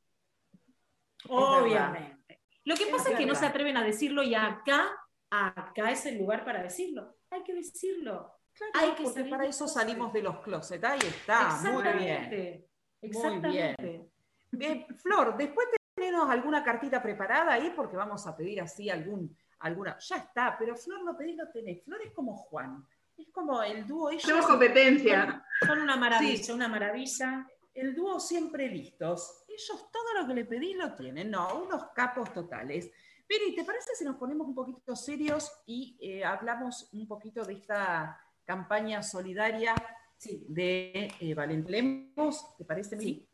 Obviamente. 1.28 2.40
Lo 2.66 2.76
que 2.76 2.84
Es 2.84 2.90
pasa 2.90 3.12
es 3.12 3.18
que 3.18 3.26
no 3.26 3.36
se 3.36 3.46
atreven 3.46 3.78
a 3.78 3.84
decirlo 3.84 4.24
y 4.24 4.36
acá, 4.36 4.90
acá 5.30 5.92
es 5.92 6.06
el 6.06 6.18
lugar 6.20 6.46
para 6.46 6.62
decirlo. 6.64 7.16
Hay 7.34 7.44
que 7.44 7.54
decirlo. 7.54 8.32
Claro, 8.54 8.72
Hay 8.76 8.92
que 8.96 9.04
porque 9.04 9.14
salir 9.20 9.30
para 9.32 9.46
eso 9.46 9.66
closet. 9.66 9.82
salimos 9.82 10.14
de 10.14 10.22
los 10.22 10.40
closets. 10.42 10.84
Ahí 10.84 11.00
está, 11.02 11.60
muy 11.72 11.84
bien. 11.98 12.66
Exactamente. 13.02 14.10
Bien, 14.52 14.86
Flor, 14.98 15.36
después 15.36 15.68
tenemos 15.96 16.30
alguna 16.30 16.64
cartita 16.64 17.02
preparada 17.02 17.54
ahí 17.54 17.74
porque 17.76 17.96
vamos 17.98 18.26
a 18.28 18.36
pedir 18.36 18.62
así 18.62 18.90
algún, 18.90 19.36
alguna. 19.60 19.98
Ya 20.00 20.18
está, 20.18 20.56
pero 20.58 20.76
Flor 20.76 21.04
no 21.04 21.18
pedís, 21.18 21.36
no 21.36 21.50
tenés. 21.52 21.84
Flor 21.84 22.02
es 22.04 22.12
como 22.14 22.36
Juan. 22.36 22.86
Es 23.18 23.30
como 23.32 23.62
el 23.64 23.88
dúo. 23.88 24.10
Ellos, 24.12 24.24
Tenemos 24.24 24.48
competencia. 24.48 25.44
Son 25.66 25.80
una 25.82 25.96
maravilla, 25.96 26.44
Sí. 26.44 26.52
una 26.52 26.68
maravilla. 26.68 27.48
el 27.76 27.96
dúo 27.96 28.20
siempre 28.20 28.68
listos. 28.68 29.44
Ellos 29.48 29.90
todo 29.92 30.14
lo 30.22 30.28
que 30.28 30.36
le 30.36 30.46
pedí 30.46 30.76
lo 30.76 30.94
tienen. 30.94 31.32
No, 31.32 31.64
unos 31.64 31.86
capos 31.96 32.32
totales. 32.32 32.92
Piri, 33.34 33.56
¿te 33.56 33.64
parece 33.64 33.96
si 33.96 34.06
nos 34.06 34.18
ponemos 34.18 34.48
un 34.48 34.54
poquito 34.54 34.96
serios 34.96 35.52
y 35.66 35.98
eh, 36.00 36.24
hablamos 36.24 36.90
un 36.94 37.08
poquito 37.08 37.44
de 37.44 37.54
esta 37.54 38.20
campaña 38.46 39.02
solidaria 39.02 39.74
Sí. 40.18 40.46
de 40.48 41.12
eh, 41.20 41.34
Valentín 41.34 41.72
Lemos? 42.16 42.56
¿Te 42.58 42.64
parece, 42.64 42.96
Miri? 42.96 43.28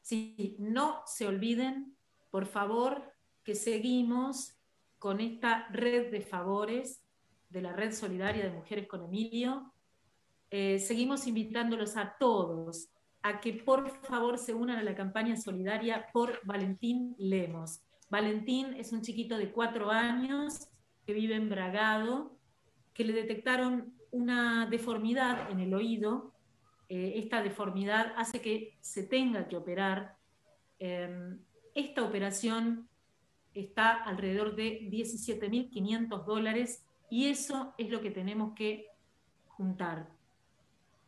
Sí, 0.00 0.54
no 0.60 1.02
se 1.04 1.26
olviden, 1.26 1.96
por 2.30 2.46
favor, 2.46 3.12
que 3.42 3.56
seguimos 3.56 4.56
con 5.00 5.20
esta 5.20 5.66
red 5.70 6.12
de 6.12 6.20
favores 6.20 7.02
de 7.48 7.60
la 7.60 7.72
Red 7.72 7.92
Solidaria 7.92 8.44
de 8.44 8.50
Mujeres 8.50 8.86
con 8.86 9.02
Emilio. 9.02 9.74
Eh, 10.48 10.78
seguimos 10.78 11.26
invitándolos 11.26 11.96
a 11.96 12.16
todos 12.20 12.88
a 13.22 13.40
que 13.40 13.54
por 13.54 13.90
favor 14.06 14.38
se 14.38 14.54
unan 14.54 14.78
a 14.78 14.84
la 14.84 14.94
campaña 14.94 15.36
solidaria 15.36 16.06
por 16.12 16.38
Valentín 16.44 17.16
Lemos. 17.18 17.80
Valentín 18.14 18.74
es 18.74 18.92
un 18.92 19.02
chiquito 19.02 19.36
de 19.36 19.50
cuatro 19.50 19.90
años 19.90 20.68
que 21.04 21.12
vive 21.12 21.34
en 21.34 21.48
Bragado, 21.48 22.38
que 22.92 23.02
le 23.02 23.12
detectaron 23.12 23.92
una 24.12 24.66
deformidad 24.66 25.50
en 25.50 25.58
el 25.58 25.74
oído 25.74 26.32
eh, 26.88 27.14
esta 27.16 27.42
deformidad 27.42 28.12
hace 28.16 28.40
que 28.40 28.78
se 28.80 29.02
tenga 29.02 29.48
que 29.48 29.56
operar. 29.56 30.16
Eh, 30.78 31.36
esta 31.74 32.04
operación 32.04 32.88
está 33.52 33.90
alrededor 34.04 34.54
de 34.54 34.88
17.500 34.90 36.24
dólares 36.24 36.86
y 37.10 37.26
eso 37.26 37.74
es 37.78 37.90
lo 37.90 38.00
que 38.00 38.12
tenemos 38.12 38.54
que 38.54 38.86
juntar. 39.48 40.08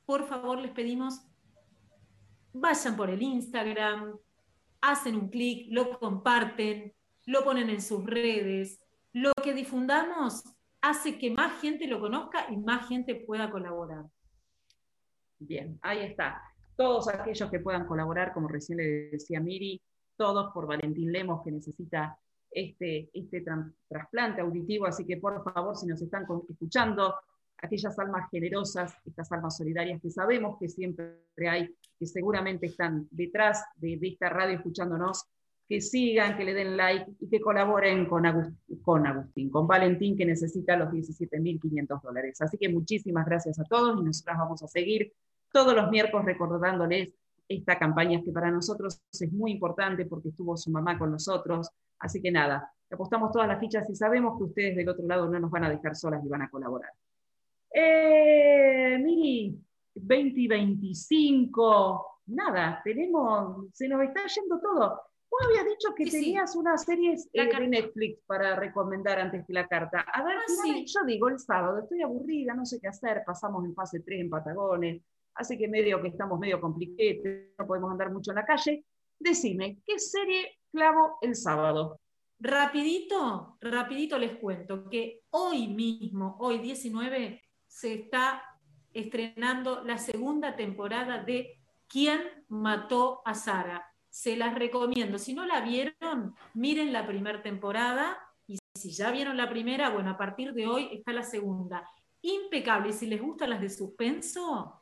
Por 0.06 0.26
favor, 0.26 0.58
les 0.58 0.72
pedimos, 0.72 1.20
vayan 2.52 2.96
por 2.96 3.10
el 3.10 3.22
Instagram, 3.22 4.18
hacen 4.80 5.14
un 5.14 5.28
clic, 5.28 5.68
lo 5.70 6.00
comparten, 6.00 6.95
lo 7.26 7.44
ponen 7.44 7.68
en 7.68 7.82
sus 7.82 8.04
redes. 8.04 8.80
Lo 9.12 9.32
que 9.42 9.52
difundamos 9.52 10.44
hace 10.80 11.18
que 11.18 11.30
más 11.30 11.60
gente 11.60 11.86
lo 11.86 12.00
conozca 12.00 12.46
y 12.50 12.56
más 12.56 12.88
gente 12.88 13.14
pueda 13.14 13.50
colaborar. 13.50 14.04
Bien, 15.38 15.78
ahí 15.82 16.00
está. 16.00 16.40
Todos 16.76 17.08
aquellos 17.08 17.50
que 17.50 17.60
puedan 17.60 17.86
colaborar, 17.86 18.32
como 18.32 18.48
recién 18.48 18.78
le 18.78 18.84
decía 19.10 19.40
Miri, 19.40 19.82
todos 20.16 20.52
por 20.52 20.66
Valentín 20.66 21.12
Lemos, 21.12 21.42
que 21.42 21.50
necesita 21.50 22.18
este, 22.50 23.10
este 23.12 23.44
trasplante 23.88 24.40
auditivo. 24.40 24.86
Así 24.86 25.04
que, 25.04 25.16
por 25.16 25.42
favor, 25.42 25.76
si 25.76 25.86
nos 25.86 26.00
están 26.00 26.26
escuchando, 26.48 27.14
aquellas 27.58 27.98
almas 27.98 28.30
generosas, 28.30 28.94
estas 29.04 29.32
almas 29.32 29.56
solidarias 29.56 30.00
que 30.00 30.10
sabemos 30.10 30.58
que 30.58 30.68
siempre 30.68 31.16
hay, 31.50 31.74
que 31.98 32.06
seguramente 32.06 32.66
están 32.66 33.08
detrás 33.10 33.64
de, 33.76 33.96
de 33.96 34.08
esta 34.08 34.28
radio 34.28 34.56
escuchándonos, 34.56 35.24
que 35.68 35.80
sigan, 35.80 36.36
que 36.36 36.44
le 36.44 36.54
den 36.54 36.76
like 36.76 37.10
y 37.20 37.28
que 37.28 37.40
colaboren 37.40 38.06
con, 38.06 38.24
Agus- 38.24 38.52
con 38.82 39.04
Agustín, 39.06 39.50
con 39.50 39.66
Valentín, 39.66 40.16
que 40.16 40.24
necesita 40.24 40.76
los 40.76 40.90
17.500 40.90 42.00
dólares. 42.02 42.40
Así 42.40 42.56
que 42.56 42.68
muchísimas 42.68 43.26
gracias 43.26 43.58
a 43.58 43.64
todos 43.64 44.00
y 44.00 44.04
nosotras 44.04 44.38
vamos 44.38 44.62
a 44.62 44.68
seguir 44.68 45.12
todos 45.52 45.74
los 45.74 45.90
miércoles 45.90 46.24
recordándoles 46.26 47.08
esta 47.48 47.78
campaña 47.78 48.22
que 48.22 48.32
para 48.32 48.50
nosotros 48.50 49.00
es 49.12 49.32
muy 49.32 49.52
importante 49.52 50.04
porque 50.06 50.28
estuvo 50.30 50.56
su 50.56 50.70
mamá 50.70 50.98
con 50.98 51.10
nosotros. 51.10 51.68
Así 51.98 52.20
que 52.20 52.30
nada, 52.30 52.70
apostamos 52.90 53.32
todas 53.32 53.48
las 53.48 53.58
fichas 53.60 53.88
y 53.90 53.94
sabemos 53.96 54.36
que 54.38 54.44
ustedes 54.44 54.76
del 54.76 54.88
otro 54.88 55.06
lado 55.06 55.28
no 55.28 55.38
nos 55.40 55.50
van 55.50 55.64
a 55.64 55.70
dejar 55.70 55.96
solas 55.96 56.24
y 56.24 56.28
van 56.28 56.42
a 56.42 56.50
colaborar. 56.50 56.90
Eh, 57.72 58.98
Miri, 59.02 59.58
2025, 59.94 62.20
nada, 62.26 62.80
tenemos, 62.84 63.66
se 63.72 63.88
nos 63.88 64.02
está 64.02 64.20
yendo 64.26 64.60
todo. 64.60 65.00
Vos 65.38 65.48
habías 65.50 65.66
dicho 65.66 65.94
que 65.94 66.04
Sí, 66.04 66.10
sí. 66.10 66.20
tenías 66.20 66.56
unas 66.56 66.82
series 66.84 67.28
La 67.34 67.44
eh, 67.44 67.48
de. 67.60 67.68
Netflix 67.68 68.20
para 68.26 68.56
recomendar 68.56 69.18
antes 69.20 69.44
que 69.46 69.52
la 69.52 69.66
carta. 69.68 70.00
A 70.00 70.22
ver, 70.24 70.36
Ah, 70.38 70.42
sí. 70.62 70.84
yo 70.86 71.04
digo 71.04 71.28
el 71.28 71.38
sábado, 71.38 71.80
estoy 71.80 72.00
aburrida, 72.02 72.54
no 72.54 72.64
sé 72.64 72.80
qué 72.80 72.88
hacer, 72.88 73.22
pasamos 73.26 73.64
en 73.66 73.74
fase 73.74 74.00
3 74.00 74.20
en 74.22 74.30
Patagones, 74.30 75.02
así 75.34 75.58
que 75.58 75.68
medio 75.68 76.00
que 76.00 76.08
estamos 76.08 76.38
medio 76.38 76.58
compliquetes, 76.60 77.50
no 77.58 77.66
podemos 77.66 77.90
andar 77.92 78.10
mucho 78.10 78.30
en 78.30 78.36
la 78.36 78.46
calle. 78.46 78.84
Decime, 79.18 79.78
¿qué 79.86 79.98
serie 79.98 80.58
clavo 80.72 81.18
el 81.20 81.34
sábado? 81.34 82.00
Rapidito, 82.38 83.56
rapidito 83.60 84.18
les 84.18 84.36
cuento 84.38 84.88
que 84.88 85.22
hoy 85.30 85.68
mismo, 85.68 86.36
hoy 86.40 86.58
19, 86.58 87.42
se 87.66 87.92
está 87.94 88.42
estrenando 88.92 89.84
la 89.84 89.98
segunda 89.98 90.56
temporada 90.56 91.22
de 91.22 91.60
¿Quién 91.88 92.20
mató 92.48 93.20
a 93.24 93.34
Sara? 93.34 93.86
Se 94.16 94.34
las 94.34 94.54
recomiendo. 94.54 95.18
Si 95.18 95.34
no 95.34 95.44
la 95.44 95.60
vieron, 95.60 96.34
miren 96.54 96.90
la 96.90 97.06
primera 97.06 97.42
temporada 97.42 98.16
y 98.46 98.56
si 98.74 98.90
ya 98.90 99.10
vieron 99.10 99.36
la 99.36 99.50
primera, 99.50 99.90
bueno, 99.90 100.08
a 100.08 100.16
partir 100.16 100.54
de 100.54 100.66
hoy 100.66 100.88
está 100.90 101.12
la 101.12 101.22
segunda. 101.22 101.86
Impecable. 102.22 102.88
Y 102.88 102.92
si 102.94 103.06
les 103.08 103.20
gustan 103.20 103.50
las 103.50 103.60
de 103.60 103.68
suspenso, 103.68 104.80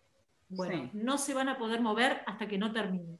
bueno, 0.48 0.84
Sí. 0.84 0.90
no 0.92 1.18
se 1.18 1.34
van 1.34 1.48
a 1.48 1.58
poder 1.58 1.80
mover 1.80 2.22
hasta 2.26 2.46
que 2.46 2.56
no 2.56 2.70
termine. 2.70 3.18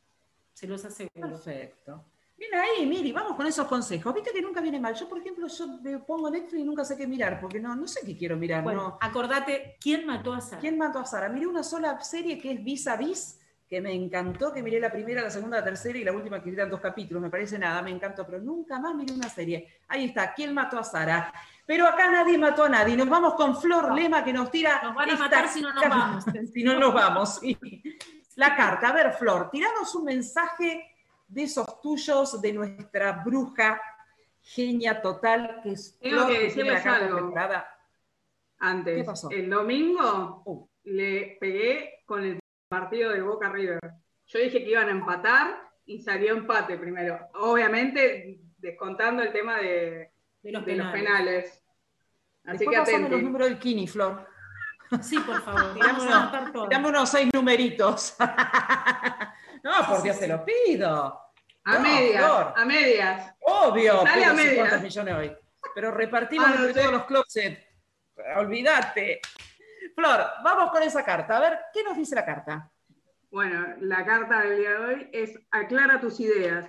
Se 0.53 0.69
los 0.69 0.85
aseguro. 0.85 1.31
Perfecto. 1.31 2.05
Bien 2.37 2.55
ahí, 2.55 2.87
Miri, 2.87 3.11
vamos 3.11 3.35
con 3.35 3.49
esos 3.49 3.67
consejos. 3.67 4.15
Viste 4.15 4.31
que 4.33 4.41
nunca 4.41 4.61
viene 4.61 4.79
mal. 4.79 4.95
Yo, 4.95 5.09
por 5.09 5.19
ejemplo, 5.19 5.49
yo 5.49 5.67
me 5.83 5.99
pongo 5.99 6.31
Netflix 6.31 6.61
y 6.61 6.65
nunca 6.65 6.85
sé 6.85 6.97
qué 6.97 7.09
mirar, 7.09 7.41
porque 7.41 7.59
no, 7.59 7.75
no 7.75 7.89
sé 7.89 8.07
qué 8.07 8.17
quiero 8.17 8.37
mirar. 8.37 8.63
Bueno, 8.63 8.83
no. 8.91 8.99
acordate, 9.01 9.77
¿quién 9.81 10.07
mató 10.07 10.33
a 10.33 10.41
Sara? 10.41 10.61
¿Quién 10.61 10.79
mató 10.79 11.01
a 11.01 11.07
Sara? 11.07 11.29
Miré 11.29 11.49
una 11.49 11.65
sola 11.65 11.99
serie 12.05 12.39
que 12.39 12.53
es 12.53 12.63
Vis 12.63 12.87
a 12.87 12.97
Vis, 12.97 13.41
que 13.75 13.81
me 13.81 13.93
encantó, 13.93 14.53
que 14.53 14.63
miré 14.63 14.79
la 14.79 14.89
primera, 14.93 15.21
la 15.21 15.31
segunda, 15.31 15.57
la 15.59 15.65
tercera 15.65 15.99
y 15.99 16.05
la 16.05 16.13
última 16.13 16.41
que 16.41 16.49
eran 16.51 16.71
dos 16.71 16.81
capítulos. 16.81 17.21
Me 17.21 17.29
parece 17.29 17.59
nada, 17.59 17.83
me 17.83 17.91
encantó, 17.91 18.25
pero 18.25 18.39
nunca 18.41 18.79
más 18.79 18.95
miré 18.95 19.13
una 19.13 19.29
serie. 19.29 19.81
Ahí 19.89 20.05
está, 20.05 20.33
¿quién 20.33 20.55
mató 20.55 20.79
a 20.79 20.85
Sara? 20.85 21.33
Pero 21.67 21.85
acá 21.89 22.09
nadie 22.09 22.39
mató 22.39 22.63
a 22.65 22.69
nadie. 22.69 22.97
Nos 22.97 23.09
vamos 23.09 23.35
con 23.35 23.61
Flor 23.61 23.93
Lema 23.93 24.23
que 24.23 24.33
nos 24.33 24.49
tira. 24.53 24.81
Nos 24.81 24.95
van 24.95 25.09
a 25.11 25.13
esta 25.15 25.25
matar 25.25 25.49
si 25.49 25.61
no 25.61 25.73
nos 25.73 25.89
vamos. 25.89 26.25
si 26.53 26.63
no 26.63 26.79
nos 26.79 26.95
vamos, 26.95 27.39
sí. 27.41 27.59
La 28.37 28.55
carta. 28.55 28.91
A 28.91 28.93
ver, 28.93 29.13
Flor, 29.15 29.51
tiranos 29.51 29.93
un 29.97 30.05
mensaje 30.05 30.95
de 31.27 31.43
esos 31.43 31.81
tuyos, 31.81 32.41
de 32.41 32.53
nuestra 32.53 33.11
bruja, 33.25 33.81
genia 34.41 35.03
total, 35.03 35.59
que 35.65 35.73
es 35.73 35.99
Tengo 35.99 36.19
Flor, 36.27 36.29
que 36.33 36.39
decirles 36.45 36.87
algo. 36.87 37.17
preparada. 37.17 37.69
Antes, 38.61 38.99
¿Qué 38.99 39.03
pasó? 39.05 39.31
el 39.31 39.51
domingo 39.51 40.43
Uh. 40.45 40.65
le 40.85 41.37
pegué 41.41 42.03
con 42.07 42.23
el 42.23 42.39
partido 42.81 43.13
de 43.13 43.23
Boca 43.23 43.49
River. 43.51 43.79
Yo 44.27 44.39
dije 44.41 44.65
que 44.65 44.71
iban 44.71 44.89
a 44.89 44.93
empatar 44.93 45.71
y 45.87 46.01
salió 46.03 46.33
empate 46.35 46.77
primero. 46.77 47.19
Obviamente, 47.35 48.41
descontando 48.59 49.23
el 49.23 49.33
tema 49.33 49.59
de, 49.59 50.11
de 50.43 50.53
los 50.53 50.65
de 50.67 50.77
los 50.77 50.91
penales. 50.93 51.45
penales. 51.45 51.65
Así 52.47 52.67
Después 52.67 52.89
que 52.89 52.99
los 53.09 53.23
números 53.23 53.49
del 53.49 53.59
Kini, 53.59 53.87
Flor. 53.87 54.27
Sí, 55.01 55.19
por 55.21 55.41
favor. 55.43 55.79
Vamos 55.79 56.03
a 56.03 56.07
unos, 56.07 56.15
anotar 56.15 56.53
todo. 56.53 56.69
tirame 56.69 56.89
unos 56.89 57.09
seis 57.09 57.29
numeritos. 57.33 58.17
no, 59.63 59.73
por 59.89 60.03
Dios, 60.03 60.17
se 60.17 60.29
los 60.29 60.41
pido. 60.43 61.21
A 61.65 61.75
No, 61.75 61.81
medias, 61.81 62.25
Flor. 62.25 62.53
a 62.57 62.65
medias. 62.65 63.35
Obvio, 63.41 64.03
Sale 64.03 64.11
pero 64.15 64.27
a 64.27 64.31
sí, 64.31 64.37
medias. 64.37 64.57
¿cuántos 64.59 64.83
millones 64.83 65.15
hoy? 65.15 65.37
Pero 65.75 65.91
repartimos 65.93 66.47
Ah, 66.49 66.55
no 66.59 66.67
entre 66.67 66.81
todos 66.83 66.93
los 66.93 67.05
closets. 67.07 67.67
Olvídate. 68.37 69.21
Flor, 69.95 70.21
vamos 70.43 70.71
con 70.71 70.83
esa 70.83 71.05
carta. 71.05 71.37
A 71.37 71.41
ver, 71.41 71.59
¿qué 71.73 71.83
nos 71.85 71.97
dice 71.97 72.15
la 72.15 72.25
carta? 72.25 72.71
Bueno, 73.31 73.67
la 73.81 74.05
carta 74.05 74.43
del 74.43 74.59
día 74.59 74.71
de 74.71 74.79
hoy 74.79 75.11
es 75.13 75.39
aclara 75.51 76.01
tus 76.01 76.21
ideas. 76.21 76.69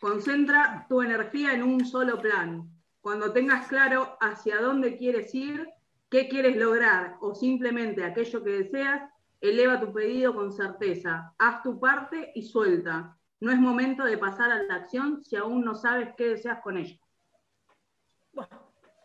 Concentra 0.00 0.86
tu 0.88 1.02
energía 1.02 1.52
en 1.52 1.62
un 1.62 1.84
solo 1.84 2.20
plan. 2.20 2.68
Cuando 3.00 3.32
tengas 3.32 3.66
claro 3.66 4.16
hacia 4.20 4.60
dónde 4.60 4.96
quieres 4.96 5.34
ir, 5.34 5.68
qué 6.10 6.28
quieres 6.28 6.56
lograr 6.56 7.16
o 7.20 7.34
simplemente 7.34 8.04
aquello 8.04 8.42
que 8.44 8.50
deseas, 8.50 9.02
eleva 9.40 9.80
tu 9.80 9.92
pedido 9.92 10.34
con 10.34 10.52
certeza. 10.52 11.34
Haz 11.38 11.62
tu 11.62 11.78
parte 11.80 12.32
y 12.34 12.42
suelta. 12.42 13.16
No 13.40 13.50
es 13.50 13.58
momento 13.58 14.04
de 14.04 14.18
pasar 14.18 14.52
a 14.52 14.62
la 14.62 14.76
acción 14.76 15.22
si 15.24 15.36
aún 15.36 15.64
no 15.64 15.74
sabes 15.74 16.10
qué 16.16 16.28
deseas 16.28 16.60
con 16.60 16.76
ella. 16.76 16.98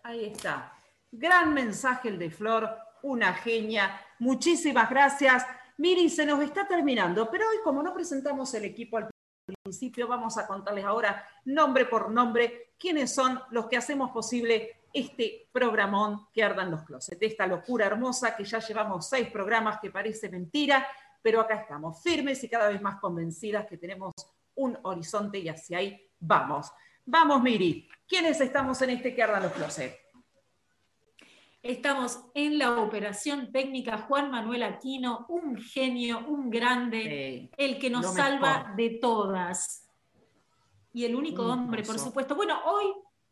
Ahí 0.03 0.25
está. 0.25 0.73
Gran 1.11 1.53
mensaje 1.53 2.09
el 2.09 2.19
de 2.19 2.29
Flor, 2.29 2.69
una 3.03 3.33
genia. 3.33 3.99
Muchísimas 4.19 4.89
gracias. 4.89 5.45
Miri, 5.77 6.09
se 6.09 6.25
nos 6.25 6.41
está 6.41 6.67
terminando, 6.67 7.29
pero 7.29 7.47
hoy 7.49 7.57
como 7.63 7.83
no 7.83 7.93
presentamos 7.93 8.53
el 8.53 8.65
equipo 8.65 8.97
al 8.97 9.09
principio, 9.63 10.07
vamos 10.07 10.37
a 10.37 10.47
contarles 10.47 10.83
ahora 10.83 11.25
nombre 11.45 11.85
por 11.85 12.09
nombre 12.11 12.73
quiénes 12.77 13.13
son 13.13 13.39
los 13.51 13.67
que 13.67 13.77
hacemos 13.77 14.11
posible 14.11 14.81
este 14.91 15.47
programón 15.51 16.27
que 16.33 16.43
ardan 16.43 16.71
los 16.71 16.83
closets, 16.83 17.21
esta 17.21 17.45
locura 17.45 17.85
hermosa 17.85 18.35
que 18.35 18.43
ya 18.43 18.59
llevamos 18.59 19.07
seis 19.07 19.29
programas 19.29 19.79
que 19.79 19.91
parece 19.91 20.29
mentira, 20.29 20.87
pero 21.21 21.41
acá 21.41 21.55
estamos 21.55 22.01
firmes 22.01 22.43
y 22.43 22.49
cada 22.49 22.69
vez 22.69 22.81
más 22.81 22.99
convencidas 22.99 23.67
que 23.67 23.77
tenemos 23.77 24.13
un 24.55 24.77
horizonte 24.83 25.37
y 25.39 25.49
hacia 25.49 25.77
ahí 25.77 26.09
vamos. 26.19 26.71
Vamos, 27.05 27.41
Miri, 27.41 27.87
¿quiénes 28.07 28.41
estamos 28.41 28.81
en 28.81 28.89
este 28.91 29.13
que 29.13 29.23
ardan 29.23 29.43
los 29.43 29.53
closets? 29.53 30.06
Estamos 31.63 32.21
en 32.33 32.59
la 32.59 32.79
operación 32.81 33.51
técnica 33.51 33.97
Juan 34.07 34.31
Manuel 34.31 34.63
Aquino, 34.63 35.25
un 35.27 35.57
genio, 35.57 36.19
un 36.27 36.49
grande, 36.49 37.01
Sí, 37.03 37.51
el 37.57 37.79
que 37.79 37.89
nos 37.89 38.13
salva 38.13 38.73
de 38.77 38.91
todas. 39.01 39.83
Y 40.93 41.05
el 41.05 41.15
único 41.15 41.43
Un 41.43 41.51
hombre, 41.51 41.83
por 41.83 41.99
supuesto. 41.99 42.35
Bueno, 42.35 42.59
hoy 42.65 42.85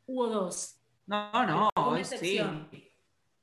hubo 0.08 0.28
dos. 0.28 0.78
No, 1.08 1.46
no, 1.46 1.70
hoy 1.76 2.04
sí. 2.04 2.40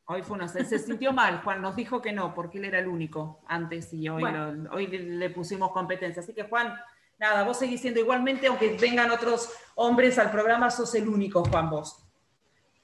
Hoy 0.07 0.23
fue 0.23 0.37
una. 0.37 0.49
Se, 0.49 0.65
se 0.65 0.79
sintió 0.79 1.13
mal, 1.13 1.41
Juan 1.43 1.63
nos 1.63 1.75
dijo 1.77 2.03
que 2.03 2.13
no, 2.13 2.35
porque 2.35 2.59
él 2.59 2.65
era 2.67 2.81
el 2.81 2.89
único 2.89 3.41
antes 3.47 3.95
y 3.95 4.09
hoy, 4.09 4.21
Bueno. 4.21 4.53
lo- 4.53 4.71
hoy 4.73 4.89
le, 4.89 4.99
le 4.99 5.31
pusimos 5.31 5.71
competencia. 5.71 6.21
Así 6.23 6.35
que, 6.35 6.43
Juan, 6.43 6.75
nada, 7.19 7.45
vos 7.45 7.57
seguís 7.59 7.81
siendo 7.81 8.01
igualmente, 8.01 8.49
aunque 8.49 8.77
vengan 8.79 9.11
otros 9.11 9.49
hombres 9.77 10.19
al 10.19 10.31
programa, 10.31 10.71
sos 10.71 10.95
el 10.97 11.09
único, 11.09 11.45
Juan, 11.45 11.71
vos. 11.71 12.05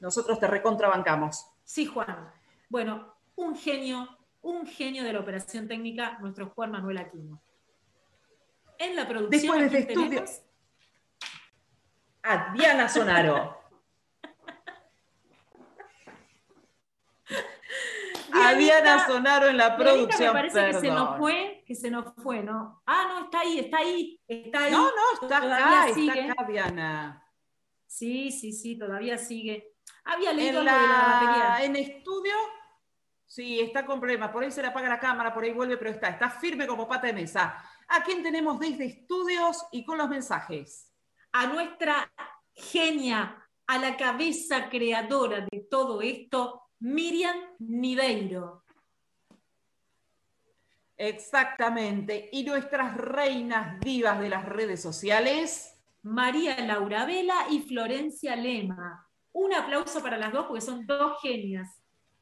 Nosotros 0.01 0.39
te 0.39 0.47
recontrabancamos. 0.47 1.45
Sí, 1.69 1.85
Juan. 1.85 2.33
Bueno, 2.71 3.15
un 3.37 3.55
genio, 3.55 4.09
un 4.41 4.67
genio 4.67 5.05
de 5.05 5.13
la 5.13 5.21
operación 5.21 5.69
técnica, 5.69 6.19
nuestro 6.19 6.49
Juan 6.49 6.71
Manuel 6.71 6.97
Aquino. 6.97 7.43
En 8.79 8.97
la 8.97 9.07
producción 9.07 9.59
Después 9.59 9.71
de 9.73 9.79
este 9.81 9.93
estudio- 9.93 10.09
tenemos 10.09 10.43
A 12.23 12.55
Diana 12.55 12.89
Sonaro. 12.89 13.59
A 18.33 18.55
Diana 18.55 19.07
Sonaro 19.07 19.49
en 19.49 19.59
la 19.59 19.77
Dianita 19.77 19.85
producción. 19.85 20.29
me 20.35 20.41
parece 20.41 20.67
que 20.69 20.81
se 20.81 20.89
nos 20.89 21.19
fue, 21.19 21.65
que 21.67 21.75
se 21.75 21.91
nos 21.91 22.15
fue, 22.15 22.43
¿no? 22.43 22.83
Ah, 22.87 23.07
no, 23.11 23.25
está 23.25 23.41
ahí, 23.41 23.59
está 23.59 23.77
ahí, 23.79 24.19
está 24.27 24.65
ahí. 24.65 24.73
No, 24.73 24.85
no, 24.87 25.21
está 25.21 25.37
acá, 25.37 25.93
sigue. 25.93 26.21
está 26.21 26.33
acá, 26.33 26.45
Diana. 26.45 27.25
Sí, 27.87 28.31
sí, 28.33 28.53
sí, 28.53 28.79
todavía 28.79 29.19
sigue. 29.19 29.75
Había 30.11 30.31
En, 30.31 30.37
leído 30.37 30.59
de 30.61 30.65
la 30.65 30.73
la, 30.73 31.21
batería. 31.21 31.65
en 31.65 31.77
estudio, 31.77 32.33
sí, 33.27 33.61
está 33.61 33.85
con 33.85 34.01
problemas. 34.01 34.31
Por 34.31 34.43
ahí 34.43 34.51
se 34.51 34.63
le 34.63 34.69
apaga 34.69 34.89
la 34.89 34.99
cámara, 34.99 35.35
por 35.35 35.45
ahí 35.45 35.53
vuelve, 35.53 35.77
pero 35.77 35.91
está, 35.91 36.09
está 36.09 36.31
firme 36.31 36.67
como 36.67 36.89
pata 36.89 37.09
de 37.09 37.13
mesa. 37.13 37.63
¿A 37.89 38.03
quién 38.03 38.23
tenemos 38.23 38.59
desde 38.59 38.87
estudios 38.87 39.67
y 39.73 39.85
con 39.85 39.99
los 39.99 40.09
mensajes? 40.09 40.93
A 41.33 41.47
nuestra 41.47 42.11
genia, 42.55 43.47
a 43.67 43.79
la 43.79 43.97
cabeza 43.97 44.69
creadora 44.71 45.47
de 45.51 45.67
todo 45.71 46.01
esto, 46.01 46.63
Miriam 46.81 47.37
Niveiro. 47.59 48.65
Exactamente. 50.97 52.29
Y 52.33 52.45
nuestras 52.45 52.97
reinas 52.97 53.79
divas 53.81 54.19
de 54.21 54.29
las 54.29 54.45
redes 54.45 54.83
sociales. 54.83 55.75
María 56.03 56.59
Laura 56.61 57.05
Vela 57.05 57.47
y 57.51 57.61
Florencia 57.61 58.35
Lema. 58.37 59.08
Un 59.33 59.55
aplauso 59.55 60.03
para 60.03 60.17
las 60.17 60.33
dos 60.33 60.47
porque 60.47 60.61
son 60.61 60.87
dos 60.87 61.21
genias. 61.21 61.69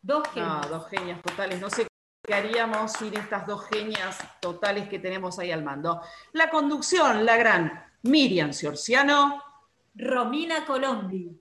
Dos 0.02 0.22
No, 0.24 0.32
genias. 0.32 0.68
dos 0.70 0.88
genias 0.88 1.22
totales. 1.22 1.60
No 1.60 1.70
sé 1.70 1.86
qué 2.22 2.34
haríamos 2.34 2.92
sin 2.92 3.16
estas 3.16 3.46
dos 3.46 3.66
genias 3.68 4.18
totales 4.40 4.88
que 4.88 4.98
tenemos 4.98 5.38
ahí 5.38 5.50
al 5.52 5.62
mando. 5.64 6.00
La 6.32 6.50
conducción, 6.50 7.24
la 7.24 7.36
gran 7.36 7.84
Miriam 8.02 8.52
Ciorciano. 8.52 9.42
Romina 9.94 10.64
Colombi. 10.66 11.40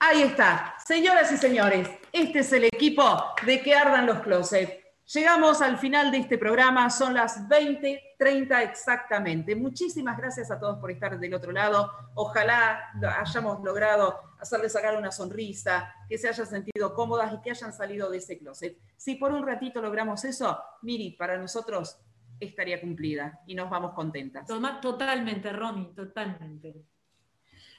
Ahí 0.00 0.22
está. 0.22 0.74
Señoras 0.84 1.30
y 1.32 1.36
señores, 1.36 1.88
este 2.12 2.40
es 2.40 2.52
el 2.52 2.64
equipo 2.64 3.24
de 3.44 3.60
que 3.62 3.74
ardan 3.74 4.06
los 4.06 4.20
closets. 4.20 4.84
Llegamos 5.14 5.62
al 5.62 5.78
final 5.78 6.10
de 6.10 6.18
este 6.18 6.36
programa, 6.36 6.90
son 6.90 7.14
las 7.14 7.48
20:30 7.48 8.62
exactamente. 8.62 9.56
Muchísimas 9.56 10.18
gracias 10.18 10.50
a 10.50 10.60
todos 10.60 10.78
por 10.78 10.90
estar 10.90 11.18
del 11.18 11.32
otro 11.32 11.50
lado. 11.50 11.90
Ojalá 12.14 12.90
hayamos 13.18 13.64
logrado 13.64 14.34
hacerles 14.38 14.74
sacar 14.74 14.98
una 14.98 15.10
sonrisa, 15.10 15.94
que 16.10 16.18
se 16.18 16.28
hayan 16.28 16.46
sentido 16.46 16.92
cómodas 16.92 17.32
y 17.32 17.40
que 17.40 17.52
hayan 17.52 17.72
salido 17.72 18.10
de 18.10 18.18
ese 18.18 18.36
closet. 18.38 18.76
Si 18.98 19.14
por 19.14 19.32
un 19.32 19.46
ratito 19.46 19.80
logramos 19.80 20.26
eso, 20.26 20.62
Miri, 20.82 21.12
para 21.12 21.38
nosotros 21.38 21.98
estaría 22.38 22.78
cumplida 22.78 23.40
y 23.46 23.54
nos 23.54 23.70
vamos 23.70 23.94
contentas. 23.94 24.46
Totalmente, 24.46 25.50
Romy, 25.54 25.94
totalmente. 25.94 26.84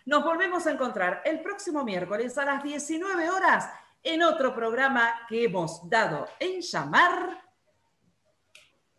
Nos 0.07 0.23
volvemos 0.23 0.65
a 0.65 0.72
encontrar 0.72 1.22
el 1.23 1.41
próximo 1.41 1.84
miércoles 1.84 2.35
a 2.39 2.45
las 2.45 2.64
19 2.64 3.30
horas 3.30 3.69
en 4.03 4.23
otro 4.23 4.53
programa 4.53 5.26
que 5.27 5.45
hemos 5.45 5.88
dado 5.89 6.27
en 6.39 6.61
llamar 6.61 7.43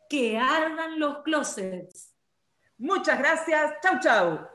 Que 0.09 0.37
ardan 0.37 0.99
los 0.99 1.23
closets. 1.23 2.15
Muchas 2.79 3.19
gracias. 3.19 3.75
Chau, 3.81 4.01
chau. 4.01 4.51